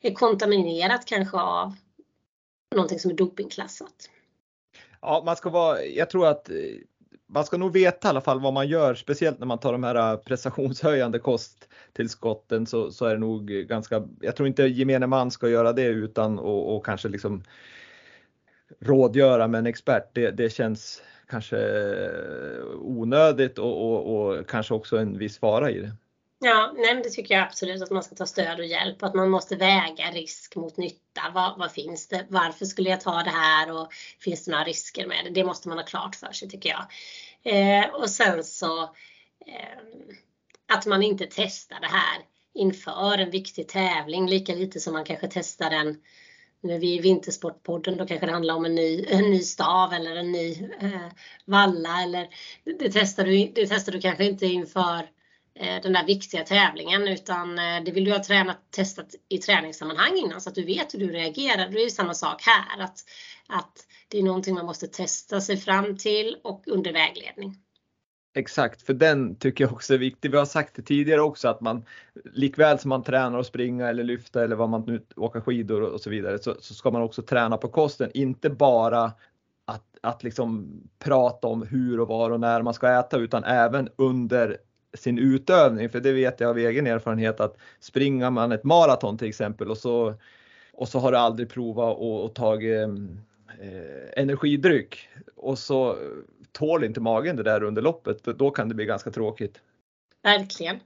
är 0.00 0.14
kontaminerat 0.14 1.04
kanske 1.04 1.36
av 1.36 1.74
någonting 2.74 2.98
som 2.98 3.10
är 3.10 3.14
dopingklassat. 3.14 4.10
Ja, 5.00 5.22
man 5.26 5.36
ska 5.36 5.50
vara, 5.50 5.84
jag 5.84 6.10
tror 6.10 6.26
att 6.26 6.50
eh, 6.50 6.56
man 7.26 7.44
ska 7.44 7.56
nog 7.56 7.72
veta 7.72 8.08
i 8.08 8.10
alla 8.10 8.20
fall 8.20 8.40
vad 8.40 8.52
man 8.52 8.68
gör, 8.68 8.94
speciellt 8.94 9.38
när 9.38 9.46
man 9.46 9.58
tar 9.58 9.72
de 9.72 9.84
här 9.84 10.12
eh, 10.12 10.16
prestationshöjande 10.16 11.18
kosttillskotten 11.18 12.66
så, 12.66 12.90
så 12.90 13.04
är 13.04 13.14
det 13.14 13.20
nog 13.20 13.46
ganska, 13.46 14.08
jag 14.20 14.36
tror 14.36 14.48
inte 14.48 14.62
gemene 14.62 15.06
man 15.06 15.30
ska 15.30 15.48
göra 15.48 15.72
det 15.72 15.86
utan 15.86 16.38
och, 16.38 16.76
och 16.76 16.84
kanske 16.84 17.08
liksom 17.08 17.42
rådgöra 18.80 19.48
med 19.48 19.58
en 19.58 19.66
expert. 19.66 20.10
Det, 20.12 20.30
det 20.30 20.50
känns 20.50 21.02
kanske 21.28 21.58
eh, 21.58 22.64
onödigt 22.74 23.58
och, 23.58 23.92
och, 23.92 24.16
och, 24.16 24.48
kanske 24.48 24.74
också 24.74 24.96
en 24.96 25.18
viss 25.18 25.38
fara 25.38 25.70
i 25.70 25.80
det. 25.80 25.92
Ja, 26.40 26.72
nej, 26.76 26.94
men 26.94 27.02
det 27.02 27.10
tycker 27.10 27.34
jag 27.34 27.44
absolut 27.44 27.82
att 27.82 27.90
man 27.90 28.02
ska 28.02 28.14
ta 28.14 28.26
stöd 28.26 28.58
och 28.58 28.66
hjälp. 28.66 29.02
Att 29.02 29.14
man 29.14 29.30
måste 29.30 29.56
väga 29.56 30.10
risk 30.10 30.56
mot 30.56 30.76
nytta. 30.76 31.22
Vad, 31.34 31.58
vad, 31.58 31.72
finns 31.72 32.08
det? 32.08 32.26
Varför 32.28 32.64
skulle 32.64 32.90
jag 32.90 33.00
ta 33.00 33.22
det 33.22 33.30
här? 33.30 33.72
Och 33.72 33.92
finns 34.20 34.44
det 34.44 34.50
några 34.50 34.64
risker 34.64 35.06
med 35.06 35.24
det? 35.24 35.30
Det 35.30 35.44
måste 35.44 35.68
man 35.68 35.78
ha 35.78 35.84
klart 35.84 36.16
för 36.16 36.32
sig 36.32 36.48
tycker 36.48 36.68
jag. 36.68 36.86
Eh, 37.42 37.94
och 37.94 38.10
sen 38.10 38.44
så 38.44 38.82
eh, 39.46 39.78
att 40.72 40.86
man 40.86 41.02
inte 41.02 41.26
testar 41.30 41.80
det 41.80 41.86
här 41.86 42.18
inför 42.54 43.18
en 43.18 43.30
viktig 43.30 43.68
tävling 43.68 44.28
lika 44.28 44.54
lite 44.54 44.80
som 44.80 44.92
man 44.92 45.04
kanske 45.04 45.28
testar 45.28 45.70
den 45.70 45.96
nu 46.60 46.74
är 46.74 46.78
vi 46.78 46.94
i 46.94 47.00
Vintersportpodden, 47.00 47.96
då 47.96 48.06
kanske 48.06 48.26
det 48.26 48.32
handlar 48.32 48.54
om 48.54 48.64
en 48.64 48.74
ny, 48.74 49.04
en 49.08 49.30
ny 49.30 49.38
stav 49.40 49.92
eller 49.92 50.16
en 50.16 50.32
ny 50.32 50.68
eh, 50.80 51.08
valla 51.44 52.02
eller 52.02 52.28
det 52.64 52.92
testar, 52.92 53.24
du, 53.24 53.52
det 53.54 53.66
testar 53.66 53.92
du 53.92 54.00
kanske 54.00 54.24
inte 54.24 54.46
inför 54.46 55.08
Eh, 55.60 55.82
den 55.82 55.92
där 55.92 56.06
viktiga 56.06 56.44
tävlingen 56.44 57.08
utan 57.08 57.58
eh, 57.58 57.84
det 57.84 57.92
vill 57.92 58.04
du 58.04 58.12
ha 58.12 58.24
tränat, 58.24 58.58
testat 58.70 59.14
i 59.28 59.38
träningssammanhang 59.38 60.16
innan 60.16 60.40
så 60.40 60.48
att 60.48 60.54
du 60.54 60.64
vet 60.64 60.94
hur 60.94 60.98
du 60.98 61.06
reagerar. 61.06 61.68
Det 61.68 61.80
är 61.80 61.84
ju 61.84 61.90
samma 61.90 62.14
sak 62.14 62.42
här 62.42 62.84
att, 62.84 63.04
att 63.48 63.72
det 64.08 64.18
är 64.18 64.22
någonting 64.22 64.54
man 64.54 64.66
måste 64.66 64.86
testa 64.86 65.40
sig 65.40 65.56
fram 65.56 65.96
till 65.96 66.36
och 66.44 66.62
under 66.66 66.92
vägledning. 66.92 67.56
Exakt, 68.34 68.82
för 68.82 68.94
den 68.94 69.36
tycker 69.36 69.64
jag 69.64 69.72
också 69.72 69.94
är 69.94 69.98
viktig. 69.98 70.30
Vi 70.30 70.36
har 70.36 70.44
sagt 70.44 70.74
det 70.74 70.82
tidigare 70.82 71.20
också 71.20 71.48
att 71.48 71.60
man 71.60 71.84
likväl 72.34 72.78
som 72.78 72.88
man 72.88 73.02
tränar 73.02 73.38
att 73.38 73.46
springa 73.46 73.88
eller 73.88 74.04
lyfta 74.04 74.44
eller 74.44 74.56
vad 74.56 74.68
man 74.68 74.84
nu 74.86 75.06
åka 75.16 75.40
skidor 75.40 75.82
och 75.82 76.00
så 76.00 76.10
vidare 76.10 76.38
så, 76.38 76.56
så 76.60 76.74
ska 76.74 76.90
man 76.90 77.02
också 77.02 77.22
träna 77.22 77.56
på 77.56 77.68
kosten, 77.68 78.10
inte 78.14 78.50
bara 78.50 79.12
att, 79.64 79.84
att 80.02 80.22
liksom 80.22 80.80
prata 80.98 81.46
om 81.46 81.62
hur 81.62 82.00
och 82.00 82.08
var 82.08 82.30
och 82.30 82.40
när 82.40 82.62
man 82.62 82.74
ska 82.74 82.98
äta 82.98 83.16
utan 83.16 83.44
även 83.44 83.88
under 83.96 84.58
sin 84.98 85.18
utövning. 85.18 85.90
För 85.90 86.00
det 86.00 86.12
vet 86.12 86.40
jag 86.40 86.50
av 86.50 86.58
egen 86.58 86.86
erfarenhet 86.86 87.40
att 87.40 87.56
springer 87.80 88.30
man 88.30 88.52
ett 88.52 88.64
maraton 88.64 89.18
till 89.18 89.28
exempel 89.28 89.70
och 89.70 89.78
så, 89.78 90.14
och 90.72 90.88
så 90.88 90.98
har 90.98 91.12
du 91.12 91.18
aldrig 91.18 91.50
provat 91.50 91.98
att 92.00 92.34
ta 92.34 92.54
eh, 92.54 92.88
energidryck 94.16 95.08
och 95.36 95.58
så 95.58 95.96
tål 96.52 96.84
inte 96.84 97.00
magen 97.00 97.36
det 97.36 97.42
där 97.42 97.62
under 97.62 97.82
loppet. 97.82 98.24
Då 98.24 98.50
kan 98.50 98.68
det 98.68 98.74
bli 98.74 98.84
ganska 98.84 99.10
tråkigt. 99.10 99.60
Verkligen. 100.22 100.80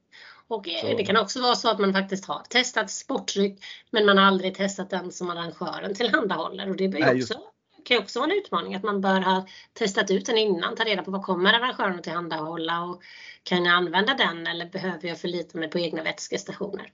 Och 0.48 0.68
eh, 0.68 0.80
så. 0.80 0.96
det 0.96 1.04
kan 1.04 1.16
också 1.16 1.42
vara 1.42 1.54
så 1.54 1.70
att 1.70 1.78
man 1.78 1.92
faktiskt 1.92 2.24
har 2.24 2.42
testat 2.48 2.90
sportdryck 2.90 3.60
men 3.90 4.06
man 4.06 4.18
har 4.18 4.24
aldrig 4.24 4.54
testat 4.54 4.90
den 4.90 5.12
som 5.12 5.30
arrangören 5.30 5.94
tillhandahåller 5.94 6.70
och 6.70 6.76
det 6.76 6.88
blir 6.88 7.00
Nej, 7.00 7.22
också 7.22 7.51
kan 7.84 7.96
ju 7.96 8.02
också 8.02 8.18
vara 8.18 8.30
en 8.30 8.38
utmaning 8.38 8.74
att 8.74 8.82
man 8.82 9.00
bör 9.00 9.20
ha 9.20 9.46
testat 9.72 10.10
ut 10.10 10.26
den 10.26 10.38
innan, 10.38 10.76
ta 10.76 10.84
reda 10.84 11.02
på 11.02 11.10
vad 11.10 11.22
kommer 11.22 11.52
arrangören 11.52 11.96
att 11.96 12.04
tillhandahålla 12.04 12.82
och 12.82 13.02
kan 13.42 13.64
jag 13.64 13.74
använda 13.74 14.14
den 14.14 14.46
eller 14.46 14.66
behöver 14.66 15.08
jag 15.08 15.18
förlita 15.18 15.58
mig 15.58 15.70
på 15.70 15.78
egna 15.78 16.02
vätskestationer? 16.02 16.92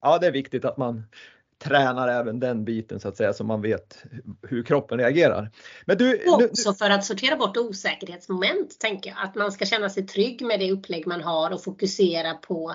Ja, 0.00 0.18
det 0.18 0.26
är 0.26 0.32
viktigt 0.32 0.64
att 0.64 0.76
man 0.76 1.04
tränar 1.58 2.08
även 2.08 2.40
den 2.40 2.64
biten 2.64 3.00
så 3.00 3.08
att 3.08 3.16
säga 3.16 3.32
så 3.32 3.44
man 3.44 3.62
vet 3.62 4.04
hur 4.42 4.62
kroppen 4.62 4.98
reagerar. 4.98 5.50
Men 5.84 5.98
du, 5.98 6.22
också 6.26 6.74
för 6.74 6.90
att 6.90 7.04
sortera 7.04 7.36
bort 7.36 7.56
osäkerhetsmoment 7.56 8.80
tänker 8.80 9.10
jag. 9.10 9.18
Att 9.24 9.34
man 9.34 9.52
ska 9.52 9.64
känna 9.64 9.90
sig 9.90 10.06
trygg 10.06 10.42
med 10.42 10.60
det 10.60 10.72
upplägg 10.72 11.06
man 11.06 11.22
har 11.22 11.50
och 11.50 11.64
fokusera 11.64 12.34
på 12.34 12.74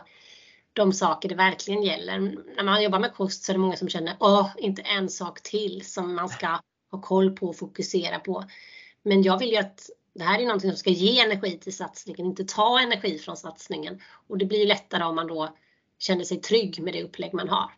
de 0.74 0.94
saker 0.94 1.30
det 1.30 1.36
verkligen 1.36 1.84
gäller. 1.84 2.20
När 2.56 2.64
man 2.64 2.84
jobbar 2.84 3.00
med 3.00 3.14
kost 3.14 3.44
så 3.44 3.52
är 3.52 3.54
det 3.54 3.60
många 3.60 3.76
som 3.76 3.90
känner, 3.90 4.16
åh, 4.20 4.50
inte 4.58 4.82
en 4.82 5.10
sak 5.10 5.42
till 5.42 5.86
som 5.86 6.16
man 6.16 6.30
ska 6.30 6.60
ha 6.96 7.02
koll 7.02 7.36
på 7.36 7.48
och 7.48 7.58
fokusera 7.58 8.20
på. 8.20 8.44
Men 9.04 9.24
jag 9.24 9.40
vill 9.40 9.50
ju 9.50 9.58
att 9.58 9.90
det 10.14 10.24
här 10.24 10.40
är 10.40 10.46
någonting 10.46 10.72
som 10.72 10.78
ska 10.78 10.90
ge 10.90 11.20
energi 11.20 11.58
till 11.58 11.76
satsningen, 11.76 12.26
inte 12.26 12.44
ta 12.44 12.80
energi 12.80 13.18
från 13.18 13.38
satsningen. 13.38 14.02
Och 14.28 14.38
det 14.38 14.46
blir 14.46 14.68
lättare 14.68 15.04
om 15.04 15.16
man 15.16 15.28
då 15.28 15.56
känner 16.00 16.24
sig 16.24 16.42
trygg 16.42 16.82
med 16.82 16.94
det 16.94 17.04
upplägg 17.04 17.34
man 17.34 17.50
har. 17.50 17.72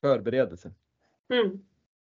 Förberedelse. 0.00 0.72
Mm. 1.32 1.60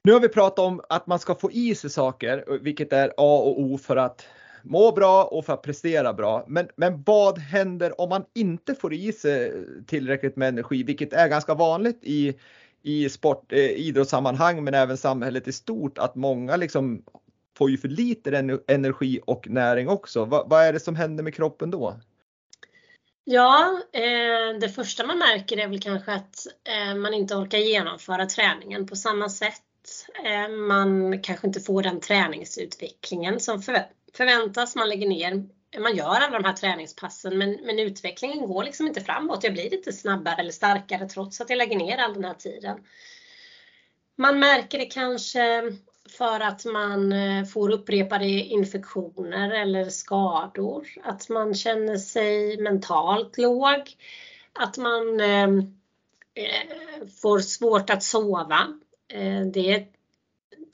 Nu 0.04 0.14
har 0.14 0.20
vi 0.20 0.30
pratat 0.30 0.60
om 0.60 0.82
att 0.90 1.08
man 1.08 1.20
ska 1.20 1.36
få 1.36 1.52
i 1.52 1.76
sig 1.76 1.90
saker, 1.90 2.60
vilket 2.62 2.94
är 2.94 3.08
A 3.18 3.38
och 3.38 3.62
O 3.62 3.78
för 3.78 3.96
att 3.96 4.26
må 4.64 4.92
bra 4.92 5.24
och 5.24 5.46
för 5.46 5.54
att 5.54 5.62
prestera 5.62 6.14
bra. 6.14 6.46
Men, 6.48 6.70
men 6.76 7.04
vad 7.06 7.40
händer 7.40 8.02
om 8.02 8.10
man 8.10 8.26
inte 8.34 8.76
får 8.76 8.94
i 8.94 9.14
sig 9.14 9.66
tillräckligt 9.88 10.36
med 10.36 10.48
energi, 10.48 10.84
vilket 10.84 11.14
är 11.14 11.28
ganska 11.28 11.54
vanligt 11.54 12.00
i, 12.02 12.34
i 12.84 13.10
sport, 13.10 13.54
eh, 13.54 13.60
idrottssammanhang 13.60 14.64
men 14.64 14.74
även 14.74 14.98
samhället 14.98 15.48
i 15.48 15.54
stort 15.54 15.98
att 15.98 16.16
många 16.16 16.56
liksom 16.56 17.04
får 17.58 17.70
ju 17.70 17.78
för 17.78 17.88
lite 17.88 18.60
energi 18.68 19.20
och 19.26 19.50
näring 19.50 19.90
också. 19.90 20.26
Va, 20.26 20.46
vad 20.48 20.64
är 20.64 20.74
det 20.74 20.80
som 20.80 20.96
händer 20.96 21.24
med 21.24 21.36
kroppen 21.36 21.72
då? 21.72 22.00
Ja, 23.24 23.82
eh, 23.94 24.60
det 24.60 24.70
första 24.70 25.06
man 25.06 25.18
märker 25.18 25.58
är 25.58 25.68
väl 25.68 25.82
kanske 25.82 26.14
att 26.14 26.48
eh, 26.64 26.96
man 26.96 27.14
inte 27.14 27.36
orkar 27.36 27.58
genomföra 27.58 28.26
träningen 28.26 28.88
på 28.88 28.96
samma 28.96 29.30
sätt. 29.30 29.62
Eh, 30.26 30.50
man 30.50 31.20
kanske 31.22 31.48
inte 31.48 31.60
får 31.60 31.84
den 31.84 32.00
träningsutvecklingen 32.00 33.40
som 33.40 33.62
förväntas. 34.14 34.76
Man 34.76 34.90
lägger 34.90 35.08
ner 35.08 35.44
man 35.80 35.96
gör 35.96 36.16
alla 36.16 36.40
de 36.40 36.46
här 36.46 36.54
träningspassen 36.54 37.38
men, 37.38 37.60
men 37.64 37.80
utvecklingen 37.80 38.48
går 38.48 38.64
liksom 38.64 38.88
inte 38.88 39.02
framåt. 39.02 39.44
Jag 39.44 39.54
blir 39.54 39.74
inte 39.74 39.94
snabbare 39.94 40.36
eller 40.36 40.52
starkare 40.52 41.10
trots 41.10 41.42
att 41.42 41.50
jag 41.50 41.58
lägger 41.58 41.78
ner 41.78 41.98
all 41.98 42.14
den 42.14 42.26
här 42.26 42.34
tiden. 42.34 42.78
Man 44.16 44.40
märker 44.40 44.80
det 44.80 44.86
kanske 44.86 45.72
för 46.10 46.40
att 46.40 46.66
man 46.66 47.12
eh, 47.14 47.46
får 47.46 47.70
upprepade 47.70 48.26
infektioner 48.26 49.52
eller 49.52 49.90
skador, 49.90 50.88
att 51.04 51.30
man 51.30 51.54
känner 51.54 51.98
sig 51.98 52.62
mentalt 52.62 53.38
låg, 53.38 53.98
att 54.54 54.78
man 54.78 55.20
eh, 55.20 55.44
eh 56.36 57.08
får 57.22 57.40
svårt 57.40 57.90
att 57.90 58.04
sova. 58.04 58.68
Eh, 59.14 59.42
det 59.42 59.74
är 59.74 59.88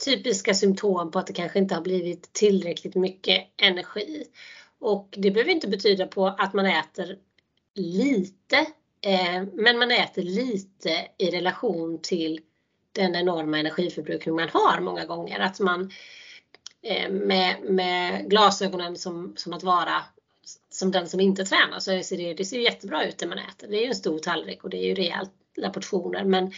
typiska 0.06 0.54
symptom 0.54 1.12
på 1.12 1.20
att 1.20 1.28
det 1.28 1.34
kanske 1.34 1.60
inte 1.60 1.76
har 1.76 1.82
blivit 1.82 2.34
tillräckligt 2.34 2.96
mycket 2.96 3.48
energi. 3.58 4.24
Och 4.80 5.16
det 5.18 5.32
behöver 5.32 5.52
inte 5.52 5.68
betyda 5.68 6.08
på 6.08 6.28
att 6.28 6.54
man 6.54 6.66
äter 6.66 7.18
lite 7.76 8.68
Eh, 9.02 9.44
men 9.54 9.80
man 9.80 9.92
äter 9.92 10.22
lite 10.22 11.08
i 11.18 11.32
relation 11.32 12.00
till 12.02 12.40
den 12.92 13.16
enorma 13.16 13.60
energiförbrukning 13.60 14.36
man 14.36 14.50
har 14.50 14.82
många 14.82 15.06
gånger. 15.06 15.40
Att 15.40 15.60
man 15.60 15.92
eh, 16.82 17.10
med, 17.10 17.62
med 17.64 18.30
glasögonen 18.30 18.96
som, 18.96 19.34
som 19.38 19.54
att 19.54 19.64
vara 19.64 20.04
som 20.70 20.92
den 20.92 21.10
som 21.10 21.20
inte 21.20 21.46
tränar 21.46 21.80
så 21.80 22.04
ser 22.04 22.18
det, 22.18 22.34
det 22.34 22.46
ser 22.46 22.60
jättebra 22.60 23.06
ut 23.06 23.18
det 23.18 23.28
man 23.28 23.38
äter. 23.38 23.68
Det 23.68 23.78
är 23.78 23.82
ju 23.82 23.88
en 23.88 23.96
stor 23.96 24.20
tallrik 24.20 24.64
och 24.64 24.70
det 24.70 24.78
är 24.78 24.86
ju 24.86 24.96
rejäla 24.96 25.70
portioner 25.74 26.24
men, 26.24 26.52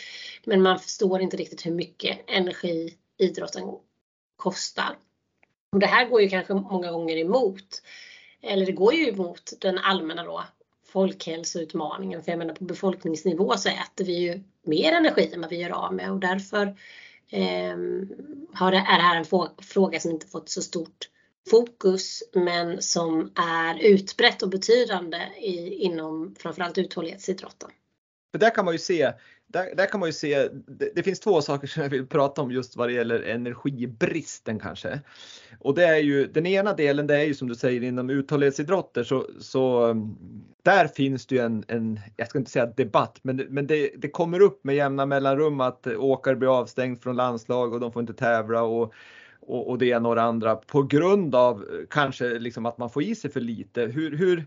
men 0.45 0.61
man 0.61 0.79
förstår 0.79 1.21
inte 1.21 1.37
riktigt 1.37 1.65
hur 1.65 1.71
mycket 1.71 2.19
energi 2.27 2.97
idrotten 3.17 3.63
kostar. 4.35 4.97
Och 5.71 5.79
det 5.79 5.87
här 5.87 6.09
går 6.09 6.21
ju 6.21 6.29
kanske 6.29 6.53
många 6.53 6.91
gånger 6.91 7.17
emot, 7.17 7.81
eller 8.41 8.65
det 8.65 8.71
går 8.71 8.93
ju 8.93 9.07
emot 9.07 9.53
den 9.61 9.77
allmänna 9.77 10.23
då 10.23 10.43
folkhälsoutmaningen. 10.85 12.23
För 12.23 12.31
jag 12.31 12.39
menar 12.39 12.53
på 12.53 12.63
befolkningsnivå 12.63 13.57
så 13.57 13.69
äter 13.69 14.05
vi 14.05 14.19
ju 14.19 14.43
mer 14.63 14.91
energi 14.91 15.31
än 15.33 15.41
vad 15.41 15.49
vi 15.49 15.61
gör 15.61 15.69
av 15.69 15.93
med 15.93 16.11
och 16.11 16.19
därför 16.19 16.65
eh, 17.29 17.77
har 18.53 18.71
det, 18.71 18.77
är 18.77 18.97
det 18.97 19.03
här 19.03 19.17
en 19.17 19.53
fråga 19.61 19.99
som 19.99 20.11
inte 20.11 20.27
fått 20.27 20.49
så 20.49 20.61
stort 20.61 21.09
fokus 21.49 22.23
men 22.33 22.81
som 22.81 23.31
är 23.35 23.79
utbrett 23.79 24.41
och 24.41 24.49
betydande 24.49 25.17
i, 25.41 25.73
inom 25.73 26.35
framförallt 26.39 26.77
uthållighetsidrotten. 26.77 27.69
För 28.31 28.39
där 28.39 28.55
kan 28.55 28.65
man 28.65 28.73
ju 28.73 28.79
se, 28.79 29.13
där, 29.51 29.75
där 29.75 29.85
kan 29.85 29.99
man 29.99 30.09
ju 30.09 30.13
se, 30.13 30.49
det, 30.67 30.91
det, 30.95 31.03
finns 31.03 31.19
två 31.19 31.41
saker 31.41 31.67
som 31.67 31.83
jag 31.83 31.89
vill 31.89 32.07
prata 32.07 32.41
om 32.41 32.51
just 32.51 32.75
vad 32.75 32.89
det 32.89 32.93
gäller 32.93 33.21
energibristen 33.21 34.59
kanske. 34.59 34.99
Och 35.59 35.75
det 35.75 35.85
är 35.85 35.97
ju, 35.97 36.27
den 36.27 36.45
ena 36.45 36.73
delen 36.73 37.07
det 37.07 37.15
är 37.15 37.23
ju 37.23 37.33
som 37.33 37.47
du 37.47 37.55
säger 37.55 37.83
inom 37.83 38.09
uthållighetsidrotter 38.09 39.03
så, 39.03 39.27
så 39.39 39.93
där 40.63 40.87
finns 40.87 41.27
det 41.27 41.35
ju 41.35 41.41
en, 41.41 41.63
en, 41.67 41.99
jag 42.17 42.27
ska 42.27 42.39
inte 42.39 42.51
säga 42.51 42.65
debatt, 42.65 43.19
men, 43.21 43.37
men 43.37 43.67
det, 43.67 43.91
det 43.97 44.09
kommer 44.09 44.39
upp 44.39 44.63
med 44.63 44.75
jämna 44.75 45.05
mellanrum 45.05 45.61
att 45.61 45.87
åkare 45.87 46.35
blir 46.35 46.59
avstängd 46.59 47.03
från 47.03 47.15
landslag 47.15 47.73
och 47.73 47.79
de 47.79 47.91
får 47.91 47.99
inte 47.99 48.13
tävla 48.13 48.63
och 48.63 48.93
och, 49.41 49.69
och 49.69 49.77
det 49.77 49.85
ena 49.85 50.09
och 50.09 50.15
det 50.15 50.21
andra 50.21 50.55
på 50.55 50.83
grund 50.83 51.35
av 51.35 51.61
eh, 51.61 51.85
kanske 51.89 52.39
liksom 52.39 52.65
att 52.65 52.77
man 52.77 52.89
får 52.89 53.03
i 53.03 53.15
sig 53.15 53.31
för 53.31 53.39
lite. 53.39 53.81
Hur, 53.81 54.17
hur, 54.17 54.45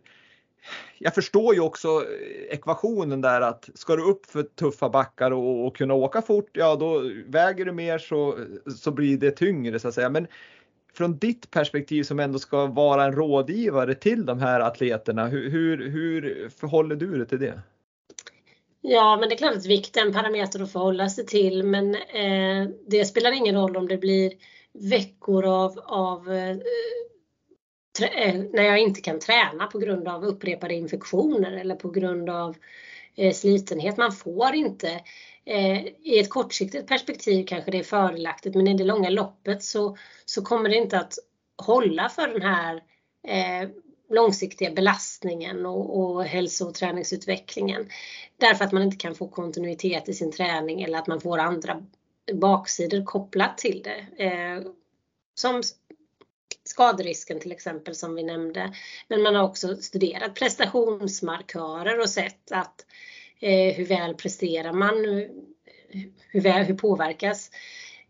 jag 0.99 1.15
förstår 1.15 1.55
ju 1.55 1.61
också 1.61 1.89
eh, 1.89 2.55
ekvationen 2.55 3.21
där 3.21 3.41
att 3.41 3.71
ska 3.75 3.97
du 3.97 4.03
upp 4.03 4.27
för 4.27 4.43
tuffa 4.43 4.89
backar 4.89 5.31
och, 5.31 5.67
och, 5.67 5.77
kunna 5.77 5.95
åka 5.95 6.23
fort, 6.23 6.51
ja 6.53 6.77
då 6.77 7.11
väger 7.27 7.65
du 7.65 7.73
mer 7.73 7.99
så, 7.99 8.39
så 8.79 8.91
blir 8.91 9.17
det 9.17 9.31
tyngre 9.31 9.79
så 9.79 9.89
att 9.89 9.95
säga. 9.95 10.09
Men 10.09 10.27
från 10.95 11.19
ditt 11.19 11.51
perspektiv 11.51 12.03
som 12.03 12.21
ändå 12.21 12.39
ska 12.39 12.67
vara 12.67 13.05
en 13.05 13.13
rådgivare 13.13 13.95
till 13.95 14.27
de 14.27 14.41
här 14.41 14.61
atleterna, 14.61 15.27
hur, 15.27 15.51
hur, 15.51 15.91
hur 15.91 16.49
förhåller 16.57 16.97
du 16.97 17.19
dig 17.19 17.27
till 17.27 17.41
det? 17.41 17.61
Ja, 18.81 19.17
men 19.21 19.29
det 19.29 19.35
är 19.35 19.37
klart 19.37 19.57
att 19.57 19.67
vikt 19.67 19.97
är 19.97 20.01
en 20.01 20.13
parameter 20.13 20.63
att 20.63 20.73
förhålla 20.73 21.09
sig 21.09 21.27
till, 21.27 21.63
men 21.63 21.95
eh, 21.95 22.69
det 22.87 23.05
spelar 23.05 23.33
ingen 23.33 23.55
roll 23.55 23.77
om 23.77 23.89
det 23.89 23.97
blir 23.97 24.33
veckor 24.73 25.45
av, 25.45 25.79
av 25.85 26.33
eh, 26.33 26.57
Eh, 28.01 28.35
när 28.53 28.63
jag 28.63 28.79
inte 28.79 29.01
kan 29.01 29.19
träna 29.19 29.67
på 29.67 29.79
grund 29.79 30.09
av 30.09 30.25
upprepade 30.25 30.75
infektioner 30.75 31.53
eller 31.53 31.75
på 31.75 31.91
grund 31.91 32.31
av 32.31 32.57
eh, 33.17 33.33
slitenhet. 33.33 33.97
Man 33.97 34.13
får 34.13 34.55
inte 34.55 35.01
eh, 35.45 35.87
i 35.87 36.19
ett 36.19 36.31
kortsiktigt 36.31 36.89
perspektiv 36.89 37.47
kanske 37.47 37.71
det 37.71 37.79
är 37.79 37.83
fördelaktigt 37.83 38.55
men 38.55 38.69
i 38.69 38.75
det 38.75 38.85
långa 38.85 39.11
loppet 39.11 39.63
så, 39.63 39.97
så 40.25 40.43
kommer 40.43 40.69
det 40.69 40.77
inte 40.77 40.99
att 40.99 41.15
hålla 41.57 42.09
för 42.09 42.29
den 42.29 42.43
här 42.43 42.83
eh, 43.29 43.69
långsiktiga 44.11 44.71
belastningen 44.71 45.67
och, 45.67 46.01
och 46.01 46.25
hälso 46.25 46.69
och 46.69 46.75
träningsutvecklingen. 46.75 47.89
Därför 48.37 48.65
att 48.65 48.73
man 48.73 48.83
inte 48.83 48.97
kan 48.97 49.15
få 49.15 49.29
kontinuitet 49.29 50.09
i 50.09 50.15
sin 50.15 50.33
träning 50.33 50.83
eller 50.83 50.99
att 50.99 51.07
man 51.07 51.21
får 51.21 51.39
andra 51.39 51.83
baksidor 52.33 53.05
kopplat 53.05 53.59
till 53.59 53.83
det. 53.83 54.25
Eh, 54.25 54.63
som 55.35 55.63
skaderisken 56.73 57.41
till 57.41 57.53
exempel 57.53 57.95
som 57.95 58.15
vi 58.15 58.23
nämnde. 58.23 58.73
Men 59.09 59.23
man 59.23 59.35
har 59.35 59.43
också 59.43 59.77
studerat 59.77 60.35
prestationsmarkörer 60.35 62.01
och 62.01 62.11
sett 62.11 62.53
att 62.53 62.87
eh, 63.41 63.75
hur 63.75 63.87
väl 63.87 64.15
presterar 64.15 64.73
man, 64.73 64.97
hur, 66.29 66.41
väl, 66.41 66.65
hur 66.65 66.75
påverkas 66.75 67.51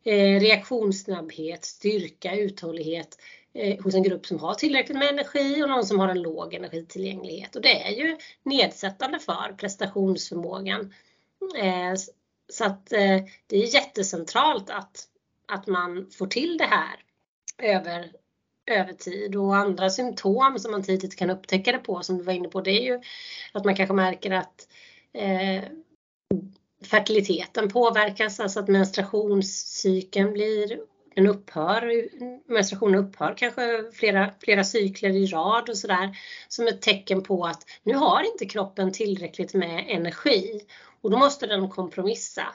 eh, 0.04 0.40
reaktionssnabbhet, 0.40 1.64
styrka, 1.64 2.36
uthållighet 2.36 3.18
eh, 3.54 3.84
hos 3.84 3.94
en 3.94 4.02
grupp 4.02 4.26
som 4.26 4.38
har 4.38 4.54
tillräckligt 4.54 4.98
med 4.98 5.08
energi 5.08 5.62
och 5.62 5.68
någon 5.68 5.86
som 5.86 5.98
har 5.98 6.08
en 6.08 6.22
låg 6.22 6.54
energitillgänglighet. 6.54 7.56
Och 7.56 7.62
det 7.62 7.82
är 7.82 7.90
ju 7.90 8.16
nedsättande 8.42 9.18
för 9.18 9.54
prestationsförmågan. 9.58 10.94
Eh, 11.58 11.94
så 12.52 12.64
att 12.64 12.92
eh, 12.92 13.18
det 13.46 13.56
är 13.56 13.74
jättecentralt 13.74 14.70
att, 14.70 15.04
att 15.48 15.66
man 15.66 16.10
får 16.10 16.26
till 16.26 16.58
det 16.58 16.64
här 16.64 16.96
över 17.58 18.12
över 18.66 18.92
tid. 18.92 19.36
Och 19.36 19.56
andra 19.56 19.90
symptom 19.90 20.58
som 20.58 20.70
man 20.70 20.82
tidigt 20.82 21.16
kan 21.16 21.30
upptäcka 21.30 21.72
det 21.72 21.78
på 21.78 22.02
som 22.02 22.18
du 22.18 22.24
var 22.24 22.32
inne 22.32 22.48
på 22.48 22.60
det 22.60 22.70
är 22.70 22.82
ju 22.82 23.00
att 23.52 23.64
man 23.64 23.76
kanske 23.76 23.94
märker 23.94 24.30
att 24.30 24.68
eh, 25.14 25.64
fertiliteten 26.84 27.68
påverkas, 27.68 28.40
alltså 28.40 28.60
att 28.60 28.68
menstruationscykeln 28.68 30.32
blir 30.32 30.80
den 31.14 31.26
upphör, 31.26 32.08
menstruationen 32.52 33.04
upphör 33.04 33.34
kanske 33.36 33.92
flera, 33.92 34.30
flera 34.40 34.64
cykler 34.64 35.10
i 35.10 35.26
rad 35.26 35.68
och 35.68 35.76
sådär 35.76 36.16
som 36.48 36.66
ett 36.66 36.82
tecken 36.82 37.22
på 37.22 37.44
att 37.44 37.62
nu 37.82 37.94
har 37.94 38.32
inte 38.32 38.46
kroppen 38.46 38.92
tillräckligt 38.92 39.54
med 39.54 39.84
energi. 39.88 40.60
Och 41.00 41.10
då 41.10 41.18
måste 41.18 41.46
den 41.46 41.68
kompromissa. 41.68 42.46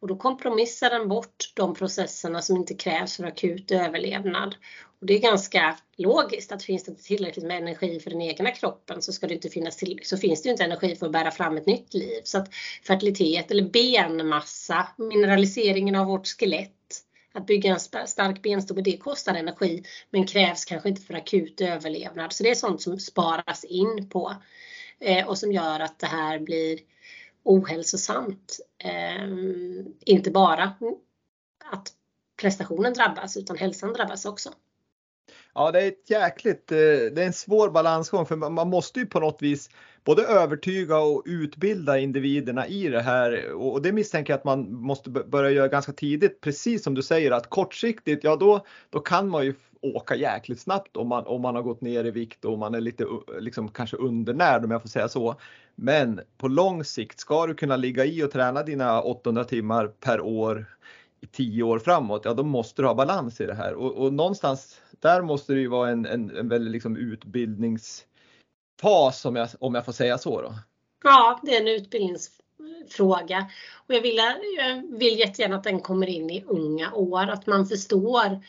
Och 0.00 0.08
då 0.08 0.16
kompromissar 0.16 0.90
den 0.90 1.08
bort 1.08 1.52
de 1.54 1.74
processerna 1.74 2.42
som 2.42 2.56
inte 2.56 2.74
krävs 2.74 3.16
för 3.16 3.24
akut 3.24 3.70
överlevnad. 3.70 4.54
Och 5.00 5.06
det 5.06 5.14
är 5.14 5.18
ganska 5.18 5.76
logiskt 5.96 6.52
att 6.52 6.62
finns 6.62 6.84
det 6.84 6.90
inte 6.90 7.02
tillräckligt 7.02 7.46
med 7.46 7.56
energi 7.56 8.00
för 8.00 8.10
den 8.10 8.22
egna 8.22 8.50
kroppen 8.50 9.02
så, 9.02 9.12
ska 9.12 9.26
det 9.26 9.34
inte 9.34 9.48
finnas 9.48 9.76
till, 9.76 10.00
så 10.02 10.16
finns 10.16 10.42
det 10.42 10.48
inte 10.48 10.64
energi 10.64 10.96
för 10.96 11.06
att 11.06 11.12
bära 11.12 11.30
fram 11.30 11.56
ett 11.56 11.66
nytt 11.66 11.94
liv. 11.94 12.20
Så 12.24 12.38
att 12.38 12.48
fertilitet 12.86 13.50
eller 13.50 13.62
benmassa, 13.62 14.88
mineraliseringen 14.96 15.94
av 15.94 16.06
vårt 16.06 16.26
skelett, 16.26 16.70
att 17.32 17.46
bygga 17.46 17.70
en 17.70 17.80
stark 18.08 18.42
benstomme, 18.42 18.82
det 18.82 18.96
kostar 18.96 19.34
energi 19.34 19.84
men 20.10 20.26
krävs 20.26 20.64
kanske 20.64 20.88
inte 20.88 21.02
för 21.02 21.14
akut 21.14 21.60
överlevnad. 21.60 22.32
Så 22.32 22.42
det 22.42 22.50
är 22.50 22.54
sånt 22.54 22.82
som 22.82 22.98
sparas 22.98 23.64
in 23.64 24.08
på 24.08 24.36
eh, 25.00 25.28
och 25.28 25.38
som 25.38 25.52
gör 25.52 25.80
att 25.80 25.98
det 25.98 26.06
här 26.06 26.38
blir 26.38 26.78
ohälsosamt. 27.42 28.60
Eh, 28.78 29.28
inte 30.00 30.30
bara 30.30 30.74
att 31.72 31.92
prestationen 32.40 32.94
drabbas 32.94 33.36
utan 33.36 33.56
hälsan 33.56 33.92
drabbas 33.92 34.24
också. 34.24 34.50
Ja, 35.54 35.70
det 35.70 35.82
är 35.82 35.88
ett 35.88 36.10
jäkligt, 36.10 36.72
eh, 36.72 36.76
det 36.76 37.22
är 37.22 37.26
en 37.26 37.32
svår 37.32 37.70
balansgång 37.70 38.26
för 38.26 38.36
man 38.36 38.68
måste 38.68 39.00
ju 39.00 39.06
på 39.06 39.20
något 39.20 39.42
vis 39.42 39.70
både 40.04 40.22
övertyga 40.22 40.98
och 40.98 41.22
utbilda 41.26 41.98
individerna 41.98 42.66
i 42.66 42.88
det 42.88 43.00
här 43.00 43.52
och 43.52 43.82
det 43.82 43.92
misstänker 43.92 44.32
jag 44.32 44.38
att 44.38 44.44
man 44.44 44.72
måste 44.72 45.10
börja 45.10 45.50
göra 45.50 45.68
ganska 45.68 45.92
tidigt. 45.92 46.40
Precis 46.40 46.82
som 46.82 46.94
du 46.94 47.02
säger 47.02 47.30
att 47.30 47.50
kortsiktigt, 47.50 48.24
ja 48.24 48.36
då, 48.36 48.64
då 48.90 49.00
kan 49.00 49.28
man 49.28 49.44
ju 49.44 49.54
åka 49.82 50.16
jäkligt 50.16 50.60
snabbt 50.60 50.96
om 50.96 51.08
man, 51.08 51.26
om 51.26 51.42
man 51.42 51.54
har 51.54 51.62
gått 51.62 51.80
ner 51.80 52.04
i 52.04 52.10
vikt 52.10 52.44
och 52.44 52.58
man 52.58 52.74
är 52.74 52.80
lite 52.80 53.06
liksom 53.40 53.68
kanske 53.68 53.96
undernärd 53.96 54.64
om 54.64 54.70
jag 54.70 54.82
får 54.82 54.88
säga 54.88 55.08
så. 55.08 55.34
Men 55.74 56.20
på 56.38 56.48
lång 56.48 56.84
sikt 56.84 57.20
ska 57.20 57.46
du 57.46 57.54
kunna 57.54 57.76
ligga 57.76 58.04
i 58.04 58.22
och 58.22 58.30
träna 58.30 58.62
dina 58.62 59.02
800 59.02 59.44
timmar 59.44 59.86
per 59.86 60.20
år 60.20 60.66
i 61.20 61.26
10 61.26 61.62
år 61.62 61.78
framåt, 61.78 62.22
ja 62.24 62.34
då 62.34 62.42
måste 62.42 62.82
du 62.82 62.88
ha 62.88 62.94
balans 62.94 63.40
i 63.40 63.46
det 63.46 63.54
här 63.54 63.74
och, 63.74 64.04
och 64.04 64.12
någonstans 64.12 64.80
där 65.00 65.22
måste 65.22 65.52
det 65.52 65.60
ju 65.60 65.68
vara 65.68 65.90
en, 65.90 66.06
en, 66.06 66.36
en 66.36 66.48
väldigt 66.48 66.72
liksom 66.72 66.96
utbildningsfas 68.80 69.24
om 69.24 69.36
jag, 69.36 69.48
om 69.60 69.74
jag 69.74 69.84
får 69.84 69.92
säga 69.92 70.18
så 70.18 70.42
då. 70.42 70.54
Ja, 71.04 71.40
det 71.42 71.56
är 71.56 71.60
en 71.60 71.68
utbildningsfråga 71.68 73.50
och 73.86 73.94
jag 73.94 74.00
vill, 74.00 74.16
jag 74.56 74.98
vill 74.98 75.18
jättegärna 75.18 75.56
att 75.56 75.64
den 75.64 75.80
kommer 75.80 76.06
in 76.06 76.30
i 76.30 76.44
unga 76.46 76.92
år, 76.92 77.30
att 77.30 77.46
man 77.46 77.66
förstår 77.66 78.44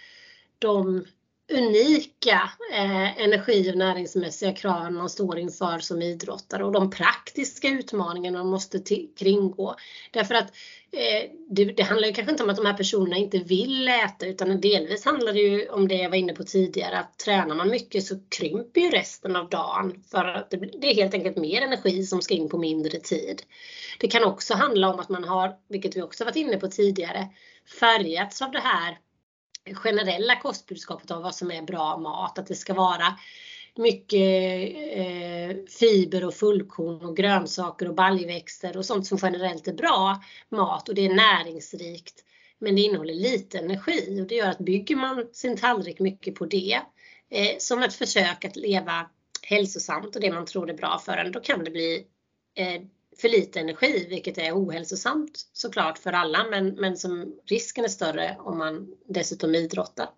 de 0.60 1.06
unika 1.52 2.52
eh, 2.74 3.22
energi 3.24 3.72
och 3.72 3.78
näringsmässiga 3.78 4.54
kraven 4.54 4.96
man 4.96 5.10
står 5.10 5.40
inför 5.40 5.80
som 5.80 6.02
idrottare 6.02 6.64
och 6.64 6.72
de 6.72 6.90
praktiska 6.90 7.68
utmaningarna 7.68 8.38
man 8.38 8.48
måste 8.48 8.80
kringgå. 9.20 9.76
Därför 10.12 10.36
att 10.36 10.54
eh, 10.92 11.32
det, 11.50 11.66
det, 11.66 11.84
handlar 11.84 12.08
ju 12.08 12.14
kanske 12.14 12.32
inte 12.32 12.44
om 12.44 12.50
att 12.50 12.56
de 12.56 12.66
här 12.66 12.74
personerna 12.74 13.18
inte 13.18 13.38
vill 13.38 13.88
äta 13.88 14.26
utan 14.26 14.62
delvis 14.62 15.06
handlar 15.06 15.34
det 15.34 15.40
ju 15.40 15.70
om 15.70 15.88
det 15.88 15.96
jag 15.96 16.10
var 16.10 16.18
inne 16.18 16.34
på 16.34 16.44
tidigare 16.44 17.00
att 17.00 17.20
tränar 17.20 17.56
man 17.56 17.70
mycket 17.70 18.04
så 18.04 18.16
krymper 18.30 18.82
ju 18.82 18.90
resten 18.90 19.36
av 19.36 19.50
dagen 19.50 20.04
för 20.12 20.26
att 20.26 20.50
det, 20.50 20.58
det 20.58 20.92
är 20.92 20.96
helt 20.96 21.14
enkelt 21.14 21.38
mer 21.38 21.62
energi 21.62 22.04
som 22.04 22.22
ska 22.22 22.34
in 22.34 22.50
på 22.50 22.58
mindre 22.58 23.00
tid. 23.00 23.42
Det 24.00 24.08
kan 24.08 24.24
också 24.24 24.54
handla 24.54 24.94
om 24.94 25.00
att 25.00 25.10
man 25.10 25.24
har, 25.24 25.56
vilket 25.70 25.96
vi 25.96 26.02
också 26.02 26.26
varit 26.26 26.36
inne 26.36 26.58
på 26.58 26.68
tidigare, 26.68 27.28
färgats 27.80 28.42
av 28.42 28.52
det 28.52 28.60
här 28.60 28.98
generella 29.74 30.36
kostbudskapet 30.36 31.12
av 31.12 31.22
vad 31.22 31.36
som 31.36 31.52
är 31.52 31.62
bra 31.62 31.98
mat. 31.98 32.40
Att 32.40 32.48
det 32.48 32.56
ska 32.56 32.74
vara 32.74 33.18
mycket 33.76 34.76
eh, 34.94 35.58
fiber 35.80 36.26
och 36.26 36.34
fullkorn 36.34 37.02
och 37.02 37.18
grönsaker 37.18 37.88
och 37.88 37.96
baljväxter 37.96 38.78
och 38.78 38.86
sånt 38.86 39.08
som 39.08 39.18
generellt 39.22 39.68
är 39.68 39.74
bra 39.74 40.24
mat 40.50 40.90
och 40.90 40.96
det 40.96 41.06
är 41.06 41.14
näringsrikt. 41.14 42.24
Men 42.60 42.76
det 42.76 42.82
innehåller 42.82 43.14
lite 43.14 43.60
energi 43.60 44.22
och 44.22 44.28
det 44.28 44.36
gör 44.36 44.50
att 44.50 44.60
bygger 44.60 44.96
man 44.96 45.28
sin 45.34 45.58
tallrik 45.58 46.00
mycket 46.00 46.36
på 46.36 46.46
det 46.46 46.82
eh, 47.30 47.58
som 47.58 47.84
ett 47.84 47.94
försök 47.94 48.46
att 48.46 48.56
leva 48.56 49.10
hälsosamt 49.42 50.16
och 50.16 50.22
det 50.22 50.32
man 50.32 50.46
tror 50.46 50.70
är 50.70 50.74
bra 50.74 51.02
för 51.06 51.18
en, 51.18 51.32
då 51.32 51.40
kan 51.40 51.64
det 51.64 51.72
bli 51.72 52.06
eh, 52.56 52.82
för 53.18 53.30
lite 53.30 53.60
energi, 53.60 54.08
vilket 54.10 54.38
är 54.38 54.52
ohälsosamt 54.52 55.50
såklart 55.54 55.98
för 55.98 56.14
alla, 56.14 56.46
men, 56.50 56.68
men 56.68 56.98
som 56.98 57.36
risken 57.46 57.84
är 57.84 57.90
större 57.90 58.36
om 58.40 58.58
man 58.58 58.96
dessutom 59.08 59.56
idrottar. 59.56 60.10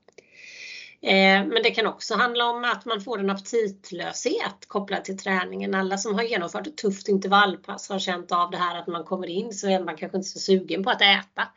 Eh, 1.01 1.45
men 1.45 1.63
det 1.63 1.71
kan 1.71 1.87
också 1.87 2.15
handla 2.15 2.49
om 2.49 2.63
att 2.63 2.85
man 2.85 3.01
får 3.01 3.19
en 3.19 3.29
aptitlöshet 3.29 4.67
kopplad 4.67 5.05
till 5.05 5.17
träningen. 5.17 5.75
Alla 5.75 5.97
som 5.97 6.15
har 6.15 6.23
genomfört 6.23 6.67
ett 6.67 6.77
tufft 6.77 7.07
intervallpass 7.07 7.89
har 7.89 7.99
känt 7.99 8.31
av 8.31 8.51
det 8.51 8.57
här 8.57 8.79
att 8.79 8.87
man 8.87 9.03
kommer 9.03 9.27
in 9.27 9.53
så 9.53 9.67
är 9.67 9.83
man 9.83 9.97
kanske 9.97 10.17
inte 10.17 10.29
så 10.29 10.39
sugen 10.39 10.83
på 10.83 10.89
att 10.89 11.01
äta. 11.01 11.47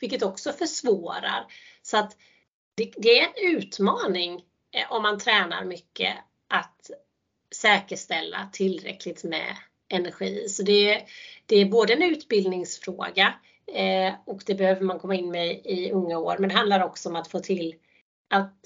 Vilket 0.00 0.22
också 0.22 0.52
försvårar. 0.52 1.46
Så 1.82 1.96
att 1.96 2.16
det, 2.76 2.92
det 2.96 3.20
är 3.20 3.24
en 3.24 3.56
utmaning 3.56 4.34
eh, 4.72 4.92
om 4.92 5.02
man 5.02 5.18
tränar 5.18 5.64
mycket 5.64 6.16
att 6.48 6.90
säkerställa 7.54 8.48
tillräckligt 8.52 9.24
med 9.24 9.56
energi. 9.92 10.48
Så 10.48 10.62
det, 10.62 11.02
det 11.46 11.56
är 11.56 11.66
både 11.66 11.92
en 11.92 12.02
utbildningsfråga 12.02 13.34
eh, 13.74 14.14
och 14.26 14.42
det 14.46 14.54
behöver 14.54 14.80
man 14.80 14.98
komma 14.98 15.14
in 15.14 15.30
med 15.30 15.60
i 15.64 15.90
unga 15.92 16.18
år. 16.18 16.36
Men 16.38 16.48
det 16.48 16.54
handlar 16.54 16.84
också 16.84 17.08
om 17.08 17.16
att 17.16 17.28
få 17.28 17.38
till 17.38 17.74
att 18.30 18.60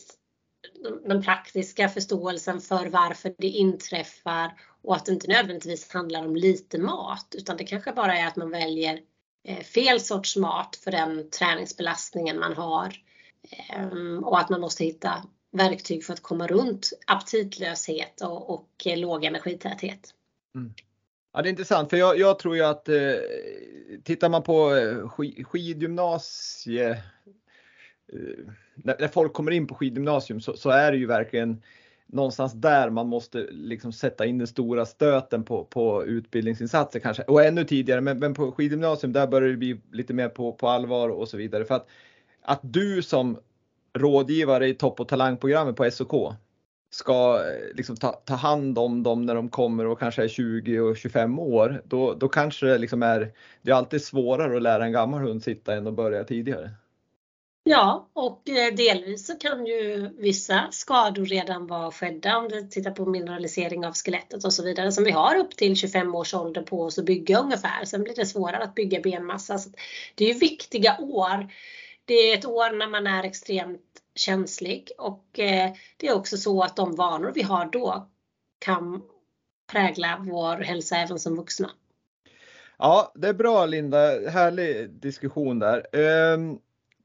den 1.05 1.23
praktiska 1.23 1.89
förståelsen 1.89 2.61
för 2.61 2.87
varför 2.87 3.35
det 3.39 3.47
inträffar 3.47 4.61
och 4.83 4.97
att 4.97 5.07
det 5.07 5.13
inte 5.13 5.29
nödvändigtvis 5.29 5.93
handlar 5.93 6.27
om 6.27 6.37
lite 6.37 6.79
mat 6.79 7.35
utan 7.39 7.57
det 7.57 7.65
kanske 7.65 7.93
bara 7.93 8.19
är 8.19 8.27
att 8.27 8.37
man 8.37 8.51
väljer 8.51 9.01
eh, 9.49 9.65
fel 9.65 10.01
sorts 10.01 10.37
mat 10.37 10.77
för 10.77 10.91
den 10.91 11.31
träningsbelastningen 11.31 12.39
man 12.39 12.53
har. 12.53 12.97
Ehm, 13.69 14.25
och 14.25 14.39
att 14.41 14.51
man 14.51 14.61
måste 14.61 14.85
hitta 14.85 15.25
verktyg 15.53 16.05
för 16.05 16.13
att 16.13 16.23
komma 16.23 16.47
runt 16.47 16.91
aptitlöshet 17.07 18.21
och, 18.21 18.51
och 18.51 18.69
eh, 18.87 18.99
låg 18.99 19.25
energitäthet. 19.25 20.15
Mm. 20.55 20.75
Ja, 21.37 21.43
det 21.43 21.49
är 21.49 21.51
intressant 21.51 21.91
för 21.91 21.97
jag, 21.97 22.19
jag 22.19 22.39
tror 22.39 22.57
ju 22.57 22.63
att 22.63 22.89
eh, 22.89 23.15
tittar 24.05 24.29
man 24.29 24.43
på 24.43 24.75
eh, 24.75 25.09
skidgymnasie, 25.45 26.91
eh, 26.91 26.99
när, 28.75 28.97
när, 29.01 29.09
folk 29.09 29.33
kommer 29.33 29.51
in 29.51 29.67
på 29.67 29.75
skidgymnasium 29.75 30.41
så, 30.41 30.57
så, 30.57 30.71
är 30.71 30.93
det 30.93 30.99
ju 30.99 31.07
verkligen 31.07 31.63
någonstans 32.07 32.53
där 32.53 32.91
man 32.91 33.09
måste 33.09 33.47
liksom 33.51 33.93
sätta 33.93 34.27
in 34.27 34.39
den 34.39 34.47
stora 34.47 34.87
stöten 34.87 35.45
på, 35.45 35.65
på 35.65 36.05
utbildningsinsatser 36.05 37.01
kanske 37.01 37.23
och 37.23 37.45
ännu 37.45 37.65
tidigare. 37.65 38.01
Men, 38.01 38.19
men 38.19 38.35
på 38.35 38.53
skidgymnasium 38.53 39.13
där 39.13 39.27
börjar 39.27 39.49
det 39.49 39.57
bli 39.57 39.81
lite 39.93 40.15
mer 40.15 40.29
på, 40.29 40.53
på 40.53 40.69
allvar 40.69 41.09
och 41.09 41.29
så 41.29 41.37
vidare 41.37 41.65
för 41.65 41.75
att 41.75 41.89
att 42.43 42.61
du 42.63 43.03
som 43.03 43.39
rådgivare 43.95 44.69
i 44.69 44.75
topp 44.75 45.01
och 45.01 45.09
talangprogrammet 45.09 45.77
på 45.77 45.91
SOK 45.91 46.35
ska 46.91 47.45
eh, 47.47 47.77
liksom 47.77 47.97
ta, 47.97 48.13
ta, 48.13 48.35
hand 48.35 48.79
om 48.79 49.03
dem 49.03 49.27
när 49.27 49.35
de 49.35 49.49
kommer 49.49 49.87
och 49.87 49.99
kanske 49.99 50.25
är 50.25 50.29
20 50.29 50.81
och 50.81 50.97
25 50.97 51.39
år, 51.39 51.83
då, 51.85 52.15
då 52.15 52.29
kanske 52.29 52.67
det 52.67 52.79
liksom 52.79 53.03
är, 53.03 53.33
det 53.63 53.71
är 53.71 53.75
alltid 53.75 54.05
svårare 54.05 54.57
att 54.57 54.63
lära 54.63 54.85
en 54.85 54.93
gammal 54.93 55.21
hund 55.21 55.43
sitta 55.43 55.75
än 55.75 55.87
att 55.87 55.95
börja 55.95 56.25
tidigare. 56.25 56.71
Ja, 57.69 58.11
och 58.13 58.49
eh, 58.49 58.75
delvis 58.75 59.27
så 59.27 59.35
kan 59.35 59.67
ju 59.67 60.11
vissa 60.19 60.69
skador 60.71 61.25
redan 61.25 61.67
vara 61.67 61.91
skedda 61.91 62.37
om 62.39 62.49
du 62.49 62.63
tittar 62.63 62.91
på 62.91 63.07
mineralisering 63.07 63.87
av 63.87 63.93
skelettet 63.93 64.45
och 64.45 64.53
så 64.53 64.65
vidare 64.65 64.93
som 64.93 65.05
vi 65.05 65.11
har 65.11 65.37
upp 65.37 65.57
till 65.57 65.77
25 65.77 66.15
års 66.15 66.35
ålder 66.35 66.63
på 66.63 66.83
oss 66.83 66.99
att 66.99 67.05
bygga 67.05 67.39
ungefär. 67.39 67.85
Sen 67.85 68.03
blir 68.03 68.15
det 68.15 68.27
svårare 68.27 68.65
att 68.65 68.75
bygga 68.75 69.01
benmassa. 69.01 69.59
Så 69.59 69.71
det 70.15 70.25
är 70.25 70.33
ju 70.33 70.39
viktiga 70.39 70.97
år. 71.01 71.53
Det 72.05 72.15
är 72.15 72.39
ett 72.39 72.47
år 72.47 72.77
när 72.77 72.89
man 72.89 73.07
är 73.07 73.25
extremt 73.25 73.83
känslig 74.17 74.91
och 74.99 75.39
eh, 75.39 75.73
det 75.97 76.07
är 76.07 76.15
också 76.15 76.37
så 76.37 76.63
att 76.63 76.77
de 76.77 76.95
vanor 76.95 77.33
vi 77.35 77.43
har 77.43 77.71
då 77.73 78.09
kan 78.59 79.03
prägla 79.73 80.25
vår 80.29 80.57
hälsa 80.57 80.97
även 80.97 81.19
som 81.19 81.37
vuxna. 81.37 81.71
Ja, 82.79 83.13
det 83.15 83.29
är 83.29 83.35
bra 83.35 83.67
Linda, 83.67 84.31
härlig 84.31 84.91
diskussion 84.91 85.59
där. 85.59 85.87
Ehm, 85.97 86.59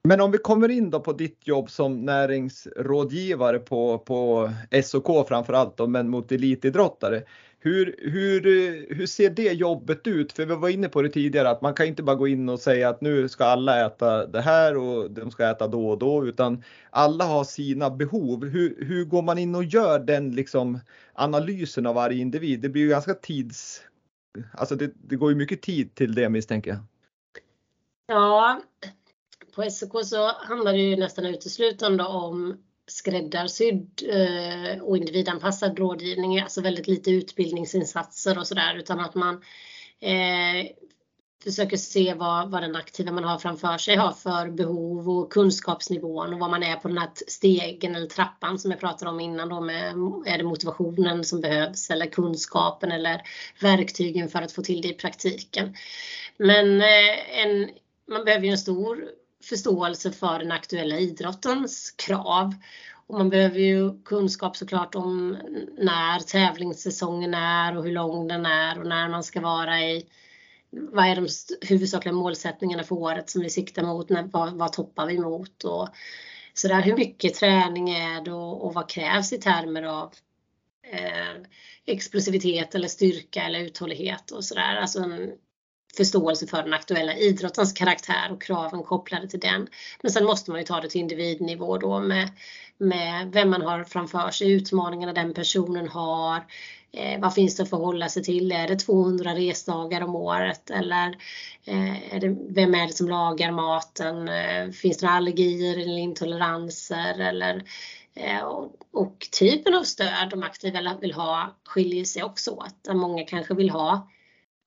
men 0.03 0.21
om 0.21 0.31
vi 0.31 0.37
kommer 0.37 0.69
in 0.69 0.89
då 0.89 0.99
på 0.99 1.13
ditt 1.13 1.47
jobb 1.47 1.69
som 1.69 2.05
näringsrådgivare 2.05 3.59
på, 3.59 3.99
på 3.99 4.51
SOK 4.83 5.27
framförallt 5.27 5.77
då, 5.77 5.87
men 5.87 6.09
mot 6.09 6.31
elitidrottare. 6.31 7.23
Hur, 7.63 7.95
hur, 7.99 8.47
eh, 8.47 8.97
hur 8.97 9.05
ser 9.05 9.29
det 9.29 9.53
jobbet 9.53 10.07
ut? 10.07 10.31
För 10.31 10.45
vi 10.45 10.55
var 10.55 10.69
inne 10.69 10.89
på 10.89 11.01
det 11.01 11.09
tidigare 11.09 11.49
att 11.49 11.61
man 11.61 11.73
kan 11.73 11.85
inte 11.85 12.03
bara 12.03 12.15
gå 12.15 12.27
in 12.27 12.49
och 12.49 12.59
säga 12.59 12.89
att 12.89 13.01
nu 13.01 13.29
ska 13.29 13.45
alla 13.45 13.85
äta 13.85 14.27
det 14.27 14.41
här 14.41 14.77
och 14.77 15.11
de 15.11 15.31
ska 15.31 15.49
äta 15.49 15.67
då 15.67 15.89
och 15.89 15.97
då 15.97 16.25
utan 16.25 16.63
alla 16.89 17.25
har 17.25 17.43
sina 17.43 17.89
behov. 17.89 18.45
Hur, 18.45 18.85
hur 18.85 19.05
går 19.05 19.21
man 19.21 19.37
in 19.37 19.55
och 19.55 19.63
gör 19.63 19.99
den 19.99 20.31
liksom 20.31 20.79
analysen 21.13 21.85
av 21.85 21.95
varje 21.95 22.21
individ? 22.21 22.61
Det 22.61 22.69
blir 22.69 22.81
ju 22.81 22.89
ganska 22.89 23.13
tids... 23.13 23.81
Alltså 24.53 24.75
det, 24.75 24.91
det 24.95 25.15
går 25.15 25.29
ju 25.29 25.35
mycket 25.35 25.61
tid 25.61 25.95
till 25.95 26.15
det 26.15 26.29
misstänker 26.29 26.71
jag. 26.71 26.79
Ja, 28.07 28.61
på 29.55 29.69
SOK 29.69 30.05
så 30.05 30.27
handlar 30.27 30.73
det 30.73 30.79
ju 30.79 30.95
nästan 30.95 31.25
uteslutande 31.25 32.03
om 32.03 32.57
skräddarsydd 32.91 34.03
eh, 34.09 34.83
och 34.83 34.97
individanpassad 34.97 35.79
rådgivning, 35.79 36.39
alltså 36.39 36.61
väldigt 36.61 36.87
lite 36.87 37.11
utbildningsinsatser 37.11 38.37
och 38.37 38.47
sådär 38.47 38.75
utan 38.75 38.99
att 38.99 39.15
man 39.15 39.41
eh, 39.99 40.71
försöker 41.43 41.77
se 41.77 42.13
vad, 42.13 42.51
vad 42.51 42.61
den 42.61 42.75
aktiva 42.75 43.11
man 43.11 43.23
har 43.23 43.37
framför 43.37 43.77
sig 43.77 43.95
har 43.95 44.11
för 44.11 44.49
behov 44.49 45.09
och 45.09 45.31
kunskapsnivån 45.31 46.33
och 46.33 46.39
vad 46.39 46.49
man 46.49 46.63
är 46.63 46.75
på 46.75 46.87
den 46.87 46.97
här 46.97 47.09
stegen 47.27 47.95
eller 47.95 48.07
trappan 48.07 48.59
som 48.59 48.71
jag 48.71 48.79
pratade 48.79 49.11
om 49.11 49.19
innan 49.19 49.49
då 49.49 49.61
med 49.61 49.91
är 50.25 50.37
det 50.37 50.43
motivationen 50.43 51.23
som 51.23 51.41
behövs 51.41 51.89
eller 51.89 52.05
kunskapen 52.05 52.91
eller 52.91 53.21
verktygen 53.61 54.29
för 54.29 54.41
att 54.41 54.51
få 54.51 54.61
till 54.61 54.81
det 54.81 54.87
i 54.87 54.93
praktiken. 54.93 55.75
Men 56.37 56.81
eh, 56.81 57.39
en, 57.39 57.69
man 58.07 58.25
behöver 58.25 58.45
ju 58.45 58.51
en 58.51 58.57
stor 58.57 59.05
förståelse 59.41 60.11
för 60.11 60.39
den 60.39 60.51
aktuella 60.51 60.97
idrottens 60.97 61.91
krav. 61.91 62.55
Och 63.07 63.17
man 63.17 63.29
behöver 63.29 63.59
ju 63.59 64.03
kunskap 64.03 64.57
såklart 64.57 64.95
om 64.95 65.37
när 65.77 66.19
tävlingssäsongen 66.19 67.33
är 67.33 67.77
och 67.77 67.83
hur 67.83 67.91
lång 67.91 68.27
den 68.27 68.45
är 68.45 68.79
och 68.79 68.87
när 68.87 69.09
man 69.09 69.23
ska 69.23 69.41
vara 69.41 69.81
i 69.81 70.05
vad 70.71 71.05
är 71.05 71.15
de 71.15 71.27
huvudsakliga 71.67 72.13
målsättningarna 72.13 72.83
för 72.83 72.95
året 72.95 73.29
som 73.29 73.41
vi 73.41 73.49
siktar 73.49 73.83
mot? 73.83 74.09
När, 74.09 74.23
vad, 74.23 74.53
vad 74.53 74.73
toppar 74.73 75.05
vi 75.05 75.17
mot? 75.19 75.63
Och 75.63 75.89
så 76.53 76.67
där, 76.67 76.81
hur 76.81 76.95
mycket 76.95 77.33
träning 77.33 77.89
är 77.89 78.21
det 78.21 78.33
och, 78.33 78.65
och 78.65 78.73
vad 78.73 78.89
krävs 78.89 79.33
i 79.33 79.37
termer 79.37 79.83
av 79.83 80.13
eh, 80.91 81.41
explosivitet 81.85 82.75
eller 82.75 82.87
styrka 82.87 83.43
eller 83.43 83.59
uthållighet 83.59 84.31
och 84.31 84.45
sådär. 84.45 84.75
Alltså 84.75 84.99
en 84.99 85.31
förståelse 85.97 86.47
för 86.47 86.63
den 86.63 86.73
aktuella 86.73 87.15
idrottens 87.15 87.73
karaktär 87.73 88.31
och 88.31 88.41
kraven 88.41 88.83
kopplade 88.83 89.27
till 89.27 89.39
den. 89.39 89.67
Men 90.01 90.11
sen 90.11 90.25
måste 90.25 90.51
man 90.51 90.59
ju 90.59 90.65
ta 90.65 90.81
det 90.81 90.89
till 90.89 91.01
individnivå 91.01 91.77
då 91.77 91.99
med, 91.99 92.29
med 92.77 93.31
vem 93.31 93.49
man 93.49 93.61
har 93.61 93.83
framför 93.83 94.31
sig, 94.31 94.51
utmaningarna 94.51 95.13
den 95.13 95.33
personen 95.33 95.87
har. 95.87 96.45
Eh, 96.93 97.19
vad 97.19 97.33
finns 97.33 97.55
det 97.55 97.63
att 97.63 97.69
förhålla 97.69 98.09
sig 98.09 98.23
till? 98.23 98.51
Är 98.51 98.67
det 98.67 98.75
200 98.75 99.35
resdagar 99.35 100.01
om 100.01 100.15
året 100.15 100.69
eller 100.69 101.17
eh, 101.65 102.15
är 102.15 102.19
det, 102.19 102.37
vem 102.49 102.75
är 102.75 102.87
det 102.87 102.93
som 102.93 103.09
lagar 103.09 103.51
maten? 103.51 104.29
Eh, 104.29 104.69
finns 104.69 104.97
det 104.97 105.09
allergier 105.09 105.77
eller 105.77 105.97
intoleranser? 105.97 107.19
Eller, 107.19 107.63
eh, 108.13 108.43
och, 108.43 108.75
och, 108.91 109.27
typen 109.39 109.75
av 109.75 109.83
stöd 109.83 110.29
de 110.29 110.43
aktiva 110.43 110.97
vill 111.01 111.13
ha 111.13 111.55
skiljer 111.65 112.05
sig 112.05 112.23
också 112.23 112.51
åt. 112.51 112.95
Många 112.95 113.23
kanske 113.23 113.53
vill 113.53 113.69
ha 113.69 114.07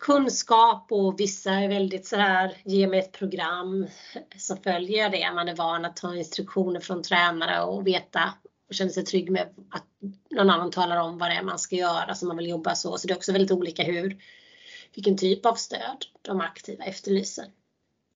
kunskap 0.05 0.87
och 0.91 1.21
vissa 1.21 1.51
är 1.51 1.69
väldigt 1.69 2.07
sådär, 2.07 2.57
ge 2.65 2.87
mig 2.87 2.99
ett 2.99 3.13
program 3.13 3.87
så 4.39 4.57
följer 4.57 5.03
jag 5.03 5.13
det. 5.13 5.33
Man 5.35 5.49
är 5.49 5.57
van 5.57 5.85
att 5.85 5.97
ta 5.97 6.15
instruktioner 6.15 6.81
från 6.81 7.03
tränare 7.03 7.63
och 7.63 7.87
veta 7.87 8.35
och 8.69 8.75
känner 8.75 8.91
sig 8.91 9.05
trygg 9.05 9.31
med 9.31 9.43
att 9.71 9.87
någon 10.31 10.51
annan 10.51 10.71
talar 10.71 10.97
om 10.97 11.19
vad 11.19 11.31
det 11.31 11.35
är 11.35 11.43
man 11.43 11.59
ska 11.59 11.77
göra 11.77 12.15
så 12.15 12.27
man 12.27 12.37
vill 12.37 12.49
jobba 12.49 12.75
så. 12.75 12.99
Så 12.99 13.07
det 13.07 13.13
är 13.13 13.17
också 13.17 13.33
väldigt 13.33 13.51
olika 13.51 13.83
hur, 13.83 14.17
vilken 14.95 15.17
typ 15.17 15.47
av 15.47 15.55
stöd 15.55 16.05
de 16.23 16.41
aktiva 16.41 16.85
efterlyser. 16.85 17.45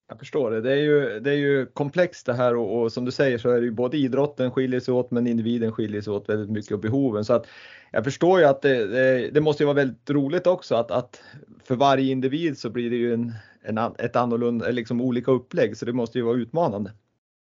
Jag 0.08 0.18
förstår 0.18 0.50
det. 0.50 0.60
Det 0.60 0.72
är 0.72 0.76
ju, 0.76 1.20
det 1.20 1.30
är 1.30 1.34
ju 1.34 1.66
komplext 1.66 2.26
det 2.26 2.34
här 2.34 2.56
och, 2.56 2.82
och, 2.82 2.92
som 2.92 3.04
du 3.04 3.12
säger 3.12 3.38
så 3.38 3.50
är 3.50 3.60
det 3.60 3.64
ju 3.64 3.70
både 3.70 3.96
idrotten 3.96 4.50
skiljer 4.50 4.80
sig 4.80 4.94
åt 4.94 5.10
men 5.10 5.26
individen 5.26 5.72
skiljer 5.72 6.00
sig 6.00 6.12
åt 6.12 6.28
väldigt 6.28 6.50
mycket 6.50 6.72
och 6.72 6.78
behoven. 6.78 7.24
Så 7.24 7.32
att 7.32 7.46
jag 7.90 8.04
förstår 8.04 8.40
ju 8.40 8.46
att 8.46 8.62
det, 8.62 8.86
det, 8.86 9.30
det 9.30 9.40
måste 9.40 9.64
vara 9.64 9.74
väldigt 9.74 10.10
roligt 10.10 10.46
också 10.46 10.74
att, 10.74 10.90
att, 10.90 11.22
för 11.64 11.76
varje 11.76 12.12
individ 12.12 12.58
så 12.58 12.70
blir 12.70 12.90
det 12.90 12.96
ju 12.96 13.14
en, 13.14 13.34
en, 13.62 13.78
ett 13.78 14.16
annorlunda, 14.16 14.68
liksom 14.68 15.00
olika 15.00 15.30
upplägg 15.30 15.76
så 15.76 15.84
det 15.84 15.92
måste 15.92 16.18
ju 16.18 16.24
vara 16.24 16.36
utmanande. 16.36 16.92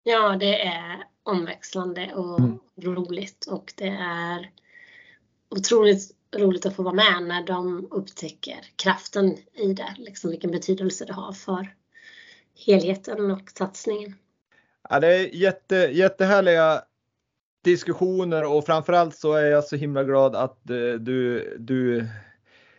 Ja, 0.03 0.37
det 0.39 0.61
är 0.61 1.03
omväxlande 1.23 2.13
och 2.15 2.39
mm. 2.39 2.59
roligt 2.81 3.45
och 3.45 3.73
det 3.75 3.97
är 3.99 4.51
otroligt 5.49 6.11
roligt 6.35 6.65
att 6.65 6.75
få 6.75 6.83
vara 6.83 6.93
med 6.93 7.23
när 7.27 7.43
de 7.43 7.87
upptäcker 7.91 8.59
kraften 8.75 9.37
i 9.53 9.73
det, 9.73 9.95
liksom 9.97 10.29
vilken 10.29 10.51
betydelse 10.51 11.05
det 11.05 11.13
har 11.13 11.33
för 11.33 11.76
helheten 12.65 13.31
och 13.31 13.49
satsningen. 13.57 14.15
Ja, 14.89 14.99
det 14.99 15.15
är 15.15 15.35
jätte, 15.35 15.75
jättehärliga 15.75 16.81
diskussioner 17.63 18.53
och 18.53 18.65
framförallt 18.65 19.15
så 19.15 19.33
är 19.33 19.45
jag 19.45 19.63
så 19.63 19.75
himla 19.75 20.03
glad 20.03 20.35
att 20.35 20.69
eh, 20.69 20.93
du, 20.99 21.55
du 21.59 22.07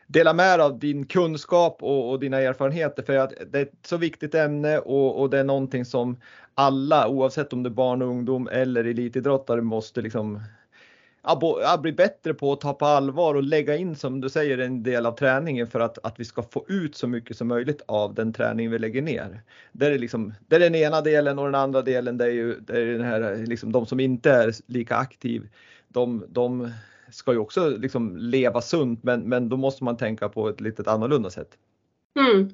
delar 0.07 0.35
med 0.35 0.59
dig 0.59 0.65
av 0.65 0.79
din 0.79 1.07
kunskap 1.07 1.83
och, 1.83 2.11
och, 2.11 2.21
dina 2.21 2.41
erfarenheter 2.41 3.03
för 3.03 3.17
att 3.17 3.33
det 3.53 3.59
är 3.59 3.63
ett 3.63 3.87
så 3.87 3.97
viktigt 3.97 4.35
ämne 4.35 4.79
och, 4.79 5.21
och, 5.21 5.31
det 5.31 5.39
är 5.39 5.45
någonting 5.45 5.85
som 5.85 6.21
alla 6.55 7.09
oavsett 7.09 7.53
om 7.53 7.63
det 7.63 7.69
är 7.69 7.71
barn 7.75 8.03
och 8.03 8.09
ungdom 8.09 8.49
eller 8.53 8.85
elitidrottare 8.85 9.63
måste 9.63 10.01
liksom 10.01 10.43
att 11.65 11.83
bli 11.83 11.93
bättre 11.93 12.35
på 12.35 12.53
att 12.53 12.61
ta 12.61 12.75
på 12.75 12.87
allvar 12.87 13.35
och 13.35 13.43
lägga 13.43 13.77
in 13.77 13.97
som 13.97 14.21
du 14.21 14.29
säger 14.29 14.59
en 14.59 14.83
del 14.83 15.07
av 15.07 15.13
träningen 15.13 15.67
för 15.67 15.81
att, 15.81 15.99
att 16.03 16.21
vi 16.21 16.25
ska 16.25 16.43
få 16.43 16.65
ut 16.69 16.97
så 16.97 17.07
mycket 17.07 17.37
som 17.37 17.49
möjligt 17.49 17.83
av 17.87 18.15
den 18.15 18.33
träning 18.33 18.71
vi 18.71 18.79
lägger 18.79 19.03
ner. 19.03 19.43
Det 19.73 19.87
är, 19.87 19.99
liksom, 19.99 20.35
det 20.47 20.57
är 20.57 20.61
den 20.61 20.75
ena 20.75 21.01
delen 21.01 21.39
och 21.39 21.45
den 21.45 21.55
andra 21.55 21.83
delen 21.83 22.19
det 22.19 22.25
är 22.25 22.31
ju 22.31 22.61
det 22.61 22.81
är 22.81 22.87
den 22.87 23.05
här, 23.05 23.47
liksom, 23.47 23.73
de 23.73 23.87
som 23.87 24.01
inte 24.01 24.31
är 24.31 24.55
lika 24.67 24.97
aktiv. 24.97 25.49
De, 25.89 26.25
de 26.29 26.71
ska 27.11 27.33
ju 27.33 27.39
också 27.39 27.69
liksom 27.69 28.17
leva 28.17 28.61
sunt 28.61 29.03
men, 29.03 29.21
men 29.21 29.49
då 29.49 29.57
måste 29.57 29.85
man 29.85 29.97
tänka 29.97 30.29
på 30.29 30.49
ett 30.49 30.61
lite 30.61 30.91
annorlunda 30.91 31.31
sätt. 31.31 31.59
Mm. 32.19 32.51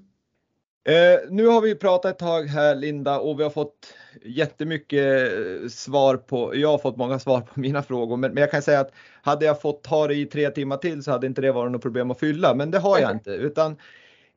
Eh, 0.86 1.20
nu 1.30 1.46
har 1.46 1.60
vi 1.60 1.74
pratat 1.74 2.12
ett 2.12 2.18
tag 2.18 2.42
här 2.46 2.74
Linda 2.74 3.18
och 3.18 3.38
vi 3.38 3.42
har 3.42 3.50
fått 3.50 3.94
jättemycket 4.22 5.32
eh, 5.32 5.68
svar 5.68 6.16
på, 6.16 6.56
jag 6.56 6.68
har 6.68 6.78
fått 6.78 6.96
många 6.96 7.18
svar 7.18 7.40
på 7.40 7.60
mina 7.60 7.82
frågor 7.82 8.16
men, 8.16 8.34
men 8.34 8.40
jag 8.40 8.50
kan 8.50 8.62
säga 8.62 8.80
att 8.80 8.92
hade 9.22 9.44
jag 9.44 9.60
fått 9.60 9.82
ta 9.82 10.08
det 10.08 10.14
i 10.14 10.26
tre 10.26 10.50
timmar 10.50 10.76
till 10.76 11.02
så 11.02 11.10
hade 11.10 11.26
inte 11.26 11.40
det 11.40 11.52
varit 11.52 11.72
något 11.72 11.82
problem 11.82 12.10
att 12.10 12.20
fylla 12.20 12.54
men 12.54 12.70
det 12.70 12.78
har 12.78 12.98
jag 12.98 13.10
inte 13.10 13.30
utan 13.30 13.72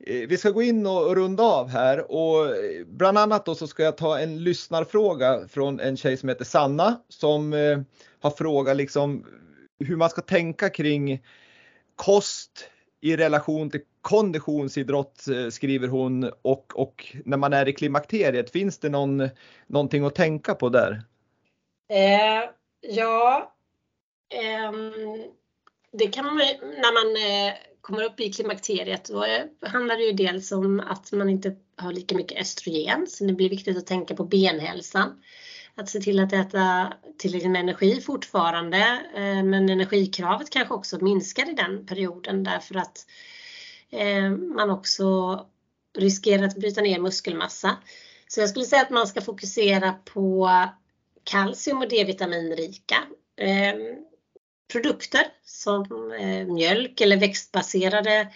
eh, 0.05 0.27
vi 0.27 0.37
ska 0.37 0.49
gå 0.49 0.61
in 0.61 0.85
och, 0.85 1.07
och 1.07 1.15
runda 1.15 1.43
av 1.43 1.69
här 1.69 2.11
och 2.11 2.45
eh, 2.45 2.85
bland 2.85 3.17
annat 3.17 3.45
då 3.45 3.55
så 3.55 3.67
ska 3.67 3.83
jag 3.83 3.97
ta 3.97 4.19
en 4.19 4.43
lyssnarfråga 4.43 5.47
från 5.49 5.79
en 5.79 5.97
tjej 5.97 6.17
som 6.17 6.29
heter 6.29 6.45
Sanna 6.45 7.01
som 7.09 7.53
eh, 7.53 7.79
har 8.19 8.31
frågat 8.31 8.77
liksom 8.77 9.25
hur 9.79 9.95
man 9.95 10.09
ska 10.09 10.21
tänka 10.21 10.69
kring 10.69 11.23
kost 11.95 12.69
i 13.01 13.15
relation 13.15 13.69
till 13.69 13.81
konditionsidrott 14.01 15.27
eh, 15.27 15.49
skriver 15.49 15.87
hon 15.87 16.31
och, 16.41 16.79
och 16.79 17.17
när 17.25 17.37
man 17.37 17.53
är 17.53 17.67
i 17.67 17.73
klimakteriet, 17.73 18.51
finns 18.51 18.79
det 18.79 18.89
någon, 18.89 19.29
någonting 19.67 20.05
att 20.05 20.15
tänka 20.15 20.55
på 20.55 20.69
där? 20.69 21.01
Eh, 21.89 22.49
ja, 22.81 23.53
eh, 24.33 24.71
det 25.91 26.07
kan 26.07 26.25
man 26.25 26.37
när 26.61 26.93
man 26.93 27.15
eh, 27.47 27.53
kommer 27.81 28.03
upp 28.03 28.19
i 28.19 28.33
klimakteriet 28.33 29.05
då 29.05 29.25
handlar 29.61 29.97
det 29.97 30.03
ju 30.03 30.11
dels 30.11 30.51
om 30.51 30.79
att 30.79 31.11
man 31.11 31.29
inte 31.29 31.55
har 31.75 31.93
lika 31.93 32.15
mycket 32.15 32.41
östrogen 32.41 33.07
så 33.07 33.25
det 33.25 33.33
blir 33.33 33.49
viktigt 33.49 33.77
att 33.77 33.87
tänka 33.87 34.15
på 34.15 34.23
benhälsan 34.23 35.23
att 35.77 35.89
se 35.89 35.99
till 35.99 36.19
att 36.19 36.33
äta 36.33 36.93
tillräckligt 37.17 37.51
med 37.51 37.61
energi 37.61 38.01
fortfarande. 38.01 38.77
Eh, 39.15 39.43
men 39.43 39.69
energikravet 39.69 40.49
kanske 40.49 40.73
också 40.73 41.03
minskar 41.03 41.49
i 41.49 41.53
den 41.53 41.85
perioden 41.85 42.43
därför 42.43 42.75
att 42.75 43.05
eh, 43.89 44.29
man 44.29 44.69
också 44.69 45.45
riskerar 45.97 46.43
att 46.43 46.55
bryta 46.55 46.81
ner 46.81 46.99
muskelmassa. 46.99 47.77
Så 48.27 48.39
jag 48.39 48.49
skulle 48.49 48.65
säga 48.65 48.81
att 48.81 48.89
man 48.89 49.07
ska 49.07 49.21
fokusera 49.21 49.93
på 49.93 50.49
kalcium 51.23 51.77
och 51.77 51.89
D-vitaminrika 51.89 52.95
eh, 53.37 53.75
produkter 54.71 55.21
som 55.45 55.87
mjölk 56.47 57.01
eller 57.01 57.17
växtbaserade 57.17 58.27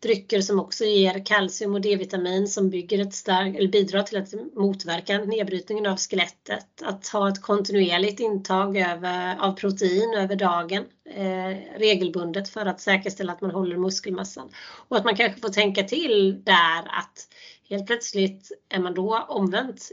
drycker 0.00 0.40
som 0.40 0.60
också 0.60 0.84
ger 0.84 1.26
kalcium 1.26 1.74
och 1.74 1.80
D-vitamin 1.80 2.48
som 2.48 2.70
bygger 2.70 2.98
ett 2.98 3.14
stark, 3.14 3.56
eller 3.56 3.68
bidrar 3.68 4.02
till 4.02 4.18
att 4.18 4.54
motverka 4.54 5.18
nedbrytningen 5.18 5.86
av 5.86 5.96
skelettet. 5.96 6.82
Att 6.82 7.08
ha 7.08 7.28
ett 7.28 7.42
kontinuerligt 7.42 8.20
intag 8.20 8.76
över, 8.76 9.36
av 9.38 9.52
protein 9.52 10.14
över 10.14 10.36
dagen 10.36 10.84
eh, 11.14 11.78
regelbundet 11.78 12.48
för 12.48 12.66
att 12.66 12.80
säkerställa 12.80 13.32
att 13.32 13.40
man 13.40 13.50
håller 13.50 13.76
muskelmassan. 13.76 14.48
Och 14.88 14.96
att 14.96 15.04
man 15.04 15.16
kanske 15.16 15.40
får 15.40 15.48
tänka 15.48 15.82
till 15.82 16.44
där 16.44 16.78
att 16.78 17.28
helt 17.68 17.86
plötsligt 17.86 18.52
är 18.68 18.78
man 18.78 18.94
då 18.94 19.26
omvänt 19.28 19.90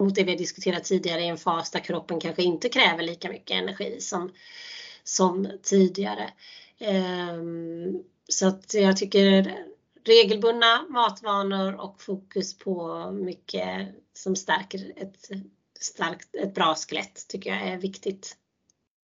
mot 0.00 0.14
det 0.14 0.24
vi 0.24 0.30
har 0.30 0.38
diskuterat 0.38 0.84
tidigare 0.84 1.20
i 1.20 1.28
en 1.28 1.38
fas 1.38 1.70
där 1.70 1.80
kroppen 1.80 2.20
kanske 2.20 2.42
inte 2.42 2.68
kräver 2.68 3.02
lika 3.02 3.28
mycket 3.28 3.56
energi 3.56 3.96
som, 4.00 4.30
som 5.04 5.48
tidigare. 5.62 6.30
Ehm, 6.80 8.02
så 8.28 8.48
att 8.48 8.74
jag 8.74 8.96
tycker 8.96 9.56
regelbundna 10.04 10.86
matvanor 10.88 11.80
och 11.80 12.02
fokus 12.02 12.58
på 12.58 13.10
mycket 13.10 13.88
som 14.12 14.36
stärker 14.36 14.92
ett, 14.96 15.30
starkt, 15.80 16.34
ett 16.34 16.54
bra 16.54 16.74
skelett 16.74 17.28
tycker 17.28 17.50
jag 17.50 17.62
är 17.62 17.78
viktigt. 17.78 18.36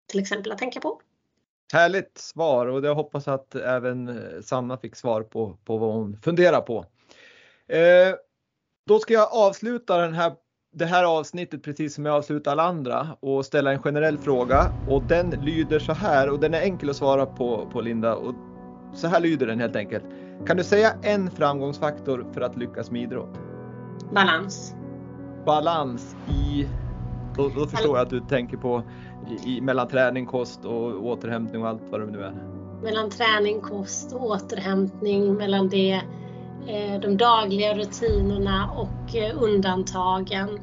Till 0.07 0.19
exempel 0.19 0.51
att 0.51 0.57
tänka 0.57 0.79
på. 0.79 1.01
Härligt 1.73 2.17
svar 2.17 2.67
och 2.67 2.85
jag 2.85 2.95
hoppas 2.95 3.27
att 3.27 3.55
även 3.55 4.07
eh, 4.07 4.41
Sanna 4.41 4.77
fick 4.77 4.95
svar 4.95 5.23
på, 5.23 5.57
på 5.65 5.77
vad 5.77 5.93
hon 5.93 6.17
funderar 6.21 6.61
på. 6.61 6.85
Eh, 7.67 8.15
då 8.85 8.99
ska 8.99 9.13
jag 9.13 9.33
avsluta 9.33 9.97
den 9.97 10.13
här, 10.13 10.35
det 10.71 10.85
här 10.85 11.03
avsnittet 11.03 11.63
precis 11.63 11.95
som 11.95 12.05
jag 12.05 12.15
avslutar 12.15 12.51
alla 12.51 12.63
andra 12.63 13.07
och 13.19 13.45
ställa 13.45 13.71
en 13.71 13.79
generell 13.79 14.17
fråga 14.17 14.71
och 14.87 15.03
den 15.03 15.29
lyder 15.29 15.79
så 15.79 15.93
här 15.93 16.29
och 16.29 16.39
den 16.39 16.53
är 16.53 16.61
enkel 16.61 16.89
att 16.89 16.95
svara 16.95 17.25
på, 17.25 17.69
på 17.73 17.81
Linda 17.81 18.15
och 18.15 18.35
så 18.93 19.07
här 19.07 19.19
lyder 19.19 19.47
den 19.47 19.59
helt 19.59 19.75
enkelt. 19.75 20.03
Kan 20.47 20.57
du 20.57 20.63
säga 20.63 20.93
en 21.01 21.31
framgångsfaktor 21.31 22.27
för 22.33 22.41
att 22.41 22.57
lyckas 22.57 22.91
med 22.91 23.01
idrott? 23.01 23.39
Balans. 24.13 24.75
Balans 25.45 26.15
i, 26.27 26.67
då, 27.35 27.49
då 27.55 27.67
förstår 27.67 27.97
jag 27.97 28.05
att 28.05 28.09
du 28.09 28.19
tänker 28.19 28.57
på 28.57 28.83
i, 29.45 29.57
i, 29.57 29.61
mellan 29.61 29.87
träning, 29.87 30.25
kost 30.25 30.65
och 30.65 31.05
återhämtning 31.05 31.61
och 31.61 31.67
allt 31.67 31.83
vad 31.89 32.01
det 32.01 32.07
nu 32.07 32.23
är. 32.23 32.33
Mellan 32.83 33.09
träning, 33.09 33.61
kost 33.61 34.13
och 34.13 34.25
återhämtning, 34.25 35.33
mellan 35.33 35.69
det, 35.69 36.01
Eh, 36.67 36.99
de 36.99 37.17
dagliga 37.17 37.73
rutinerna 37.75 38.71
och 38.71 39.15
eh, 39.15 39.43
undantagen. 39.43 40.59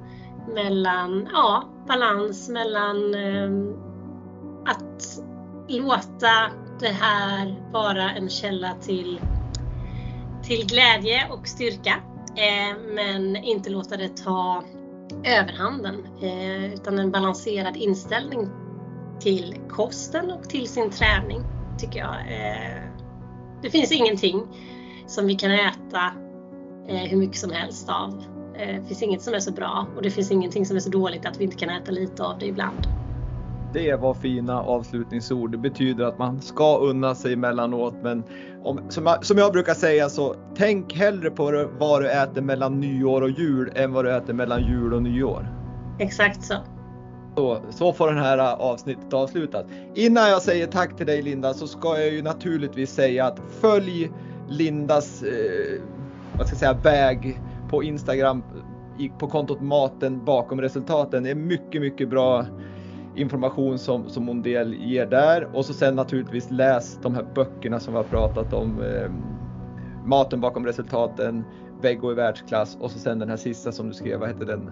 Mellan, 0.55 1.29
ja, 1.33 1.65
balans 1.87 2.49
mellan 2.49 3.15
eh, 3.15 3.51
att 4.67 5.19
låta 5.69 6.51
det 6.81 6.93
här 7.01 7.71
vara 7.73 8.11
en 8.11 8.29
källa 8.29 8.75
till, 8.75 9.21
till 10.43 10.67
glädje 10.67 11.29
och 11.31 11.49
styrka. 11.49 11.95
Men 12.95 13.37
inte 13.37 13.71
låta 13.71 13.97
det 13.97 14.17
ta 14.17 14.63
överhanden 15.25 16.07
utan 16.75 16.99
en 16.99 17.11
balanserad 17.11 17.77
inställning 17.77 18.49
till 19.21 19.57
kosten 19.69 20.31
och 20.31 20.49
till 20.49 20.69
sin 20.69 20.91
träning 20.91 21.43
tycker 21.79 21.99
jag. 21.99 22.17
Det 23.63 23.71
finns 23.71 23.93
ingenting 23.93 24.47
som 25.07 25.27
vi 25.27 25.35
kan 25.35 25.51
äta 25.51 26.13
eh, 26.89 26.97
hur 26.97 27.17
mycket 27.17 27.37
som 27.37 27.51
helst 27.51 27.89
av. 27.89 28.23
Eh, 28.55 28.83
det 28.83 28.87
finns 28.89 29.03
inget 29.03 29.23
som 29.23 29.35
är 29.35 29.41
så 29.41 29.53
bra 29.53 29.87
och 29.97 30.03
det 30.03 30.11
finns 30.11 30.31
ingenting 30.31 30.67
som 30.67 30.77
är 30.77 30.81
så 30.81 30.91
dåligt 30.91 31.27
att 31.27 31.41
vi 31.41 31.45
inte 31.45 31.57
kan 31.57 31.71
äta 31.71 31.91
lite 31.91 32.25
av 32.25 32.39
det 32.39 32.47
ibland. 32.47 32.87
Det 33.73 33.97
var 33.97 34.15
fina 34.15 34.63
avslutningsord. 34.63 35.51
Det 35.51 35.59
betyder 35.59 36.05
att 36.05 36.19
man 36.19 36.41
ska 36.41 36.79
unna 36.79 37.15
sig 37.15 37.33
emellanåt. 37.33 37.95
Men 38.03 38.23
om, 38.65 38.81
som, 38.89 39.07
jag, 39.07 39.25
som 39.25 39.39
jag 39.39 39.53
brukar 39.53 39.75
säga 39.75 40.09
så 40.09 40.35
tänk 40.55 40.95
hellre 40.95 41.31
på 41.31 41.69
vad 41.79 42.03
du 42.03 42.11
äter 42.11 42.43
mellan 42.43 42.81
nyår 42.81 43.23
och 43.23 43.31
jul 43.31 43.73
än 43.75 43.93
vad 43.93 44.05
du 44.05 44.17
äter 44.17 44.35
mellan 44.35 44.63
jul 44.63 44.95
och 44.95 45.03
nyår. 45.03 45.49
Exakt 45.99 46.45
så. 46.45 46.55
Så, 47.37 47.59
så 47.71 47.93
får 47.93 48.09
den 48.09 48.19
här 48.19 48.39
avsnittet 48.57 49.13
avslutas. 49.13 49.67
Innan 49.95 50.31
jag 50.31 50.43
säger 50.43 50.67
tack 50.67 50.97
till 50.97 51.07
dig 51.07 51.23
Linda 51.23 51.55
så 51.55 51.67
ska 51.67 51.99
jag 51.99 52.13
ju 52.13 52.23
naturligtvis 52.23 52.91
säga 52.91 53.27
att 53.27 53.41
följ 53.61 54.11
Lindas 54.49 55.23
eh, 55.23 55.81
vad 56.39 56.47
ska 56.47 56.55
jag 56.55 56.61
säga, 56.61 56.73
väg 56.73 57.41
på 57.69 57.83
Instagram 57.83 58.43
på 59.19 59.27
kontot 59.27 59.61
maten 59.61 60.25
bakom 60.25 60.61
resultaten. 60.61 61.23
Det 61.23 61.31
är 61.31 61.35
mycket, 61.35 61.81
mycket 61.81 62.09
bra 62.09 62.47
information 63.17 63.79
som, 63.79 64.09
som 64.09 64.29
hon 64.29 64.43
del 64.43 64.75
ger 64.75 65.07
där 65.07 65.49
och 65.57 65.65
så 65.65 65.73
sen 65.73 65.95
naturligtvis 65.95 66.51
läs 66.51 66.99
de 67.03 67.15
här 67.15 67.27
böckerna 67.35 67.81
som 67.81 67.95
vi 67.95 67.97
har 67.97 68.05
pratat 68.05 68.53
om. 68.53 68.83
Eh, 68.83 69.11
maten 70.05 70.41
bakom 70.41 70.67
resultaten, 70.67 71.45
Veggo 71.83 72.13
i 72.13 72.15
världsklass 72.15 72.77
och 72.81 72.91
så 72.91 72.99
sen 72.99 73.19
den 73.19 73.29
här 73.29 73.37
sista 73.37 73.73
som 73.73 73.89
du 73.89 73.95
skrev, 73.95 74.21
vad 74.21 74.29
hette 74.29 74.45
den? 74.45 74.71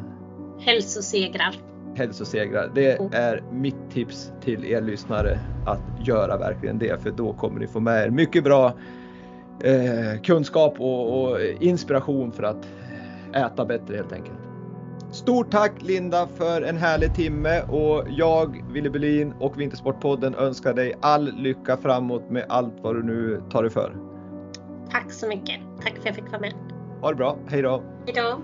Hälsosegrar. 0.60 1.54
Hälsosegrar. 1.96 2.70
Det 2.74 2.98
mm. 2.98 3.12
är 3.12 3.42
mitt 3.52 3.90
tips 3.90 4.32
till 4.40 4.64
er 4.64 4.80
lyssnare 4.80 5.38
att 5.66 6.06
göra 6.06 6.38
verkligen 6.38 6.78
det 6.78 7.02
för 7.02 7.10
då 7.10 7.32
kommer 7.32 7.60
ni 7.60 7.66
få 7.66 7.80
med 7.80 8.06
er 8.06 8.10
mycket 8.10 8.44
bra 8.44 8.72
eh, 9.60 10.20
kunskap 10.22 10.80
och, 10.80 11.22
och 11.22 11.40
inspiration 11.60 12.32
för 12.32 12.42
att 12.42 12.68
äta 13.34 13.64
bättre 13.64 13.96
helt 13.96 14.12
enkelt. 14.12 14.38
Stort 15.10 15.50
tack 15.50 15.72
Linda 15.82 16.26
för 16.26 16.62
en 16.62 16.76
härlig 16.76 17.14
timme 17.14 17.62
och 17.62 18.04
jag, 18.08 18.64
Wille 18.72 18.90
Berlin 18.90 19.34
och 19.40 19.60
Vintersportpodden 19.60 20.34
önskar 20.34 20.74
dig 20.74 20.94
all 21.00 21.32
lycka 21.36 21.76
framåt 21.76 22.30
med 22.30 22.44
allt 22.48 22.74
vad 22.82 22.94
du 22.94 23.02
nu 23.02 23.42
tar 23.50 23.62
dig 23.62 23.72
för. 23.72 23.96
Tack 24.90 25.12
så 25.12 25.28
mycket. 25.28 25.60
Tack 25.82 25.92
för 25.92 25.98
att 25.98 26.06
jag 26.06 26.14
fick 26.14 26.30
vara 26.30 26.40
med. 26.40 26.52
Ha 27.00 27.10
det 27.10 27.16
bra. 27.16 27.36
Hej 27.46 27.62
då. 27.62 27.82
Hej 28.06 28.14
då. 28.16 28.40